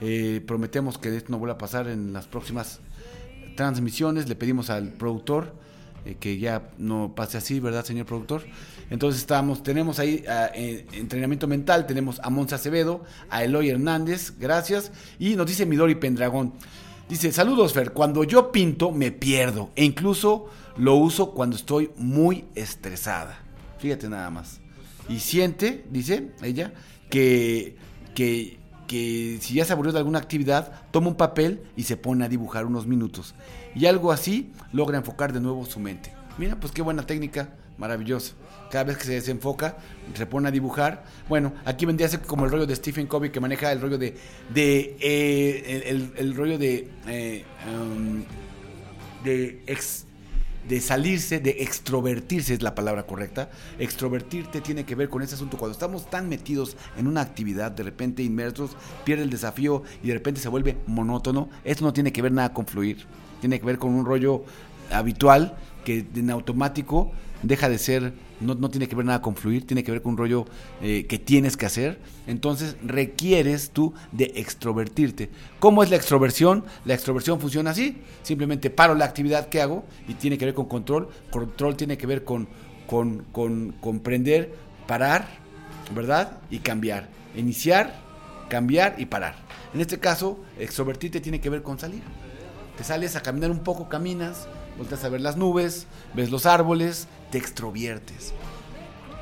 Eh, 0.00 0.42
prometemos 0.46 0.96
que 0.96 1.14
esto 1.14 1.30
no 1.30 1.38
vuelva 1.38 1.56
a 1.56 1.58
pasar 1.58 1.86
en 1.88 2.14
las 2.14 2.26
próximas 2.26 2.80
transmisiones. 3.56 4.26
Le 4.26 4.36
pedimos 4.36 4.70
al 4.70 4.94
productor 4.94 5.52
eh, 6.06 6.16
que 6.18 6.38
ya 6.38 6.70
no 6.78 7.12
pase 7.14 7.36
así, 7.36 7.60
¿verdad, 7.60 7.84
señor 7.84 8.06
productor? 8.06 8.44
Entonces 8.88 9.20
estamos, 9.20 9.62
tenemos 9.62 9.98
ahí 9.98 10.24
ah, 10.26 10.50
entrenamiento 10.54 11.46
mental, 11.46 11.86
tenemos 11.86 12.20
a 12.22 12.30
Monza 12.30 12.56
Acevedo, 12.56 13.04
a 13.28 13.44
Eloy 13.44 13.68
Hernández, 13.68 14.32
gracias. 14.38 14.92
Y 15.18 15.36
nos 15.36 15.46
dice 15.46 15.66
Midori 15.66 15.96
Pendragón. 15.96 16.54
Dice, 17.08 17.30
saludos 17.30 17.72
Fer, 17.72 17.92
cuando 17.92 18.24
yo 18.24 18.50
pinto 18.50 18.90
me 18.90 19.12
pierdo 19.12 19.70
e 19.76 19.84
incluso 19.84 20.46
lo 20.76 20.96
uso 20.96 21.32
cuando 21.32 21.54
estoy 21.54 21.90
muy 21.96 22.46
estresada. 22.56 23.38
Fíjate 23.78 24.08
nada 24.08 24.28
más. 24.30 24.60
Y 25.08 25.20
siente, 25.20 25.84
dice 25.90 26.32
ella, 26.42 26.72
que, 27.08 27.76
que, 28.16 28.58
que 28.88 29.38
si 29.40 29.54
ya 29.54 29.64
se 29.64 29.72
aburrió 29.72 29.92
de 29.92 29.98
alguna 29.98 30.18
actividad, 30.18 30.82
toma 30.90 31.06
un 31.06 31.14
papel 31.14 31.62
y 31.76 31.84
se 31.84 31.96
pone 31.96 32.24
a 32.24 32.28
dibujar 32.28 32.66
unos 32.66 32.88
minutos. 32.88 33.36
Y 33.76 33.86
algo 33.86 34.10
así 34.10 34.50
logra 34.72 34.98
enfocar 34.98 35.32
de 35.32 35.40
nuevo 35.40 35.64
su 35.64 35.78
mente. 35.78 36.12
Mira, 36.38 36.58
pues 36.58 36.72
qué 36.72 36.82
buena 36.82 37.06
técnica, 37.06 37.54
maravilloso. 37.78 38.34
Cada 38.70 38.84
vez 38.84 38.98
que 38.98 39.04
se 39.04 39.12
desenfoca, 39.12 39.76
se 40.14 40.26
pone 40.26 40.48
a 40.48 40.50
dibujar. 40.50 41.04
Bueno, 41.28 41.52
aquí 41.64 41.86
vendría 41.86 42.06
a 42.06 42.10
ser 42.10 42.20
como 42.20 42.44
el 42.44 42.50
rollo 42.50 42.66
de 42.66 42.76
Stephen 42.76 43.06
Covey 43.06 43.30
que 43.30 43.40
maneja 43.40 43.72
el 43.72 43.80
rollo 43.80 43.98
de. 43.98 44.16
de 44.52 44.96
eh, 45.00 46.10
el, 46.16 46.34
rollo 46.34 46.58
de. 46.58 46.88
eh, 47.06 47.44
um, 47.70 48.24
de 49.24 49.62
de 50.68 50.80
salirse, 50.80 51.38
de 51.38 51.50
extrovertirse 51.60 52.54
es 52.54 52.62
la 52.62 52.74
palabra 52.74 53.04
correcta. 53.04 53.50
Extrovertirte 53.78 54.60
tiene 54.60 54.84
que 54.84 54.94
ver 54.94 55.08
con 55.08 55.22
ese 55.22 55.34
asunto. 55.34 55.56
Cuando 55.56 55.72
estamos 55.72 56.10
tan 56.10 56.28
metidos 56.28 56.76
en 56.96 57.06
una 57.06 57.20
actividad, 57.20 57.70
de 57.70 57.84
repente 57.84 58.22
inmersos, 58.22 58.76
pierde 59.04 59.22
el 59.22 59.30
desafío 59.30 59.82
y 60.02 60.08
de 60.08 60.14
repente 60.14 60.40
se 60.40 60.48
vuelve 60.48 60.76
monótono. 60.86 61.48
Esto 61.64 61.84
no 61.84 61.92
tiene 61.92 62.12
que 62.12 62.22
ver 62.22 62.32
nada 62.32 62.52
con 62.52 62.66
fluir. 62.66 63.06
Tiene 63.40 63.60
que 63.60 63.66
ver 63.66 63.78
con 63.78 63.94
un 63.94 64.04
rollo 64.04 64.44
habitual 64.90 65.56
que 65.84 66.06
en 66.14 66.30
automático 66.30 67.12
deja 67.42 67.68
de 67.68 67.78
ser, 67.78 68.12
no, 68.40 68.54
no 68.54 68.70
tiene 68.70 68.88
que 68.88 68.96
ver 68.96 69.04
nada 69.04 69.22
con 69.22 69.36
fluir, 69.36 69.66
tiene 69.66 69.84
que 69.84 69.92
ver 69.92 70.02
con 70.02 70.12
un 70.12 70.18
rollo 70.18 70.46
eh, 70.80 71.06
que 71.06 71.18
tienes 71.18 71.56
que 71.56 71.66
hacer. 71.66 71.98
Entonces 72.26 72.76
requieres 72.84 73.70
tú 73.70 73.94
de 74.12 74.32
extrovertirte. 74.36 75.30
¿Cómo 75.58 75.82
es 75.82 75.90
la 75.90 75.96
extroversión? 75.96 76.64
La 76.84 76.94
extroversión 76.94 77.40
funciona 77.40 77.70
así. 77.70 77.98
Simplemente 78.22 78.70
paro 78.70 78.94
la 78.94 79.04
actividad 79.04 79.48
que 79.48 79.60
hago 79.60 79.84
y 80.08 80.14
tiene 80.14 80.38
que 80.38 80.44
ver 80.44 80.54
con 80.54 80.66
control. 80.66 81.08
Control 81.30 81.76
tiene 81.76 81.98
que 81.98 82.06
ver 82.06 82.24
con, 82.24 82.48
con, 82.86 83.24
con 83.32 83.72
comprender, 83.80 84.54
parar, 84.86 85.26
¿verdad? 85.94 86.38
Y 86.50 86.58
cambiar. 86.58 87.08
Iniciar, 87.36 87.94
cambiar 88.48 88.96
y 88.98 89.06
parar. 89.06 89.36
En 89.74 89.80
este 89.80 89.98
caso, 89.98 90.38
extrovertirte 90.58 91.20
tiene 91.20 91.40
que 91.40 91.50
ver 91.50 91.62
con 91.62 91.78
salir. 91.78 92.02
Te 92.76 92.84
sales 92.84 93.16
a 93.16 93.22
caminar 93.22 93.50
un 93.50 93.60
poco, 93.60 93.88
caminas, 93.88 94.48
volteas 94.76 95.04
a 95.04 95.08
ver 95.08 95.20
las 95.20 95.36
nubes, 95.36 95.86
ves 96.14 96.30
los 96.30 96.46
árboles, 96.46 97.08
te 97.30 97.38
extroviertes. 97.38 98.32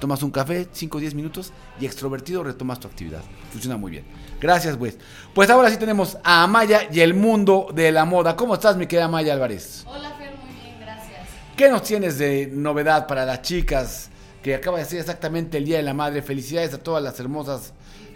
Tomas 0.01 0.23
un 0.23 0.31
café, 0.31 0.69
5 0.71 0.99
o 0.99 1.01
10 1.01 1.15
minutos 1.15 1.53
y 1.81 1.87
extrovertido 1.87 2.45
retomas 2.45 2.81
tu 2.81 2.89
actividad. 2.89 3.23
Funciona 3.53 3.77
muy 3.77 3.91
bien. 3.91 4.05
Gracias, 4.41 4.77
pues. 4.77 4.99
Pues 5.33 5.49
ahora 5.49 5.71
sí 5.71 5.77
tenemos 5.77 6.19
a 6.23 6.43
Amaya 6.43 6.89
y 6.93 7.01
el 7.01 7.15
mundo 7.15 7.69
de 7.75 7.91
la 7.91 8.05
moda. 8.05 8.37
¿Cómo 8.37 8.55
estás, 8.55 8.77
mi 8.77 8.87
querida 8.87 9.07
Amaya 9.07 9.33
Álvarez? 9.33 9.85
Hola 9.87 10.11
Fer, 10.19 10.35
muy 10.37 10.55
bien, 10.61 10.77
gracias. 10.81 11.29
¿Qué 11.57 11.71
nos 11.71 11.83
tienes 11.83 12.19
de 12.19 12.51
novedad 12.53 13.07
para 13.07 13.25
las 13.25 13.43
chicas 13.43 14.11
que 14.43 14.55
acaba 14.55 14.79
de 14.79 14.85
ser 14.85 15.01
exactamente 15.01 15.57
el 15.57 15.65
Día 15.65 15.79
de 15.79 15.85
la 15.85 15.95
Madre? 15.95 16.21
Felicidades 16.21 16.75
a 16.75 16.79
todas 16.79 17.03
las 17.03 17.19
hermosas 17.19 17.73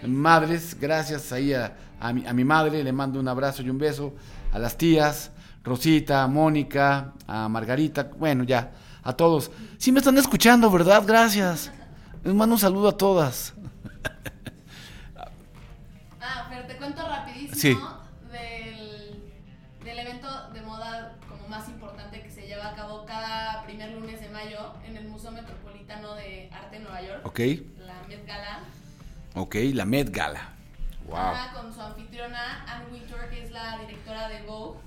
madres. 0.07 0.77
Gracias 0.79 1.33
ahí 1.33 1.55
a, 1.55 1.75
a 2.01 2.13
mi, 2.13 2.27
a 2.27 2.35
mi 2.35 2.45
madre. 2.45 2.85
Le 2.85 2.93
mando 2.93 3.19
un 3.19 3.29
abrazo 3.29 3.63
y 3.63 3.71
un 3.71 3.79
beso. 3.79 4.13
A 4.53 4.59
las 4.59 4.77
tías, 4.77 5.31
Rosita, 5.69 6.27
Mónica, 6.27 7.13
a 7.27 7.49
Margarita. 7.49 8.11
Bueno, 8.17 8.45
ya, 8.45 8.71
a 9.03 9.13
todos. 9.13 9.51
Sí 9.79 9.93
me 9.93 9.99
están 10.01 10.17
escuchando, 10.19 10.71
¿verdad? 10.71 11.03
Gracias. 11.07 11.71
Les 12.25 12.35
mando 12.35 12.55
un 12.57 12.61
saludo 12.61 12.89
a 12.89 12.97
todas. 12.97 13.55
Ah, 16.21 16.47
pero 16.51 16.67
te 16.67 16.77
cuento 16.77 17.07
rapidísimo 17.07 17.55
Sí. 17.57 17.79
del, 18.33 19.23
del 19.85 19.99
evento 19.99 20.29
de 20.53 20.61
moda 20.63 21.15
como 21.29 21.49
más 21.49 21.69
importante 21.69 22.21
que 22.23 22.31
se 22.31 22.47
lleva 22.47 22.69
a 22.71 22.75
cabo 22.75 23.05
cada 23.07 23.63
primer 23.65 23.93
lunes 23.93 24.21
de 24.21 24.29
mayo 24.29 24.75
en 24.85 24.97
el 24.97 25.09
Museo 25.09 25.31
Metropolitano 25.31 26.15
de 26.17 26.51
Arte 26.53 26.79
de 26.79 26.83
Nueva 26.85 27.03
York, 27.03 27.21
Ok, 27.25 27.39
la 27.87 27.95
Met 28.09 28.27
Gala. 28.27 28.61
ok, 29.35 29.55
la 29.75 29.85
Met 29.85 30.11
Gala. 30.11 30.49
Wow. 31.07 31.19
Con 31.63 31.73
su 31.73 31.81
anfitriona 31.81 32.65
Anne 32.67 32.87
Wintour, 32.93 33.31
que 33.31 33.45
es 33.45 33.51
la 33.51 33.79
directora 33.79 34.29
de 34.29 34.43
Vogue 34.43 34.79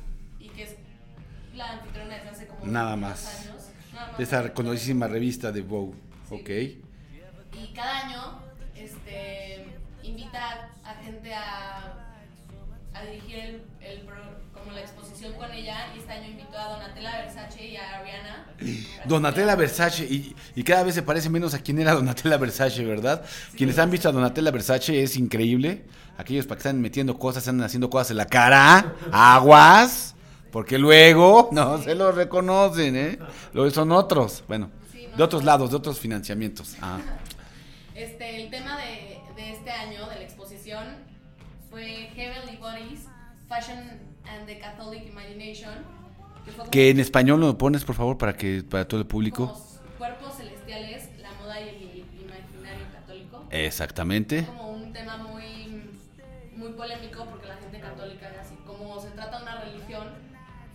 que 0.61 0.71
es 0.71 0.75
la 1.55 1.71
anfitriona 1.73 2.15
desde 2.15 2.29
hace 2.29 2.47
como 2.47 2.65
Nada 2.65 2.95
22 2.95 3.09
más. 3.09 3.39
años. 3.45 3.61
Nada 3.93 4.07
más. 4.07 4.17
De 4.17 4.23
esa 4.23 4.41
reconocidísima 4.43 5.07
revista 5.07 5.51
de 5.51 5.61
Vogue. 5.61 5.97
Ok. 6.29 6.49
Y 6.49 7.73
cada 7.75 8.07
año 8.07 8.39
este, 8.75 9.65
invita 10.03 10.69
a 10.83 10.93
gente 11.03 11.33
a, 11.33 11.93
a 12.93 13.01
dirigir 13.05 13.35
el, 13.35 13.61
el 13.81 14.01
como 14.53 14.71
la 14.73 14.81
exposición 14.81 15.33
con 15.33 15.51
ella. 15.51 15.87
Y 15.95 15.99
este 15.99 16.11
año 16.13 16.29
invitó 16.29 16.57
a 16.57 16.69
Donatella 16.73 17.21
Versace 17.23 17.65
y 17.67 17.75
a 17.75 17.99
Ariana. 17.99 18.45
Donatella 19.05 19.55
Versace, 19.55 20.05
y, 20.05 20.35
y 20.55 20.63
cada 20.63 20.83
vez 20.83 20.95
se 20.95 21.01
parece 21.01 21.29
menos 21.29 21.53
a 21.53 21.59
quién 21.59 21.79
era 21.79 21.93
Donatella 21.93 22.37
Versace, 22.37 22.85
¿verdad? 22.85 23.23
Quienes 23.57 23.77
han 23.79 23.89
visto 23.91 24.07
a 24.07 24.11
Donatella 24.11 24.51
Versace 24.51 25.03
es 25.03 25.17
increíble. 25.17 25.83
Aquellos 26.17 26.45
para 26.45 26.57
que 26.57 26.67
están 26.69 26.79
metiendo 26.81 27.17
cosas, 27.17 27.43
están 27.43 27.61
haciendo 27.63 27.89
cosas 27.89 28.11
en 28.11 28.17
la 28.17 28.27
cara, 28.27 28.93
aguas, 29.11 30.10
porque 30.51 30.77
luego 30.77 31.49
no 31.51 31.77
se 31.81 31.95
los 31.95 32.13
reconocen, 32.13 32.95
¿eh? 32.95 33.19
Luego 33.53 33.69
son 33.71 33.91
otros, 33.91 34.43
bueno, 34.47 34.69
Sí, 34.91 35.07
de 35.15 35.23
otros 35.23 35.43
lados, 35.43 35.71
de 35.71 35.77
otros 35.77 35.99
financiamientos. 35.99 36.75
Ah. 36.81 36.99
Este, 37.93 38.41
el 38.41 38.49
tema 38.49 38.77
de, 38.77 39.19
de 39.35 39.51
este 39.51 39.69
año, 39.69 40.07
de 40.07 40.15
la 40.15 40.21
exposición, 40.23 40.85
fue 41.69 42.09
Heavenly 42.15 42.57
Bodies, 42.57 43.01
Fashion 43.47 43.77
and 44.25 44.47
the 44.47 44.57
Catholic 44.57 45.05
Imagination. 45.07 45.71
Que, 46.45 46.69
Que 46.71 46.89
en 46.89 46.99
español 46.99 47.41
lo 47.41 47.57
pones, 47.57 47.83
por 47.83 47.95
favor, 47.95 48.17
para 48.17 48.33
que 48.33 48.63
para 48.63 48.87
todo 48.87 49.01
el 49.01 49.05
público. 49.05 49.47
como 49.47 49.97
cuerpos 49.99 50.37
celestiales, 50.37 51.09
la 51.21 51.31
moda 51.33 51.61
y 51.61 51.69
el 51.69 52.21
imaginario 52.23 52.85
católico. 52.91 53.45
Exactamente. 53.51 54.45
como 54.45 54.69
un 54.71 54.93
tema 54.93 55.17
muy, 55.17 55.83
muy 56.55 56.71
polémico 56.71 57.25
porque 57.29 57.47
la 57.47 57.57
gente 57.57 57.79
católica, 57.79 58.31
así 58.41 58.55
como 58.65 58.99
se 58.99 59.09
trata 59.11 59.37
de 59.37 59.43
una 59.43 59.61
religión, 59.61 60.07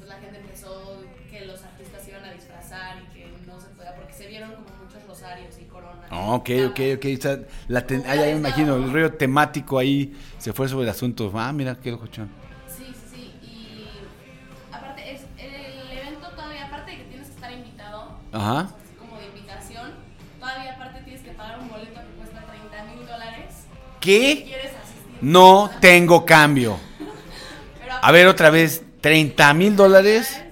pues 0.06 0.08
la 0.08 0.22
gente 0.24 0.38
pensó 0.46 1.02
que 1.30 1.44
los 1.46 1.62
artistas 1.64 2.06
iban 2.08 2.24
a 2.24 2.32
disfrazar 2.32 2.96
y 3.02 3.12
que 3.14 3.26
no 3.46 3.60
se 3.60 3.66
podía, 3.68 3.94
porque 3.96 4.12
se 4.14 4.26
vieron 4.28 4.52
como 4.54 4.66
muchos 4.84 5.04
rosarios 5.06 5.54
y 5.60 5.64
coronas. 5.64 6.06
Ah, 6.10 6.34
Ok, 6.34 6.50
ok, 6.68 6.80
ok. 6.96 7.04
o 7.18 7.22
sea, 7.22 7.38
la 7.68 7.86
ten- 7.86 8.04
ah, 8.06 8.14
ya 8.14 8.24
me 8.26 8.30
imagino, 8.32 8.76
el 8.76 8.92
rollo 8.92 9.12
temático 9.14 9.78
ahí 9.78 10.16
se 10.38 10.52
fue 10.52 10.68
sobre 10.68 10.84
el 10.84 10.90
asunto. 10.90 11.32
Ah, 11.34 11.52
mira, 11.52 11.74
qué 11.82 11.90
locochón. 11.90 12.28
Sí, 12.68 12.84
sí, 13.12 13.32
sí. 13.42 13.48
Y 13.48 14.74
aparte, 14.74 15.12
es, 15.14 15.22
el 15.38 15.98
evento 15.98 16.28
todavía, 16.30 16.66
aparte 16.66 16.92
de 16.92 16.96
que 16.98 17.04
tienes 17.04 17.26
que 17.28 17.34
estar 17.34 17.52
invitado, 17.52 18.18
Ajá. 18.32 18.70
como 19.00 19.18
de 19.18 19.26
invitación, 19.26 19.92
todavía 20.38 20.74
aparte 20.74 21.00
tienes 21.02 21.22
que 21.22 21.30
pagar 21.32 21.58
un 21.58 21.68
boleto 21.68 22.00
que 22.00 22.16
cuesta 22.18 22.44
30 22.46 22.84
mil 22.94 23.06
dólares. 23.06 23.54
Si 23.54 24.00
¿Qué? 24.00 24.44
quieres 24.44 24.72
asistir. 24.76 25.02
No 25.20 25.70
tengo 25.80 26.24
cambio. 26.24 26.78
A 28.02 28.12
ver 28.12 28.28
otra 28.28 28.50
vez, 28.50 28.84
30 29.06 29.54
mil 29.54 29.76
dólares. 29.76 30.42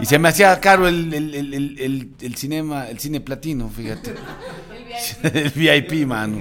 Y 0.00 0.04
se 0.06 0.18
me 0.18 0.28
hacía 0.28 0.58
caro 0.60 0.88
el, 0.88 1.14
el, 1.14 1.34
el, 1.34 1.54
el, 1.78 2.10
el- 2.20 2.34
cinema, 2.36 2.88
el 2.88 2.98
cine 2.98 3.20
platino, 3.20 3.68
fíjate. 3.68 4.10
el 4.10 5.50
VIP. 5.52 5.88
el 5.92 6.00
VIP, 6.00 6.06
mano. 6.08 6.40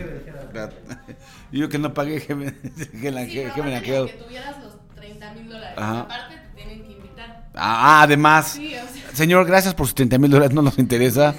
Yo 1.51 1.70
que 1.70 1.78
no 1.78 1.93
pagué, 1.93 2.20
que 2.26 2.34
me, 2.34 2.51
que 3.01 3.12
me, 3.12 3.26
Sí, 3.30 3.43
que 3.53 3.62
me 3.64 3.70
la 3.72 3.82
quedo. 3.82 4.08
que 4.08 4.14
tuvieras 4.14 4.56
los 4.64 4.74
30 4.95 5.34
mil 5.36 5.49
dólares. 5.49 5.78
Aparte 5.78 6.36
te 6.36 6.56
tienen 6.64 6.84
que 6.84 6.93
invitar. 6.93 7.49
Ah, 7.53 8.01
además. 8.01 8.53
Sí, 8.53 8.74
o 8.76 8.93
sea, 8.93 9.12
Señor, 9.16 9.45
gracias 9.45 9.76
por 9.76 9.86
sus 9.86 9.93
30 9.95 10.18
mil 10.18 10.32
dólares, 10.32 10.53
no 10.56 10.64
nos 10.64 10.80
interesa. 10.80 11.36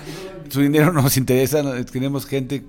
Su 0.49 0.61
dinero 0.61 0.93
no 0.93 1.03
nos 1.03 1.17
interesa. 1.17 1.63
Tenemos 1.87 2.27
gente 2.27 2.63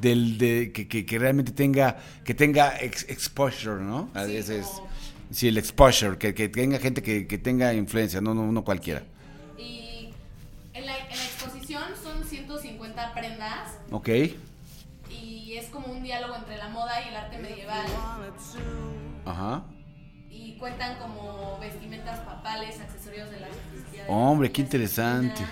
del, 0.00 0.38
de, 0.38 0.72
que, 0.72 0.88
que- 0.88 1.04
que 1.06 1.18
realmente 1.18 1.52
tenga 1.52 1.98
que 2.24 2.34
tenga 2.34 2.78
ex- 2.80 3.06
exposure, 3.08 3.80
¿no? 3.82 4.10
A 4.14 4.24
Sí, 4.26 4.32
veces. 4.32 4.66
como- 4.66 4.88
Sí, 5.32 5.46
el 5.48 5.58
exposure, 5.58 6.18
que, 6.18 6.34
que 6.34 6.48
tenga 6.48 6.78
gente 6.80 7.02
que, 7.02 7.26
que 7.28 7.38
tenga 7.38 7.72
influencia, 7.72 8.20
no, 8.20 8.34
no, 8.34 8.50
no 8.50 8.64
cualquiera. 8.64 9.02
y 9.56 10.10
en 10.74 10.86
la, 10.86 10.96
en 10.98 11.16
la 11.16 11.24
exposición 11.24 11.82
son 12.02 12.24
150 12.24 13.14
prendas 13.14 13.76
¿Ok? 13.92 14.08
y 15.08 15.54
es 15.56 15.66
como 15.66 15.86
un 15.92 16.02
diálogo 16.02 16.34
entre 16.36 16.56
la 16.56 16.68
moda 16.68 16.92
y 17.04 17.08
el 17.10 17.16
arte 17.16 17.38
medieval. 17.38 17.86
Ajá. 19.24 19.64
Y 20.30 20.54
cuentan 20.58 20.98
como 20.98 21.58
vestimentas 21.60 22.20
papales, 22.20 22.80
accesorios 22.80 23.30
de 23.30 23.40
la 23.40 23.48
Hombre, 24.08 24.50
qué 24.50 24.62
interesante. 24.62 25.42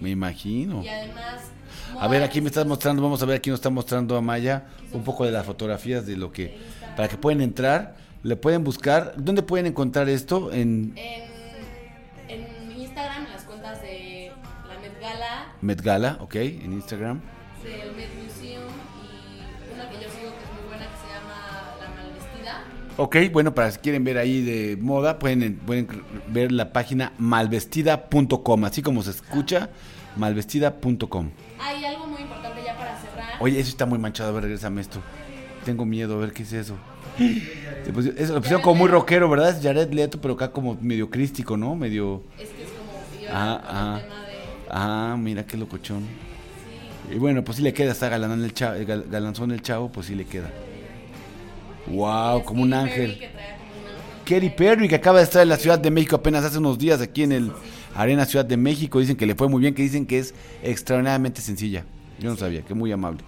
Me 0.00 0.10
imagino. 0.10 0.82
Y 0.82 0.88
además. 0.88 1.42
A 2.00 2.08
ver, 2.08 2.22
aquí 2.22 2.40
me 2.40 2.48
estás 2.48 2.66
mostrando, 2.66 3.02
vamos 3.02 3.22
a 3.22 3.26
ver, 3.26 3.36
aquí 3.36 3.50
nos 3.50 3.58
está 3.58 3.70
mostrando 3.70 4.16
Amaya 4.16 4.64
un 4.92 5.02
poco 5.02 5.24
de 5.24 5.32
las 5.32 5.44
fotografías 5.46 6.06
de 6.06 6.16
lo 6.16 6.30
que, 6.32 6.56
para 6.96 7.08
que 7.08 7.16
pueden 7.16 7.40
entrar, 7.40 7.96
le 8.22 8.36
pueden 8.36 8.64
buscar, 8.64 9.14
¿dónde 9.16 9.42
pueden 9.42 9.66
encontrar 9.66 10.08
esto? 10.08 10.52
En 10.52 10.92
En, 10.96 11.22
en 12.28 12.80
Instagram, 12.80 13.26
en 13.26 13.32
las 13.32 13.42
cuentas 13.44 13.80
de 13.82 14.32
la 14.68 14.78
Met 14.80 15.00
Gala, 15.00 15.52
Met 15.60 15.80
Gala, 15.82 16.18
¿ok? 16.20 16.34
En 16.36 16.72
Instagram. 16.72 17.20
del 17.62 17.96
Met 17.96 18.10
Museum 18.22 18.64
y 19.02 19.74
una 19.74 19.88
que 19.90 19.96
yo 19.96 20.10
sigo 20.10 20.30
que 20.36 20.44
es 20.44 20.52
muy 20.54 20.68
buena 20.68 20.86
que 20.86 20.96
se 20.96 21.08
llama 21.12 21.74
La 21.80 21.88
Malvestida. 22.00 22.64
Ok, 22.96 23.16
bueno, 23.32 23.54
para 23.54 23.70
si 23.70 23.78
quieren 23.78 24.04
ver 24.04 24.18
ahí 24.18 24.42
de 24.42 24.76
moda, 24.76 25.18
pueden, 25.18 25.56
pueden 25.58 25.88
ver 26.28 26.52
la 26.52 26.72
página 26.72 27.12
malvestida.com, 27.18 28.64
así 28.64 28.82
como 28.82 29.02
se 29.02 29.10
escucha, 29.10 29.70
malvestida.com. 30.18 31.30
Hay 31.60 31.84
algo 31.84 32.06
muy 32.06 32.22
importante 32.22 32.60
ya 32.64 32.76
para 32.76 32.98
cerrar. 33.00 33.30
Oye, 33.40 33.58
eso 33.60 33.70
está 33.70 33.86
muy 33.86 33.98
manchado, 33.98 34.30
a 34.30 34.32
ver, 34.32 34.44
regresame 34.44 34.80
esto. 34.80 35.00
Tengo 35.64 35.84
miedo, 35.84 36.14
a 36.14 36.18
ver 36.18 36.32
qué 36.32 36.42
es 36.42 36.52
eso. 36.52 36.76
Pusi- 37.18 38.14
Eso 38.16 38.34
lo 38.34 38.40
pusieron 38.40 38.62
como 38.62 38.76
muy 38.76 38.88
rockero, 38.88 39.28
¿verdad? 39.28 39.56
Es 39.56 39.62
Jared 39.62 39.92
Leto, 39.92 40.20
pero 40.20 40.34
acá 40.34 40.50
como 40.52 40.76
medio 40.80 41.10
crístico, 41.10 41.56
¿no? 41.56 41.74
Medio... 41.74 42.22
Es 42.38 42.48
que 42.50 42.62
es 42.64 42.68
como 42.70 43.22
yo 43.22 43.28
Ah, 43.32 43.60
ah. 43.64 44.00
tema 44.02 44.26
de. 44.26 44.34
Ah, 44.70 45.16
mira 45.18 45.44
qué 45.46 45.56
locochón. 45.56 46.00
Sí. 47.08 47.14
Y 47.16 47.18
bueno, 47.18 47.42
pues 47.44 47.56
sí 47.56 47.62
le 47.62 47.72
queda, 47.72 47.92
está 47.92 48.08
galanón 48.08 48.44
el 48.44 48.52
chavo, 48.54 48.76
galanzón 49.10 49.50
el 49.52 49.62
chavo, 49.62 49.90
pues 49.90 50.06
sí 50.06 50.14
le 50.14 50.24
queda. 50.26 50.50
Wow, 51.86 52.44
como 52.44 52.62
un 52.62 52.72
ángel. 52.74 53.18
Katy 54.26 54.50
Perry, 54.50 54.88
que 54.88 54.96
acaba 54.96 55.18
de 55.18 55.24
estar 55.24 55.42
en 55.42 55.48
la 55.48 55.56
Ciudad 55.56 55.78
de 55.78 55.90
México 55.90 56.16
apenas 56.16 56.44
hace 56.44 56.58
unos 56.58 56.78
días 56.78 57.00
aquí 57.00 57.22
en 57.22 57.32
el 57.32 57.52
Arena 57.94 58.24
Ciudad 58.24 58.44
de 58.44 58.56
México. 58.56 59.00
Dicen 59.00 59.16
que 59.16 59.26
le 59.26 59.34
fue 59.34 59.48
muy 59.48 59.60
bien, 59.60 59.74
que 59.74 59.82
dicen 59.82 60.06
que 60.06 60.18
es 60.18 60.34
extraordinariamente 60.62 61.40
sencilla. 61.40 61.84
Yo 62.18 62.30
no 62.30 62.36
sabía, 62.36 62.62
que 62.62 62.74
muy 62.74 62.90
amable. 62.92 63.22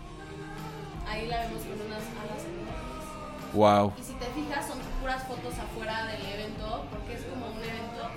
Ahí 1.08 1.26
la 1.26 1.40
vemos 1.42 1.62
con 1.62 1.86
unas 1.86 2.02
alas 2.18 2.42
enormes. 2.46 3.54
Wow. 3.54 3.92
Y 3.98 4.02
si 4.02 4.12
te 4.14 4.26
fijas, 4.34 4.66
son 4.66 4.78
puras 5.00 5.22
fotos 5.24 5.54
afuera 5.58 6.06
del 6.06 6.22
evento, 6.26 6.86
porque 6.90 7.14
es 7.14 7.22
como 7.22 7.46
un 7.46 7.58
evento 7.58 8.10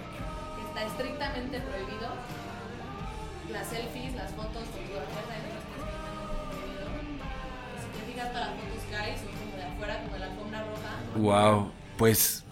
que 0.55 0.61
está 0.67 0.85
estrictamente 0.85 1.59
prohibido. 1.61 2.09
Las 3.51 3.67
selfies, 3.67 4.15
las 4.15 4.31
fotos, 4.31 4.65
fotografías 4.73 5.25
adentro 5.29 5.57
está 5.61 5.73
estrictamente 5.77 6.41
prohibido. 6.49 6.85
Y 7.73 7.77
si 7.81 7.87
te 7.93 8.01
fijas, 8.11 8.31
todas 8.33 8.47
las 8.49 8.57
fotos 8.61 8.83
que 8.89 8.95
hay 8.95 9.13
son 9.17 9.29
como 9.37 9.57
de 9.57 9.63
afuera, 9.63 10.01
como 10.01 10.13
de 10.13 10.19
la 10.19 10.25
alfombra 10.25 10.59
roja. 10.63 10.91
Wow. 11.17 11.71
Pues 11.97 12.42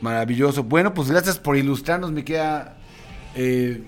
maravilloso. 0.00 0.62
Bueno, 0.64 0.94
pues 0.94 1.10
gracias 1.10 1.38
por 1.38 1.56
ilustrarnos, 1.56 2.12
mi 2.12 2.22
querida, 2.22 2.76
eh, 3.34 3.82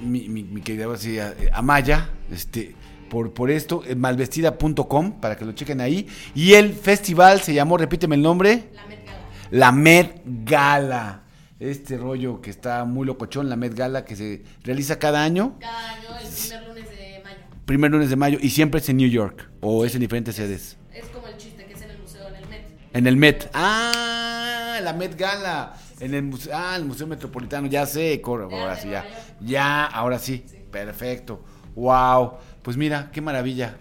mi, 0.00 0.28
mi, 0.28 0.42
mi 0.44 0.60
querida 0.60 0.92
así, 0.92 1.18
eh, 1.18 1.50
Amaya, 1.52 2.08
este, 2.30 2.74
por, 3.08 3.32
por 3.34 3.50
esto, 3.50 3.82
eh, 3.86 3.94
malvestida.com, 3.94 5.20
para 5.20 5.36
que 5.36 5.44
lo 5.44 5.52
chequen 5.52 5.80
ahí. 5.80 6.06
Y 6.34 6.54
el 6.54 6.72
festival 6.72 7.40
se 7.40 7.54
llamó, 7.54 7.76
repíteme 7.76 8.16
el 8.16 8.22
nombre. 8.22 8.70
La 8.74 8.86
Met 8.86 9.04
Gala. 9.04 9.18
La 9.50 9.72
Met 9.72 10.22
Gala. 10.24 11.18
Este 11.60 11.96
rollo 11.96 12.40
que 12.40 12.50
está 12.50 12.84
muy 12.84 13.06
locochón, 13.06 13.48
la 13.48 13.54
Met 13.56 13.74
Gala 13.74 14.04
que 14.04 14.16
se 14.16 14.42
realiza 14.64 14.98
cada 14.98 15.22
año, 15.22 15.58
Cada 15.60 15.90
año, 15.92 16.08
el 16.20 16.28
primer 16.28 16.66
lunes 16.66 16.90
de 16.90 17.20
mayo. 17.22 17.38
primer 17.66 17.90
lunes 17.92 18.10
de 18.10 18.16
mayo, 18.16 18.38
y 18.42 18.50
siempre 18.50 18.80
es 18.80 18.88
en 18.88 18.96
New 18.96 19.08
York, 19.08 19.48
o 19.60 19.84
es 19.84 19.94
en 19.94 20.00
diferentes 20.00 20.34
sedes. 20.34 20.76
Es 20.92 21.06
como 21.10 21.28
el 21.28 21.36
chiste 21.36 21.64
que 21.64 21.74
es 21.74 21.82
en 21.82 21.90
el 21.90 21.98
museo, 22.00 22.26
en 22.28 22.34
el 22.34 22.48
Met. 22.48 22.64
En 22.94 23.06
el 23.06 23.16
Met. 23.16 23.50
Ah, 23.54 24.61
la 24.80 24.92
Met 24.92 25.16
Gala. 25.18 25.74
En 26.00 26.14
el 26.14 26.22
museo, 26.22 26.52
ah, 26.56 26.74
el 26.76 26.84
Museo 26.84 27.06
Metropolitano, 27.06 27.66
ya 27.68 27.86
sé, 27.86 28.20
cor- 28.20 28.48
De 28.48 28.58
ahora 28.60 28.76
sí, 28.76 28.88
ya. 28.90 29.04
Ya, 29.40 29.84
ahora 29.86 30.18
sí. 30.18 30.44
Perfecto. 30.70 31.40
Wow. 31.74 32.34
Pues 32.62 32.76
mira, 32.76 33.10
qué 33.12 33.20
maravilla. 33.20 33.76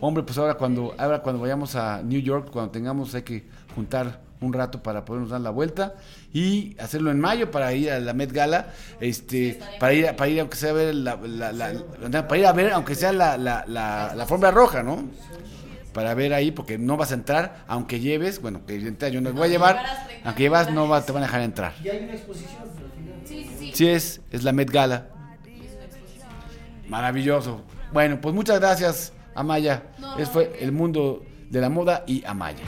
Hombre, 0.00 0.22
pues 0.24 0.36
ahora 0.38 0.54
cuando, 0.54 0.94
ahora 0.98 1.20
cuando 1.22 1.40
vayamos 1.40 1.74
a 1.76 2.02
New 2.02 2.20
York, 2.20 2.50
cuando 2.52 2.70
tengamos, 2.70 3.14
hay 3.14 3.22
que 3.22 3.44
juntar 3.74 4.20
un 4.40 4.52
rato 4.52 4.82
para 4.82 5.04
podernos 5.06 5.30
dar 5.30 5.40
la 5.40 5.48
vuelta 5.50 5.94
y 6.32 6.76
hacerlo 6.78 7.10
en 7.10 7.18
mayo 7.18 7.50
para 7.50 7.72
ir 7.72 7.90
a 7.90 7.98
la 8.00 8.12
Met 8.12 8.30
Gala, 8.30 8.74
este, 9.00 9.58
para 9.80 9.94
ir, 9.94 10.06
a- 10.08 10.16
para 10.16 10.28
ir 10.28 10.40
aunque 10.40 10.56
sea 10.56 10.70
a 10.70 10.72
ver 10.74 10.94
la, 10.94 11.16
la- 11.16 11.52
la- 11.52 12.28
para 12.28 12.38
ir 12.38 12.46
a 12.46 12.52
ver 12.52 12.72
aunque 12.72 12.94
sea 12.94 13.12
la, 13.12 13.38
la, 13.38 13.64
la, 13.66 14.12
la 14.14 14.22
alfombra 14.24 14.50
roja, 14.50 14.82
¿no? 14.82 15.08
Para 15.94 16.12
ver 16.12 16.34
ahí, 16.34 16.50
porque 16.50 16.76
no 16.76 16.98
vas 16.98 17.12
a 17.12 17.14
entrar, 17.14 17.64
aunque 17.66 18.00
lleves, 18.00 18.42
bueno, 18.42 18.66
que 18.66 18.74
evidentemente 18.74 19.14
yo 19.14 19.20
no 19.22 19.32
voy 19.32 19.48
a 19.48 19.50
llevar, 19.50 19.76
llevaras 19.76 20.06
30 20.06 20.28
aunque 20.28 20.42
llevas 20.42 20.70
no 20.72 20.88
va, 20.88 21.00
te 21.00 21.12
van 21.12 21.22
a 21.22 21.26
dejar 21.26 21.40
entrar. 21.40 21.72
Y 21.82 21.88
hay 21.88 22.04
una 22.04 22.12
exposición. 22.12 22.64
Sí, 23.24 23.46
sí, 23.48 23.56
sí. 23.58 23.70
Sí 23.72 23.88
es, 23.88 24.20
es 24.30 24.44
la 24.44 24.52
Met 24.52 24.70
Gala. 24.70 25.06
Maravilloso. 26.88 27.62
Bueno, 27.92 28.20
pues 28.20 28.34
muchas 28.34 28.60
gracias, 28.60 29.12
Amaya. 29.34 29.84
No, 29.98 30.16
Ese 30.18 30.30
fue 30.30 30.58
el 30.60 30.72
mundo 30.72 31.24
de 31.48 31.60
la 31.60 31.70
moda 31.70 32.04
y 32.06 32.24
Amaya. 32.26 32.64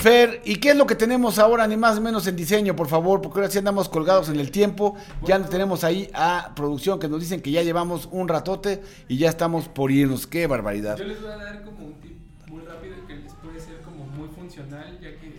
Fer, 0.00 0.42
¿y 0.44 0.56
qué 0.56 0.70
es 0.70 0.76
lo 0.76 0.86
que 0.86 0.94
tenemos 0.94 1.38
ahora, 1.38 1.66
ni 1.66 1.76
más 1.76 1.96
ni 1.96 2.02
menos 2.02 2.26
en 2.26 2.34
diseño, 2.34 2.74
por 2.74 2.88
favor? 2.88 3.22
Porque 3.22 3.38
ahora 3.38 3.50
sí 3.50 3.58
andamos 3.58 3.88
colgados 3.88 4.28
en 4.28 4.40
el 4.40 4.50
tiempo. 4.50 4.96
Ya 5.24 5.38
nos 5.38 5.48
tenemos 5.48 5.84
ahí 5.84 6.10
a 6.12 6.52
producción 6.56 6.98
que 6.98 7.08
nos 7.08 7.20
dicen 7.20 7.40
que 7.40 7.50
ya 7.50 7.62
llevamos 7.62 8.08
un 8.10 8.28
ratote 8.28 8.82
y 9.08 9.18
ya 9.18 9.28
estamos 9.28 9.68
por 9.68 9.90
irnos. 9.90 10.26
¡Qué 10.26 10.46
barbaridad! 10.46 10.96
Yo 10.96 11.04
les 11.04 11.20
voy 11.20 11.30
a 11.30 11.36
dar 11.36 11.64
como 11.64 11.86
un 11.86 11.94
tip 11.94 12.18
muy 12.48 12.62
rápido 12.62 12.96
que 13.06 13.16
les 13.16 13.32
puede 13.34 13.60
ser 13.60 13.80
como 13.80 14.04
muy 14.06 14.28
funcional, 14.28 14.98
ya 15.00 15.10
que 15.10 15.32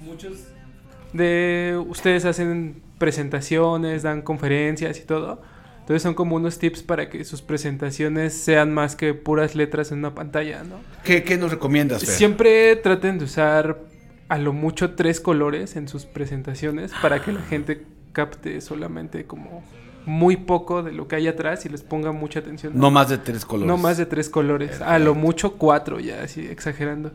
muchos 0.00 0.48
de 1.12 1.80
ustedes 1.88 2.24
hacen 2.24 2.82
presentaciones, 2.98 4.02
dan 4.02 4.22
conferencias 4.22 4.98
y 4.98 5.02
todo. 5.02 5.40
Entonces 5.84 6.02
son 6.02 6.14
como 6.14 6.36
unos 6.36 6.58
tips 6.58 6.82
para 6.82 7.10
que 7.10 7.22
sus 7.24 7.42
presentaciones 7.42 8.32
sean 8.32 8.72
más 8.72 8.96
que 8.96 9.12
puras 9.12 9.54
letras 9.54 9.92
en 9.92 9.98
una 9.98 10.14
pantalla, 10.14 10.64
¿no? 10.64 10.76
¿Qué, 11.04 11.24
qué 11.24 11.36
nos 11.36 11.50
recomiendas, 11.50 12.02
Fer? 12.02 12.14
Siempre 12.14 12.74
traten 12.76 13.18
de 13.18 13.26
usar 13.26 13.80
a 14.30 14.38
lo 14.38 14.54
mucho 14.54 14.94
tres 14.94 15.20
colores 15.20 15.76
en 15.76 15.86
sus 15.86 16.06
presentaciones 16.06 16.90
para 17.02 17.22
que 17.22 17.32
la 17.32 17.42
gente 17.42 17.84
capte 18.12 18.62
solamente 18.62 19.26
como 19.26 19.62
muy 20.06 20.38
poco 20.38 20.82
de 20.82 20.92
lo 20.92 21.06
que 21.06 21.16
hay 21.16 21.28
atrás 21.28 21.66
y 21.66 21.68
les 21.68 21.82
ponga 21.82 22.12
mucha 22.12 22.40
atención. 22.40 22.72
No 22.74 22.90
más 22.90 23.10
de 23.10 23.18
tres 23.18 23.44
colores. 23.44 23.68
No 23.68 23.76
más 23.76 23.98
de 23.98 24.06
tres 24.06 24.30
colores. 24.30 24.80
A 24.80 24.98
lo 24.98 25.14
mucho 25.14 25.58
cuatro 25.58 26.00
ya, 26.00 26.22
así 26.22 26.46
exagerando. 26.46 27.12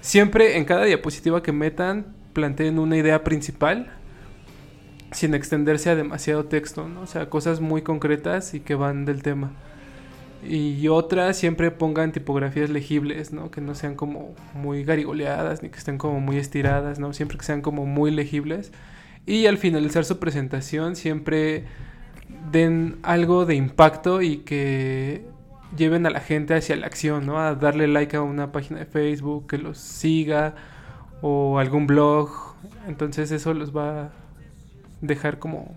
Siempre 0.00 0.58
en 0.58 0.64
cada 0.64 0.84
diapositiva 0.84 1.42
que 1.42 1.50
metan, 1.50 2.14
planteen 2.34 2.78
una 2.78 2.96
idea 2.96 3.24
principal 3.24 3.92
sin 5.12 5.34
extenderse 5.34 5.90
a 5.90 5.96
demasiado 5.96 6.44
texto, 6.44 6.88
¿no? 6.88 7.02
O 7.02 7.06
sea, 7.06 7.30
cosas 7.30 7.60
muy 7.60 7.82
concretas 7.82 8.54
y 8.54 8.60
que 8.60 8.74
van 8.74 9.04
del 9.04 9.22
tema. 9.22 9.50
Y 10.44 10.88
otra, 10.88 11.32
siempre 11.34 11.70
pongan 11.70 12.10
tipografías 12.10 12.68
legibles, 12.68 13.32
¿no? 13.32 13.50
Que 13.50 13.60
no 13.60 13.74
sean 13.74 13.94
como 13.94 14.34
muy 14.54 14.82
garigoleadas 14.82 15.62
ni 15.62 15.68
que 15.68 15.78
estén 15.78 15.98
como 15.98 16.18
muy 16.20 16.36
estiradas, 16.36 16.98
¿no? 16.98 17.12
Siempre 17.12 17.38
que 17.38 17.44
sean 17.44 17.62
como 17.62 17.86
muy 17.86 18.10
legibles. 18.10 18.72
Y 19.24 19.46
al 19.46 19.56
finalizar 19.58 20.04
su 20.04 20.18
presentación, 20.18 20.96
siempre 20.96 21.64
den 22.50 22.98
algo 23.02 23.46
de 23.46 23.54
impacto 23.54 24.20
y 24.20 24.38
que 24.38 25.24
lleven 25.76 26.06
a 26.06 26.10
la 26.10 26.20
gente 26.20 26.54
hacia 26.54 26.74
la 26.74 26.86
acción, 26.86 27.24
¿no? 27.24 27.38
A 27.38 27.54
darle 27.54 27.86
like 27.86 28.16
a 28.16 28.22
una 28.22 28.50
página 28.50 28.80
de 28.80 28.86
Facebook, 28.86 29.46
que 29.46 29.58
los 29.58 29.78
siga 29.78 30.56
o 31.20 31.60
algún 31.60 31.86
blog. 31.86 32.30
Entonces 32.88 33.30
eso 33.30 33.54
los 33.54 33.74
va 33.76 34.10
dejar 35.02 35.38
como 35.38 35.76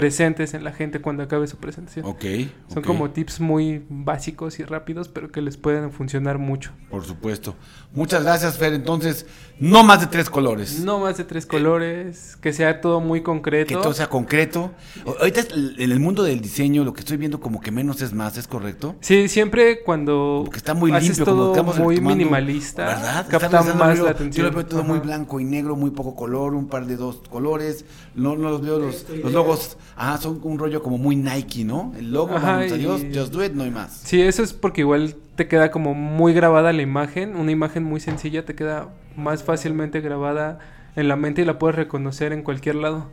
presentes 0.00 0.52
en 0.52 0.62
la 0.62 0.72
gente 0.72 1.00
cuando 1.00 1.22
acabe 1.22 1.46
su 1.46 1.56
presentación. 1.56 2.04
Ok. 2.04 2.24
Son 2.72 2.82
como 2.82 3.10
tips 3.10 3.40
muy 3.40 3.82
básicos 3.88 4.58
y 4.60 4.64
rápidos, 4.64 5.08
pero 5.08 5.32
que 5.32 5.40
les 5.40 5.56
pueden 5.56 5.90
funcionar 5.90 6.36
mucho. 6.38 6.70
Por 6.90 7.02
supuesto. 7.04 7.54
Muchas 7.94 8.22
gracias, 8.24 8.58
Fer. 8.58 8.74
Entonces, 8.74 9.24
no 9.58 9.82
más 9.84 10.00
de 10.02 10.06
tres 10.08 10.28
colores. 10.28 10.80
No 10.80 10.98
más 11.00 11.16
de 11.16 11.24
tres 11.24 11.46
colores, 11.46 12.36
que 12.42 12.52
sea 12.52 12.82
todo 12.82 13.00
muy 13.00 13.20
Que 13.20 13.24
concreto. 13.24 13.80
todo 13.80 13.94
sea 13.94 14.08
concreto. 14.10 14.70
Ahorita 15.18 15.40
en 15.54 15.90
el 15.90 15.98
mundo 15.98 16.22
del 16.24 16.42
diseño 16.42 16.84
lo 16.84 16.92
que 16.92 17.00
estoy 17.00 17.16
viendo 17.16 17.40
como 17.40 17.62
que 17.62 17.70
menos 17.70 18.02
es 18.02 18.12
más, 18.12 18.36
¿es 18.36 18.46
correcto? 18.46 18.96
Sí, 19.00 19.28
siempre 19.28 19.82
cuando 19.82 20.42
Porque 20.44 20.58
está 20.58 20.74
muy 20.74 20.92
haces 20.92 21.16
limpio, 21.16 21.24
todo 21.24 21.64
muy 21.64 22.00
minimalista, 22.02 22.84
¿verdad? 22.84 23.26
capta 23.28 23.62
más 23.62 23.96
yo- 23.96 24.04
la 24.04 24.10
Yo 24.10 24.14
atención. 24.14 24.46
lo 24.46 24.52
veo 24.52 24.66
todo 24.66 24.84
muy 24.84 24.98
blanco 24.98 25.40
y 25.40 25.44
negro, 25.44 25.74
muy 25.74 25.90
poco 25.90 26.14
color, 26.14 26.52
un 26.54 26.68
par 26.68 26.84
de 26.86 26.96
dos 26.96 27.22
colores. 27.30 27.86
No, 28.14 28.36
no 28.36 28.50
los 28.50 28.60
veo 28.60 28.78
los, 28.78 29.06
los 29.08 29.32
logos. 29.32 29.78
Ah, 29.96 30.18
son 30.20 30.40
un 30.42 30.58
rollo 30.58 30.82
como 30.82 30.98
muy 30.98 31.16
Nike, 31.16 31.64
¿no? 31.64 31.92
El 31.98 32.12
logo, 32.12 32.34
Ajá, 32.36 32.66
y- 32.66 32.70
just 33.14 33.32
do 33.32 33.44
it, 33.44 33.52
no 33.52 33.64
hay 33.64 33.70
más. 33.70 33.92
Sí, 34.04 34.20
eso 34.20 34.42
es 34.42 34.52
porque 34.52 34.82
igual 34.82 35.16
te 35.36 35.48
queda 35.48 35.70
como 35.70 35.94
muy 35.94 36.32
grabada 36.34 36.72
la 36.72 36.82
imagen, 36.82 37.36
una 37.36 37.50
imagen 37.52 37.82
muy 37.84 38.00
sencilla 38.00 38.44
te 38.44 38.54
queda 38.54 38.88
más 39.16 39.42
fácilmente 39.42 40.00
grabada 40.00 40.58
en 40.96 41.08
la 41.08 41.16
mente 41.16 41.42
y 41.42 41.44
la 41.44 41.58
puedes 41.58 41.76
reconocer 41.76 42.32
en 42.32 42.42
cualquier 42.42 42.74
lado. 42.76 43.06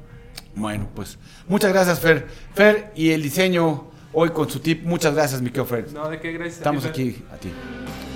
Bueno, 0.55 0.87
pues 0.95 1.17
muchas 1.47 1.71
gracias, 1.73 1.99
Fer. 1.99 2.27
Fer 2.53 2.91
y 2.95 3.11
el 3.11 3.21
diseño 3.21 3.85
hoy 4.13 4.29
con 4.29 4.49
su 4.49 4.59
tip. 4.59 4.85
Muchas 4.85 5.13
gracias, 5.15 5.41
mi 5.41 5.47
querido 5.49 5.65
Fer. 5.65 5.91
No, 5.93 6.09
de 6.09 6.19
qué 6.19 6.31
gracias. 6.31 6.55
a 6.65 6.71
ti, 6.71 6.77
Estamos 6.77 6.85
aquí 6.85 7.23
a 7.33 7.37
ti. 7.37 7.49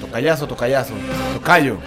Tocayazo, 0.01 0.47
tocayazo. 0.47 0.93
Tocayo. 1.33 1.77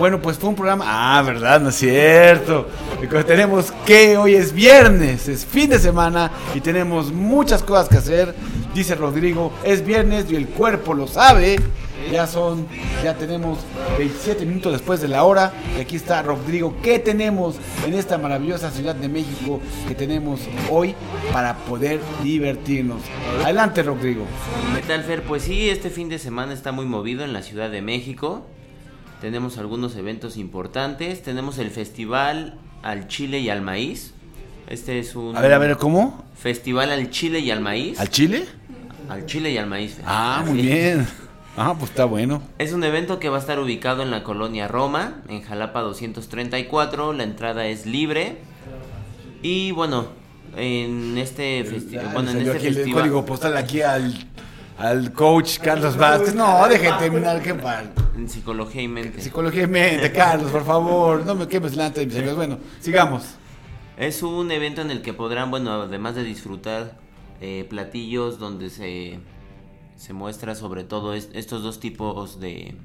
Bueno, 0.00 0.18
pues 0.22 0.38
fue 0.38 0.48
un 0.48 0.56
programa. 0.56 0.86
Ah, 0.88 1.20
¿verdad? 1.20 1.60
No 1.60 1.68
es 1.68 1.74
cierto. 1.74 2.66
Porque 2.96 3.22
tenemos 3.22 3.70
que 3.84 4.16
hoy 4.16 4.34
es 4.34 4.54
viernes, 4.54 5.28
es 5.28 5.44
fin 5.44 5.68
de 5.68 5.78
semana 5.78 6.30
y 6.54 6.62
tenemos 6.62 7.12
muchas 7.12 7.62
cosas 7.62 7.90
que 7.90 7.98
hacer. 7.98 8.34
Dice 8.74 8.94
Rodrigo, 8.94 9.52
es 9.62 9.84
viernes 9.84 10.24
y 10.30 10.36
el 10.36 10.48
cuerpo 10.48 10.94
lo 10.94 11.06
sabe. 11.06 11.60
Ya 12.10 12.26
son, 12.26 12.66
ya 13.04 13.14
tenemos 13.14 13.58
27 13.98 14.46
minutos 14.46 14.72
después 14.72 15.02
de 15.02 15.08
la 15.08 15.22
hora. 15.24 15.52
Y 15.76 15.82
aquí 15.82 15.96
está 15.96 16.22
Rodrigo. 16.22 16.76
¿Qué 16.82 16.98
tenemos 16.98 17.56
en 17.86 17.92
esta 17.92 18.16
maravillosa 18.16 18.70
ciudad 18.70 18.94
de 18.94 19.10
México 19.10 19.60
que 19.86 19.94
tenemos 19.94 20.40
hoy 20.70 20.94
para 21.30 21.56
poder 21.56 22.00
divertirnos? 22.22 23.02
Adelante, 23.44 23.82
Rodrigo. 23.82 24.24
¿Qué 24.74 24.80
tal, 24.80 25.04
Fer? 25.04 25.24
Pues 25.24 25.42
sí, 25.42 25.68
este 25.68 25.90
fin 25.90 26.08
de 26.08 26.18
semana 26.18 26.54
está 26.54 26.72
muy 26.72 26.86
movido 26.86 27.22
en 27.22 27.34
la 27.34 27.42
Ciudad 27.42 27.68
de 27.68 27.82
México. 27.82 28.46
Tenemos 29.20 29.58
algunos 29.58 29.96
eventos 29.96 30.36
importantes. 30.36 31.22
Tenemos 31.22 31.58
el 31.58 31.70
Festival 31.70 32.54
al 32.82 33.06
Chile 33.08 33.40
y 33.40 33.50
al 33.50 33.60
Maíz. 33.62 34.14
Este 34.68 34.98
es 34.98 35.14
un 35.14 35.36
A 35.36 35.40
ver, 35.40 35.52
a 35.52 35.58
ver, 35.58 35.76
¿cómo? 35.76 36.24
Festival 36.38 36.90
al 36.90 37.10
Chile 37.10 37.40
y 37.40 37.50
al 37.50 37.60
Maíz. 37.60 38.00
¿Al 38.00 38.08
Chile? 38.08 38.46
Al 39.08 39.26
Chile 39.26 39.50
y 39.50 39.58
al 39.58 39.66
Maíz. 39.66 39.94
Fer. 39.94 40.04
Ah, 40.06 40.42
muy 40.46 40.62
bien. 40.62 41.06
Ah, 41.56 41.74
pues 41.78 41.90
está 41.90 42.04
bueno. 42.06 42.42
Es 42.58 42.72
un 42.72 42.82
evento 42.84 43.18
que 43.18 43.28
va 43.28 43.36
a 43.36 43.40
estar 43.40 43.58
ubicado 43.58 44.02
en 44.02 44.10
la 44.10 44.22
colonia 44.22 44.68
Roma, 44.68 45.16
en 45.28 45.42
Jalapa 45.42 45.80
234. 45.80 47.12
La 47.12 47.24
entrada 47.24 47.66
es 47.66 47.84
libre. 47.86 48.38
Y 49.42 49.72
bueno, 49.72 50.06
en 50.56 51.18
este, 51.18 51.64
festi- 51.64 51.98
Ah, 52.02 52.10
bueno, 52.14 52.30
en 52.30 52.38
este 52.38 52.68
el 52.68 52.74
festival. 52.74 53.02
código 53.02 53.26
postal 53.26 53.56
aquí 53.56 53.82
al, 53.82 54.14
al 54.80 55.12
coach 55.12 55.58
Carlos 55.58 55.96
Vázquez. 55.96 56.34
No, 56.34 56.66
deje 56.68 56.90
terminar, 56.98 57.42
qué 57.42 57.54
mal. 57.54 57.92
En 58.16 58.28
psicología 58.28 58.82
y 58.82 58.88
mente. 58.88 59.20
Psicología 59.20 59.64
y 59.64 59.66
mente, 59.66 60.10
Carlos, 60.12 60.50
por 60.50 60.64
favor. 60.64 61.24
No 61.26 61.34
me 61.34 61.46
quemes 61.46 61.72
delante 61.72 62.00
de 62.00 62.06
mis 62.06 62.16
amigos. 62.16 62.36
Bueno, 62.36 62.58
sigamos. 62.80 63.24
Es 63.96 64.22
un 64.22 64.50
evento 64.50 64.80
en 64.80 64.90
el 64.90 65.02
que 65.02 65.12
podrán, 65.12 65.50
bueno, 65.50 65.72
además 65.82 66.14
de 66.14 66.24
disfrutar 66.24 66.98
eh, 67.42 67.66
platillos 67.68 68.38
donde 68.38 68.70
se, 68.70 69.20
se 69.96 70.12
muestra 70.14 70.54
sobre 70.54 70.84
todo 70.84 71.12
es- 71.12 71.28
estos 71.34 71.62
dos 71.62 71.80
tipos 71.80 72.40
de, 72.40 72.76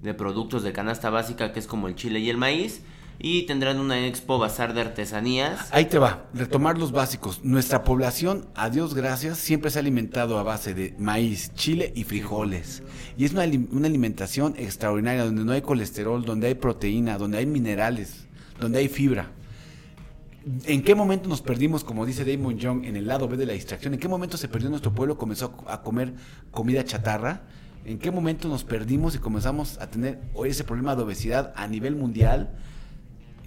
de 0.00 0.14
productos 0.14 0.62
de 0.62 0.72
canasta 0.72 1.10
básica, 1.10 1.52
que 1.52 1.58
es 1.60 1.66
como 1.66 1.88
el 1.88 1.94
chile 1.94 2.20
y 2.20 2.30
el 2.30 2.38
maíz, 2.38 2.82
y 3.18 3.42
tendrán 3.42 3.78
una 3.78 4.06
expo 4.06 4.38
bazar 4.38 4.74
de 4.74 4.80
artesanías. 4.80 5.68
Ahí 5.72 5.84
te 5.86 5.98
va, 5.98 6.26
retomar 6.34 6.78
los 6.78 6.92
básicos. 6.92 7.44
Nuestra 7.44 7.84
población, 7.84 8.46
a 8.54 8.70
Dios 8.70 8.94
gracias, 8.94 9.38
siempre 9.38 9.70
se 9.70 9.78
ha 9.78 9.80
alimentado 9.80 10.38
a 10.38 10.42
base 10.42 10.74
de 10.74 10.94
maíz, 10.98 11.54
chile 11.54 11.92
y 11.94 12.04
frijoles. 12.04 12.82
Y 13.16 13.24
es 13.24 13.32
una, 13.32 13.44
una 13.70 13.86
alimentación 13.86 14.54
extraordinaria, 14.56 15.24
donde 15.24 15.44
no 15.44 15.52
hay 15.52 15.62
colesterol, 15.62 16.24
donde 16.24 16.48
hay 16.48 16.54
proteína, 16.54 17.18
donde 17.18 17.38
hay 17.38 17.46
minerales, 17.46 18.26
donde 18.60 18.80
hay 18.80 18.88
fibra. 18.88 19.30
¿En 20.64 20.82
qué 20.82 20.96
momento 20.96 21.28
nos 21.28 21.40
perdimos, 21.40 21.84
como 21.84 22.04
dice 22.04 22.24
Damon 22.24 22.58
Young, 22.58 22.84
en 22.84 22.96
el 22.96 23.06
lado 23.06 23.28
B 23.28 23.36
de 23.36 23.46
la 23.46 23.52
distracción? 23.52 23.94
¿En 23.94 24.00
qué 24.00 24.08
momento 24.08 24.36
se 24.36 24.48
perdió 24.48 24.68
nuestro 24.70 24.92
pueblo, 24.92 25.16
comenzó 25.16 25.54
a 25.68 25.82
comer 25.82 26.14
comida 26.50 26.84
chatarra? 26.84 27.42
¿En 27.84 27.98
qué 27.98 28.10
momento 28.10 28.48
nos 28.48 28.64
perdimos 28.64 29.14
y 29.14 29.18
comenzamos 29.18 29.78
a 29.80 29.88
tener 29.88 30.20
hoy 30.34 30.50
ese 30.50 30.64
problema 30.64 30.96
de 30.96 31.02
obesidad 31.02 31.52
a 31.54 31.68
nivel 31.68 31.94
mundial? 31.94 32.50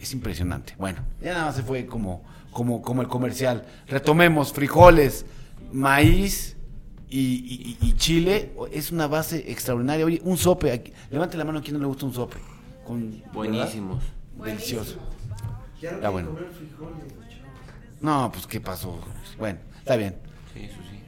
Es 0.02 0.14
impresionante. 0.14 0.76
Bueno, 0.78 1.02
ya 1.22 1.34
nada 1.34 1.46
más 1.46 1.56
se 1.56 1.64
fue 1.64 1.86
como, 1.86 2.24
como, 2.52 2.82
como 2.82 3.02
el 3.02 3.08
comercial. 3.08 3.66
Retomemos 3.88 4.54
frijoles, 4.54 5.26
maíz 5.72 6.56
y, 7.10 7.20
y- 7.20 7.78
y- 7.82 7.90
y 7.90 7.94
chile. 7.94 8.54
Es 8.72 8.92
una 8.92 9.08
base 9.08 9.50
extraordinaria. 9.52 10.06
Oye, 10.06 10.22
un 10.24 10.38
sope. 10.38 10.72
aquí- 10.72 10.94
Levante 11.10 11.38
la 11.38 11.46
mano 11.46 11.60
a 11.60 11.62
quien 11.62 11.74
no 11.74 11.80
le 11.80 11.86
gusta 11.88 12.06
un 12.06 12.14
sope. 12.14 12.38
Con, 12.86 13.22
Buenísimos. 13.34 14.04
¿verdad? 14.38 14.54
Delicioso. 14.54 14.98
Está 15.82 16.10
bueno. 16.10 16.36
No, 18.02 18.30
pues 18.32 18.46
qué 18.48 18.60
pasó. 18.60 19.00
Bueno, 19.40 19.60
está 19.80 19.96
bien. 19.96 20.16
Sí, 20.54 20.64
eso 20.66 20.76
sí. 20.90 21.00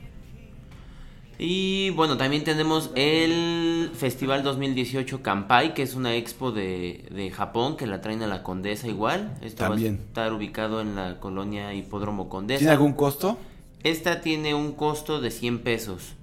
Y 1.40 1.90
bueno, 1.92 2.18
también 2.18 2.44
tenemos 2.44 2.90
el 2.96 3.67
Festival 3.94 4.44
2018 4.44 5.22
Kampai, 5.22 5.74
que 5.74 5.82
es 5.84 5.96
una 5.96 6.16
expo 6.16 6.52
de, 6.52 7.08
de 7.12 7.30
Japón 7.32 7.78
que 7.78 7.88
la 7.88 8.02
traen 8.02 8.22
a 8.24 8.28
la 8.28 8.44
Condesa 8.44 8.88
igual. 8.88 9.38
Esto 9.42 9.66
También. 9.66 9.98
va 9.98 10.00
a 10.00 10.04
estar 10.08 10.34
ubicado 10.34 10.82
en 10.82 10.96
la 10.96 11.20
colonia 11.20 11.74
Hipódromo 11.74 12.30
Condesa. 12.30 12.60
¿Tiene 12.60 12.74
algún 12.74 12.94
costo? 12.94 13.38
Esta 13.84 14.22
tiene 14.22 14.54
un 14.54 14.72
costo 14.74 15.22
de 15.22 15.32
100 15.32 15.60
pesos. 15.60 16.14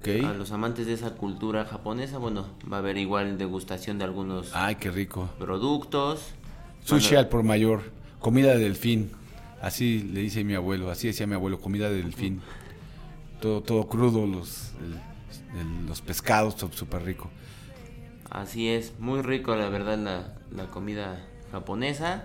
Ok. 0.00 0.24
A 0.24 0.32
los 0.34 0.50
amantes 0.52 0.86
de 0.86 0.94
esa 0.94 1.14
cultura 1.14 1.64
japonesa, 1.64 2.18
bueno, 2.18 2.46
va 2.70 2.76
a 2.76 2.80
haber 2.80 2.98
igual 2.98 3.38
degustación 3.38 3.98
de 3.98 4.04
algunos 4.04 4.50
Ay, 4.52 4.74
qué 4.76 4.90
rico. 4.90 5.28
productos. 5.38 6.20
Sushi 6.84 7.06
Bueno, 7.10 7.18
al 7.20 7.28
por 7.28 7.42
mayor. 7.44 7.82
Comida 8.18 8.48
de 8.54 8.58
delfín. 8.58 9.10
Así 9.60 10.00
le 10.02 10.20
dice 10.20 10.42
mi 10.42 10.54
abuelo. 10.54 10.90
Así 10.90 11.06
decía 11.06 11.26
mi 11.28 11.34
abuelo. 11.34 11.60
Comida 11.60 11.88
de 11.88 12.02
delfín. 12.02 12.40
Todo, 13.40 13.62
todo 13.62 13.86
crudo. 13.86 14.26
Los, 14.26 14.72
el- 14.80 15.11
el- 15.58 15.86
los 15.86 16.00
pescados. 16.02 16.56
Súper 16.74 17.02
rico. 17.04 17.30
Así 18.30 18.68
es, 18.68 18.94
muy 18.98 19.20
rico 19.20 19.54
la 19.56 19.68
verdad 19.68 19.98
la, 19.98 20.34
la 20.56 20.70
comida 20.70 21.24
japonesa. 21.50 22.24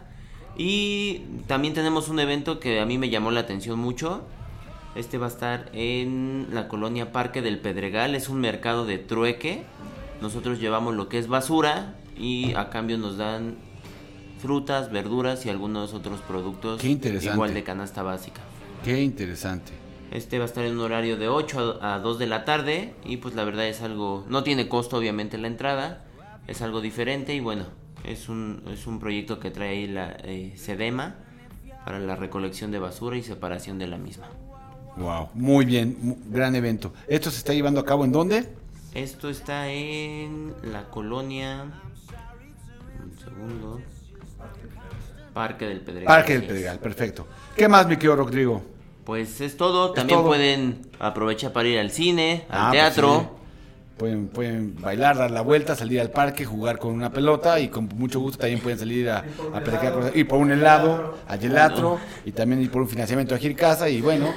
Y 0.58 1.20
también 1.48 1.74
tenemos 1.74 2.10
un 2.10 2.20
evento 2.20 2.60
que 2.60 2.80
a 2.80 2.86
mí 2.86 2.98
me 2.98 3.10
llamó 3.10 3.30
la 3.32 3.42
atención 3.42 3.78
mucho. 3.78 4.26
Este 4.96 5.18
va 5.20 5.28
a 5.28 5.30
estar 5.30 5.70
en 5.74 6.48
la 6.54 6.68
colonia 6.68 7.12
Parque 7.12 7.42
del 7.42 7.60
Pedregal. 7.60 8.16
Es 8.16 8.30
un 8.30 8.40
mercado 8.40 8.86
de 8.86 8.98
trueque. 8.98 9.64
Nosotros 10.22 10.60
llevamos 10.60 10.96
lo 10.96 11.10
que 11.10 11.20
es 11.20 11.28
basura 11.28 11.94
y 12.18 12.54
a 12.56 12.70
cambio 12.72 12.98
nos 12.98 13.18
dan 13.18 13.56
frutas, 14.40 14.92
verduras 14.92 15.46
y 15.46 15.50
algunos 15.50 15.94
otros 15.94 16.22
productos 16.22 16.82
Qué 16.82 16.90
interesante. 16.90 17.34
igual 17.34 17.54
de 17.54 17.64
canasta 17.64 18.02
básica. 18.02 18.42
Qué 18.84 19.04
interesante. 19.04 19.74
Este 20.12 20.38
va 20.38 20.46
a 20.46 20.48
estar 20.48 20.64
en 20.66 20.74
un 20.74 20.82
horario 20.82 21.18
de 21.18 21.28
8 21.28 21.80
a 21.82 21.96
a 21.96 22.00
2 22.00 22.20
de 22.20 22.28
la 22.28 22.46
tarde 22.46 22.94
y 23.04 23.18
pues 23.18 23.36
la 23.36 23.44
verdad 23.44 23.68
es 23.68 23.82
algo, 23.82 24.26
no 24.30 24.44
tiene 24.44 24.68
costo 24.68 24.98
obviamente 24.98 25.38
la 25.38 25.48
entrada, 25.48 26.06
es 26.48 26.62
algo 26.62 26.82
diferente 26.82 27.34
y 27.34 27.40
bueno, 27.40 27.66
es 28.04 28.30
un, 28.30 28.64
es 28.72 28.88
un 28.88 29.00
proyecto 29.00 29.40
que 29.40 29.52
trae 29.52 29.70
ahí 29.70 29.88
la 29.88 30.16
eh, 30.24 30.54
Sedema 30.56 31.16
para 31.86 32.00
la 32.00 32.16
recolección 32.16 32.72
de 32.72 32.80
basura 32.80 33.18
y 33.18 33.24
separación 33.24 33.80
de 33.80 33.88
la 33.88 33.98
misma. 33.98 34.28
Wow. 34.98 35.30
Muy 35.36 35.66
bien. 35.66 36.18
gran 36.30 36.56
evento. 36.56 36.94
¿Esto 37.08 37.30
se 37.30 37.38
está 37.38 37.54
llevando 37.54 37.80
a 37.80 37.86
cabo 37.86 38.04
en 38.04 38.12
dónde? 38.12 38.50
Esto 38.94 39.30
está 39.30 39.70
en 39.70 40.54
la 40.64 40.90
colonia... 40.90 41.66
Un 43.04 43.20
segundo. 43.20 43.82
Parque 45.34 45.66
del 45.66 45.82
Pedregal. 45.82 46.08
Parque 46.08 46.34
del. 46.34 46.48
Pedregal. 46.48 46.80
Perfecto. 46.80 47.28
¿Qué 47.56 47.68
más, 47.68 47.88
mi 47.88 47.96
querido 47.96 48.16
Rodrigo? 48.16 48.77
Pues 49.08 49.40
es 49.40 49.56
todo. 49.56 49.92
También 49.94 50.20
todo. 50.20 50.28
pueden 50.28 50.82
aprovechar 51.00 51.54
para 51.54 51.70
ir 51.70 51.80
al 51.80 51.92
cine, 51.92 52.44
al 52.50 52.58
Ah, 52.60 52.68
pues 52.72 52.82
teatro. 52.82 53.20
sí. 53.22 53.28
Pueden, 53.98 54.28
pueden 54.28 54.76
bailar, 54.80 55.18
dar 55.18 55.32
la 55.32 55.40
vuelta, 55.42 55.76
salir 55.76 56.02
al 56.02 56.12
parque, 56.12 56.44
jugar 56.46 56.78
con 56.78 56.94
una 56.94 57.10
pelota 57.12 57.58
y 57.62 57.70
con 57.70 57.90
mucho 57.96 58.20
gusto 58.20 58.38
también 58.38 58.60
pueden 58.60 58.78
salir 58.78 59.10
a, 59.10 59.20
a 59.54 59.60
platicar 59.62 60.12
ir 60.14 60.28
por 60.28 60.40
un 60.40 60.52
helado, 60.52 61.18
a 61.26 61.38
Gelato 61.38 61.98
y 62.26 62.32
también 62.34 62.62
ir 62.62 62.70
por 62.70 62.82
un 62.82 62.90
financiamiento 62.90 63.34
a 63.34 63.40
Casa 63.56 63.90
y 63.90 64.02
bueno, 64.02 64.28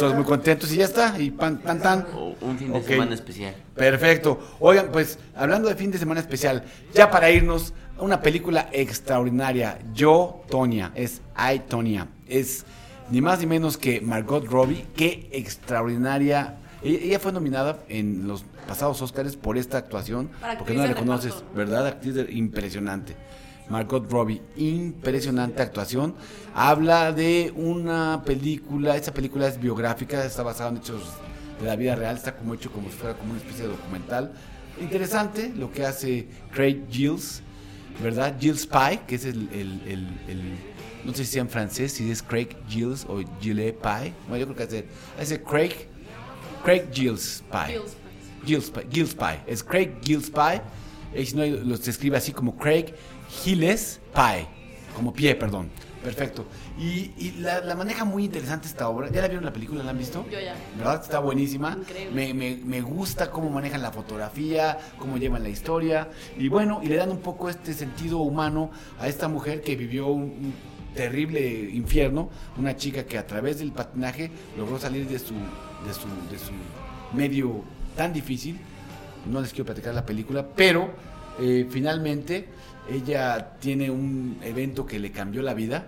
todos 0.00 0.14
muy 0.14 0.24
contentos 0.24 0.72
y 0.72 0.78
ya 0.78 0.86
está, 0.86 1.14
y 1.20 1.30
pan, 1.30 1.60
tan 1.60 1.80
tan. 1.80 2.06
O 2.16 2.34
un 2.40 2.58
fin 2.58 2.72
de 2.72 2.82
semana 2.82 3.14
especial. 3.14 3.54
Perfecto. 3.76 4.56
Oigan, 4.58 4.88
pues 4.90 5.18
hablando 5.36 5.68
de 5.68 5.76
fin 5.76 5.90
de 5.92 5.98
semana 5.98 6.20
especial, 6.20 6.64
ya 6.94 7.08
para 7.10 7.30
irnos, 7.30 7.72
una 7.98 8.20
película 8.20 8.68
extraordinaria. 8.72 9.78
Yo, 9.92 10.42
Tonia, 10.50 10.90
es 10.96 11.20
I, 11.38 11.60
Tonia. 11.60 12.08
Es 12.26 12.64
ni 13.10 13.20
más 13.20 13.40
ni 13.40 13.46
menos 13.46 13.76
que 13.76 14.00
Margot 14.00 14.44
Robbie. 14.46 14.84
Qué 14.96 15.28
extraordinaria. 15.32 16.56
Ella, 16.82 16.98
ella 17.02 17.18
fue 17.18 17.32
nominada 17.32 17.80
en 17.88 18.26
los 18.28 18.44
pasados 18.66 19.00
Oscars 19.02 19.36
por 19.36 19.56
esta 19.58 19.78
actuación. 19.78 20.30
Porque 20.58 20.74
no 20.74 20.82
la 20.82 20.88
reconoces, 20.88 21.34
reparto. 21.34 21.54
¿verdad? 21.54 21.86
Actriz 21.86 22.14
de- 22.14 22.32
impresionante. 22.32 23.16
Margot 23.68 24.10
Robbie, 24.10 24.42
impresionante 24.56 25.62
actuación. 25.62 26.14
Habla 26.54 27.12
de 27.12 27.52
una 27.56 28.22
película, 28.24 28.94
esta 28.96 29.12
película 29.14 29.48
es 29.48 29.58
biográfica, 29.58 30.22
está 30.24 30.42
basada 30.42 30.68
en 30.70 30.76
hechos 30.78 31.02
de 31.60 31.66
la 31.66 31.76
vida 31.76 31.94
real, 31.94 32.16
está 32.16 32.36
como 32.36 32.52
hecho 32.52 32.70
como 32.70 32.90
si 32.90 32.96
fuera 32.96 33.16
como 33.16 33.30
una 33.30 33.40
especie 33.40 33.62
de 33.64 33.70
documental. 33.70 34.32
Interesante 34.80 35.50
lo 35.56 35.70
que 35.72 35.86
hace 35.86 36.28
Craig 36.52 36.82
Gilles, 36.90 37.42
¿verdad? 38.02 38.36
Gilles 38.40 38.66
Pye, 38.66 39.00
que 39.06 39.14
es 39.16 39.24
el, 39.24 39.48
el- 39.52 39.80
el- 39.86 40.18
el- 40.28 40.54
no 41.04 41.12
sé 41.14 41.24
si 41.24 41.32
sea 41.32 41.42
en 41.42 41.48
francés, 41.50 41.92
si 41.92 42.10
es 42.10 42.22
Craig 42.22 42.48
Gilles 42.68 43.04
o 43.08 43.20
Gilles 43.40 43.72
Pye. 43.74 44.12
Bueno, 44.28 44.38
yo 44.38 44.46
creo 44.46 44.56
que 44.56 44.62
hace, 44.62 44.84
hace 45.20 45.42
Craig, 45.42 45.72
Craig 46.64 46.84
Gilles 46.92 47.44
Pye. 47.50 47.78
Gilles 48.46 48.70
Pye, 48.70 48.86
Gilles 48.90 49.14
Pye. 49.14 49.40
Es 49.46 49.62
Craig 49.62 49.90
Gilles 50.02 50.30
Pye. 50.30 50.60
Y 51.20 51.26
si 51.26 51.36
no, 51.36 51.44
lo 51.46 51.76
se 51.76 51.90
escribe 51.90 52.16
así 52.16 52.32
como 52.32 52.56
Craig 52.56 52.86
Gilles 53.42 54.00
Pye. 54.14 54.46
Como 54.96 55.12
pie, 55.12 55.34
perdón. 55.34 55.70
Perfecto. 56.04 56.44
Y, 56.78 57.10
y 57.18 57.36
la, 57.40 57.60
la 57.60 57.74
maneja 57.74 58.04
muy 58.04 58.24
interesante 58.26 58.68
esta 58.68 58.88
obra. 58.88 59.10
¿Ya 59.10 59.22
la 59.22 59.26
vieron 59.28 59.44
la 59.44 59.52
película? 59.52 59.82
¿La 59.82 59.90
han 59.90 59.98
visto? 59.98 60.24
Yo 60.30 60.38
ya. 60.38 60.54
¿Verdad? 60.76 61.00
Está 61.02 61.18
buenísima. 61.18 61.76
Increíble. 61.80 62.14
Me, 62.14 62.34
me- 62.34 62.56
me 62.62 62.80
gusta 62.82 63.30
cómo 63.30 63.48
manejan 63.50 63.80
la 63.82 63.90
fotografía, 63.90 64.78
cómo 64.98 65.16
llevan 65.16 65.42
la 65.42 65.48
historia. 65.48 66.10
Y 66.38 66.48
bueno, 66.48 66.80
y 66.82 66.88
le 66.88 66.96
dan 66.96 67.10
un 67.10 67.18
poco 67.20 67.48
este 67.48 67.72
sentido 67.72 68.18
humano 68.18 68.70
a 69.00 69.08
esta 69.08 69.26
mujer 69.28 69.62
que 69.62 69.76
vivió 69.76 70.08
un, 70.08 70.22
un 70.24 70.54
terrible 70.94 71.40
infierno. 71.72 72.28
Una 72.58 72.76
chica 72.76 73.04
que 73.06 73.16
a 73.18 73.26
través 73.26 73.58
del 73.58 73.72
patinaje 73.72 74.30
logró 74.58 74.78
salir 74.78 75.08
de 75.08 75.18
su, 75.18 75.32
de 75.34 75.94
su, 75.94 76.06
de 76.30 76.38
su 76.38 76.52
medio 77.16 77.62
tan 77.96 78.12
difícil. 78.12 78.58
No 79.30 79.40
les 79.40 79.50
quiero 79.52 79.64
platicar 79.64 79.94
la 79.94 80.04
película, 80.04 80.46
pero 80.54 80.90
eh, 81.40 81.66
finalmente 81.70 82.46
ella 82.90 83.54
tiene 83.58 83.90
un 83.90 84.36
evento 84.42 84.84
que 84.84 84.98
le 84.98 85.10
cambió 85.10 85.40
la 85.40 85.54
vida. 85.54 85.86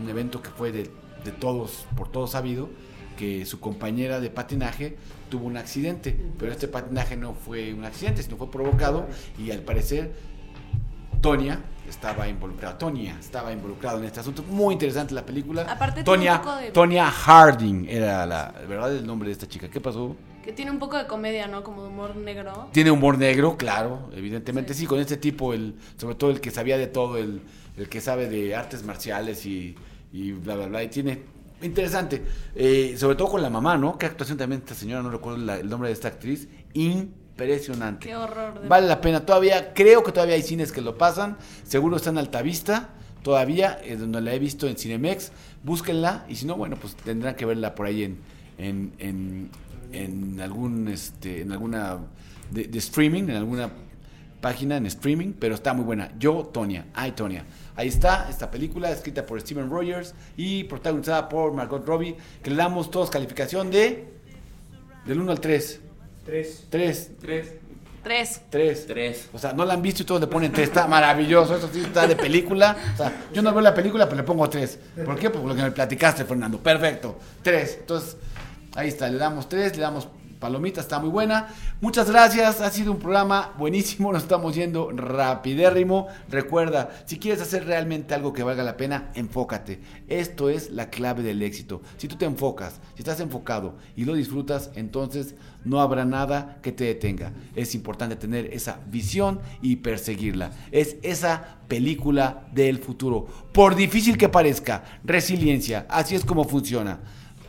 Un 0.00 0.08
evento 0.08 0.42
que 0.42 0.50
fue 0.50 0.72
de, 0.72 0.90
de 1.24 1.30
todos, 1.32 1.86
por 1.96 2.08
todos 2.10 2.30
sabido, 2.32 2.68
que 3.16 3.46
su 3.46 3.60
compañera 3.60 4.18
de 4.20 4.28
patinaje 4.30 4.96
tuvo 5.28 5.46
un 5.46 5.56
accidente, 5.56 6.18
pero 6.38 6.50
este 6.52 6.66
patinaje 6.68 7.16
no 7.16 7.34
fue 7.34 7.72
un 7.72 7.84
accidente, 7.84 8.22
sino 8.22 8.36
fue 8.36 8.50
provocado 8.50 9.06
y 9.38 9.50
al 9.52 9.60
parecer 9.60 10.12
Tonia 11.20 11.60
estaba 11.88 12.28
involucrada, 12.28 12.76
Tonia 12.76 13.16
estaba 13.18 13.52
involucrada 13.52 13.98
en 13.98 14.04
este 14.04 14.20
asunto. 14.20 14.42
Muy 14.42 14.74
interesante 14.74 15.14
la 15.14 15.24
película. 15.24 15.62
Aparte 15.62 16.02
Tonia, 16.04 16.34
un 16.34 16.38
poco 16.40 16.56
de- 16.56 16.70
Tonia 16.70 17.10
Harding 17.10 17.86
era 17.88 18.26
la 18.26 18.52
verdad 18.68 18.94
el 18.94 19.06
nombre 19.06 19.28
de 19.28 19.32
esta 19.32 19.46
chica. 19.48 19.68
¿Qué 19.70 19.80
pasó? 19.80 20.16
Que 20.42 20.52
tiene 20.52 20.70
un 20.70 20.78
poco 20.78 20.98
de 20.98 21.06
comedia, 21.06 21.46
¿no? 21.46 21.62
Como 21.62 21.82
de 21.82 21.88
humor 21.88 22.16
negro. 22.16 22.68
Tiene 22.72 22.90
humor 22.90 23.16
negro, 23.16 23.56
claro, 23.56 24.10
evidentemente 24.14 24.74
sí, 24.74 24.84
con 24.86 24.98
este 24.98 25.16
tipo, 25.16 25.54
el, 25.54 25.74
sobre 25.96 26.16
todo 26.16 26.30
el 26.30 26.40
que 26.42 26.50
sabía 26.50 26.76
de 26.76 26.86
todo, 26.86 27.16
el, 27.16 27.40
el 27.76 27.88
que 27.88 28.00
sabe 28.00 28.28
de 28.28 28.54
artes 28.54 28.84
marciales 28.84 29.44
y, 29.46 29.74
y 30.12 30.32
bla, 30.32 30.56
bla, 30.56 30.66
bla, 30.66 30.82
y 30.84 30.88
tiene, 30.88 31.20
interesante, 31.62 32.22
Eh, 32.54 32.94
sobre 32.98 33.16
todo 33.16 33.28
con 33.28 33.42
la 33.42 33.50
mamá, 33.50 33.76
¿no? 33.76 33.98
Qué 33.98 34.06
actuación 34.06 34.38
también 34.38 34.60
esta 34.62 34.74
señora, 34.74 35.02
no 35.02 35.10
recuerdo 35.10 35.38
la- 35.38 35.58
el 35.58 35.68
nombre 35.68 35.88
de 35.88 35.92
esta 35.94 36.08
actriz, 36.08 36.46
impresionante. 36.74 38.06
Qué 38.08 38.16
horror. 38.16 38.60
de- 38.60 38.68
Vale 38.68 38.86
la 38.86 39.00
pena, 39.00 39.24
todavía, 39.26 39.72
creo 39.74 40.02
que 40.04 40.12
todavía 40.12 40.34
hay 40.36 40.42
cines 40.42 40.72
que 40.72 40.80
lo 40.80 40.96
pasan, 40.98 41.36
seguro 41.64 41.96
está 41.96 42.10
en 42.10 42.18
Altavista, 42.18 42.90
todavía, 43.22 43.78
eh, 43.82 43.96
donde 43.96 44.20
la 44.20 44.34
he 44.34 44.38
visto 44.38 44.68
en 44.68 44.76
Cinemex, 44.76 45.32
búsquenla, 45.62 46.26
y 46.28 46.36
si 46.36 46.46
no, 46.46 46.56
bueno, 46.56 46.76
pues 46.80 46.94
tendrán 46.94 47.34
que 47.34 47.46
verla 47.46 47.74
por 47.74 47.86
ahí 47.86 48.04
en, 48.04 48.18
en, 48.58 48.92
en, 48.98 49.50
en 49.92 50.40
algún, 50.40 50.88
este, 50.88 51.40
en 51.42 51.50
alguna, 51.52 51.98
de, 52.50 52.64
de 52.64 52.78
streaming, 52.78 53.24
en 53.24 53.36
alguna 53.36 53.70
página 54.40 54.76
en 54.76 54.84
streaming, 54.86 55.32
pero 55.38 55.54
está 55.54 55.72
muy 55.72 55.84
buena. 55.86 56.12
Yo, 56.18 56.50
Tonia, 56.52 56.84
ay 56.94 57.12
Tonia. 57.12 57.46
Ahí 57.76 57.88
está 57.88 58.28
esta 58.30 58.50
película 58.50 58.90
escrita 58.90 59.26
por 59.26 59.40
Steven 59.40 59.68
Rogers 59.68 60.14
y 60.36 60.64
protagonizada 60.64 61.28
por 61.28 61.52
Margot 61.52 61.84
Robbie, 61.84 62.16
que 62.42 62.50
le 62.50 62.56
damos 62.56 62.90
todos 62.90 63.10
calificación 63.10 63.70
de 63.70 64.14
del 65.04 65.20
1 65.20 65.32
al 65.32 65.40
3. 65.40 65.80
Tres. 66.24 66.66
3, 66.70 67.10
Tres. 67.20 67.52
Tres. 68.02 68.40
3. 68.50 68.86
Tres. 68.86 69.28
O 69.32 69.38
sea, 69.38 69.52
no 69.52 69.64
la 69.64 69.74
han 69.74 69.82
visto 69.82 70.02
y 70.02 70.06
todos 70.06 70.20
le 70.20 70.26
ponen 70.26 70.52
3. 70.52 70.68
Está 70.68 70.86
maravilloso. 70.86 71.56
Eso 71.56 71.68
sí 71.72 71.80
está 71.80 72.06
de 72.06 72.16
película. 72.16 72.76
O 72.94 72.96
sea, 72.96 73.12
yo 73.32 73.42
no 73.42 73.52
veo 73.52 73.60
la 73.60 73.74
película, 73.74 74.04
pero 74.06 74.16
le 74.18 74.22
pongo 74.22 74.48
3. 74.48 74.78
¿Por 75.04 75.18
qué? 75.18 75.30
Pues 75.30 75.40
por 75.40 75.50
lo 75.50 75.56
que 75.56 75.62
me 75.62 75.70
platicaste, 75.70 76.24
Fernando. 76.24 76.58
Perfecto. 76.58 77.18
3. 77.42 77.78
Entonces, 77.80 78.16
ahí 78.74 78.88
está. 78.88 79.08
Le 79.08 79.18
damos 79.18 79.48
3, 79.48 79.76
le 79.76 79.82
damos 79.82 80.08
palomita. 80.44 80.82
Está 80.82 80.98
muy 80.98 81.08
buena. 81.08 81.48
Muchas 81.80 82.10
gracias. 82.10 82.60
Ha 82.60 82.70
sido 82.70 82.92
un 82.92 82.98
programa 82.98 83.54
buenísimo. 83.56 84.12
Nos 84.12 84.24
estamos 84.24 84.54
yendo 84.54 84.90
rapidérrimo. 84.90 86.08
Recuerda, 86.28 86.90
si 87.06 87.18
quieres 87.18 87.40
hacer 87.40 87.64
realmente 87.64 88.12
algo 88.12 88.34
que 88.34 88.42
valga 88.42 88.62
la 88.62 88.76
pena, 88.76 89.10
enfócate. 89.14 89.80
Esto 90.06 90.50
es 90.50 90.70
la 90.70 90.90
clave 90.90 91.22
del 91.22 91.40
éxito. 91.40 91.80
Si 91.96 92.08
tú 92.08 92.16
te 92.16 92.26
enfocas, 92.26 92.78
si 92.94 93.00
estás 93.00 93.20
enfocado 93.20 93.76
y 93.96 94.04
lo 94.04 94.12
disfrutas, 94.12 94.70
entonces 94.74 95.34
no 95.64 95.80
habrá 95.80 96.04
nada 96.04 96.58
que 96.60 96.72
te 96.72 96.84
detenga. 96.84 97.32
Es 97.56 97.74
importante 97.74 98.16
tener 98.16 98.52
esa 98.52 98.80
visión 98.90 99.40
y 99.62 99.76
perseguirla. 99.76 100.50
Es 100.72 100.96
esa 101.00 101.56
película 101.68 102.48
del 102.52 102.80
futuro. 102.80 103.24
Por 103.54 103.76
difícil 103.76 104.18
que 104.18 104.28
parezca, 104.28 104.84
resiliencia, 105.04 105.86
así 105.88 106.14
es 106.14 106.26
como 106.26 106.44
funciona. 106.44 107.00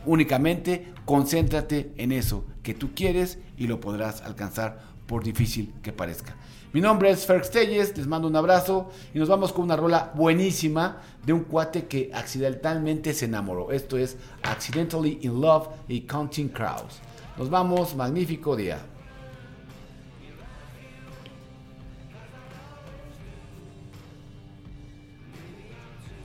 Únicamente 0.06 0.94
concéntrate 1.06 1.94
en 1.96 2.12
eso 2.12 2.44
que 2.62 2.74
tú 2.74 2.90
quieres 2.94 3.38
y 3.56 3.68
lo 3.68 3.80
podrás 3.80 4.20
alcanzar 4.20 4.80
por 5.06 5.24
difícil 5.24 5.72
que 5.82 5.92
parezca. 5.92 6.36
Mi 6.72 6.80
nombre 6.82 7.08
es 7.10 7.24
Ferx 7.24 7.50
Telles, 7.50 7.96
les 7.96 8.06
mando 8.06 8.28
un 8.28 8.36
abrazo 8.36 8.90
y 9.14 9.18
nos 9.18 9.28
vamos 9.28 9.52
con 9.52 9.64
una 9.64 9.76
rola 9.76 10.12
buenísima 10.14 11.00
de 11.24 11.32
un 11.32 11.44
cuate 11.44 11.86
que 11.86 12.10
accidentalmente 12.12 13.14
se 13.14 13.24
enamoró. 13.24 13.72
Esto 13.72 13.96
es 13.96 14.16
Accidentally 14.42 15.20
in 15.22 15.40
Love 15.40 15.68
y 15.88 16.02
Counting 16.02 16.48
Crows. 16.48 17.00
Nos 17.38 17.48
vamos, 17.48 17.94
magnífico 17.94 18.56
día. 18.56 18.78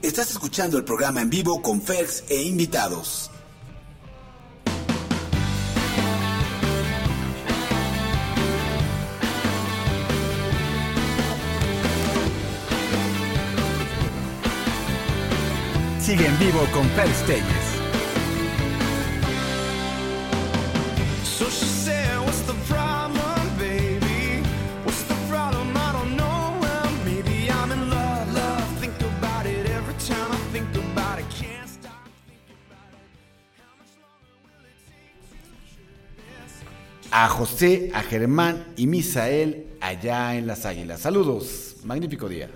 Estás 0.02 0.32
escuchando 0.32 0.76
el 0.76 0.84
programa 0.84 1.22
en 1.22 1.30
vivo 1.30 1.62
con 1.62 1.80
Ferx 1.80 2.24
e 2.28 2.42
invitados. 2.42 3.31
Think 30.52 30.76
about 30.76 31.18
it. 31.18 31.24
Can't 31.40 31.66
stop. 31.66 31.92
A 37.10 37.28
José, 37.28 37.90
a 37.94 38.02
Germán 38.02 38.66
y 38.76 38.86
Misael 38.86 39.66
allá 39.80 40.34
en 40.34 40.46
las 40.46 40.66
Águilas. 40.66 41.00
Saludos, 41.00 41.76
magnífico 41.84 42.28
día. 42.28 42.50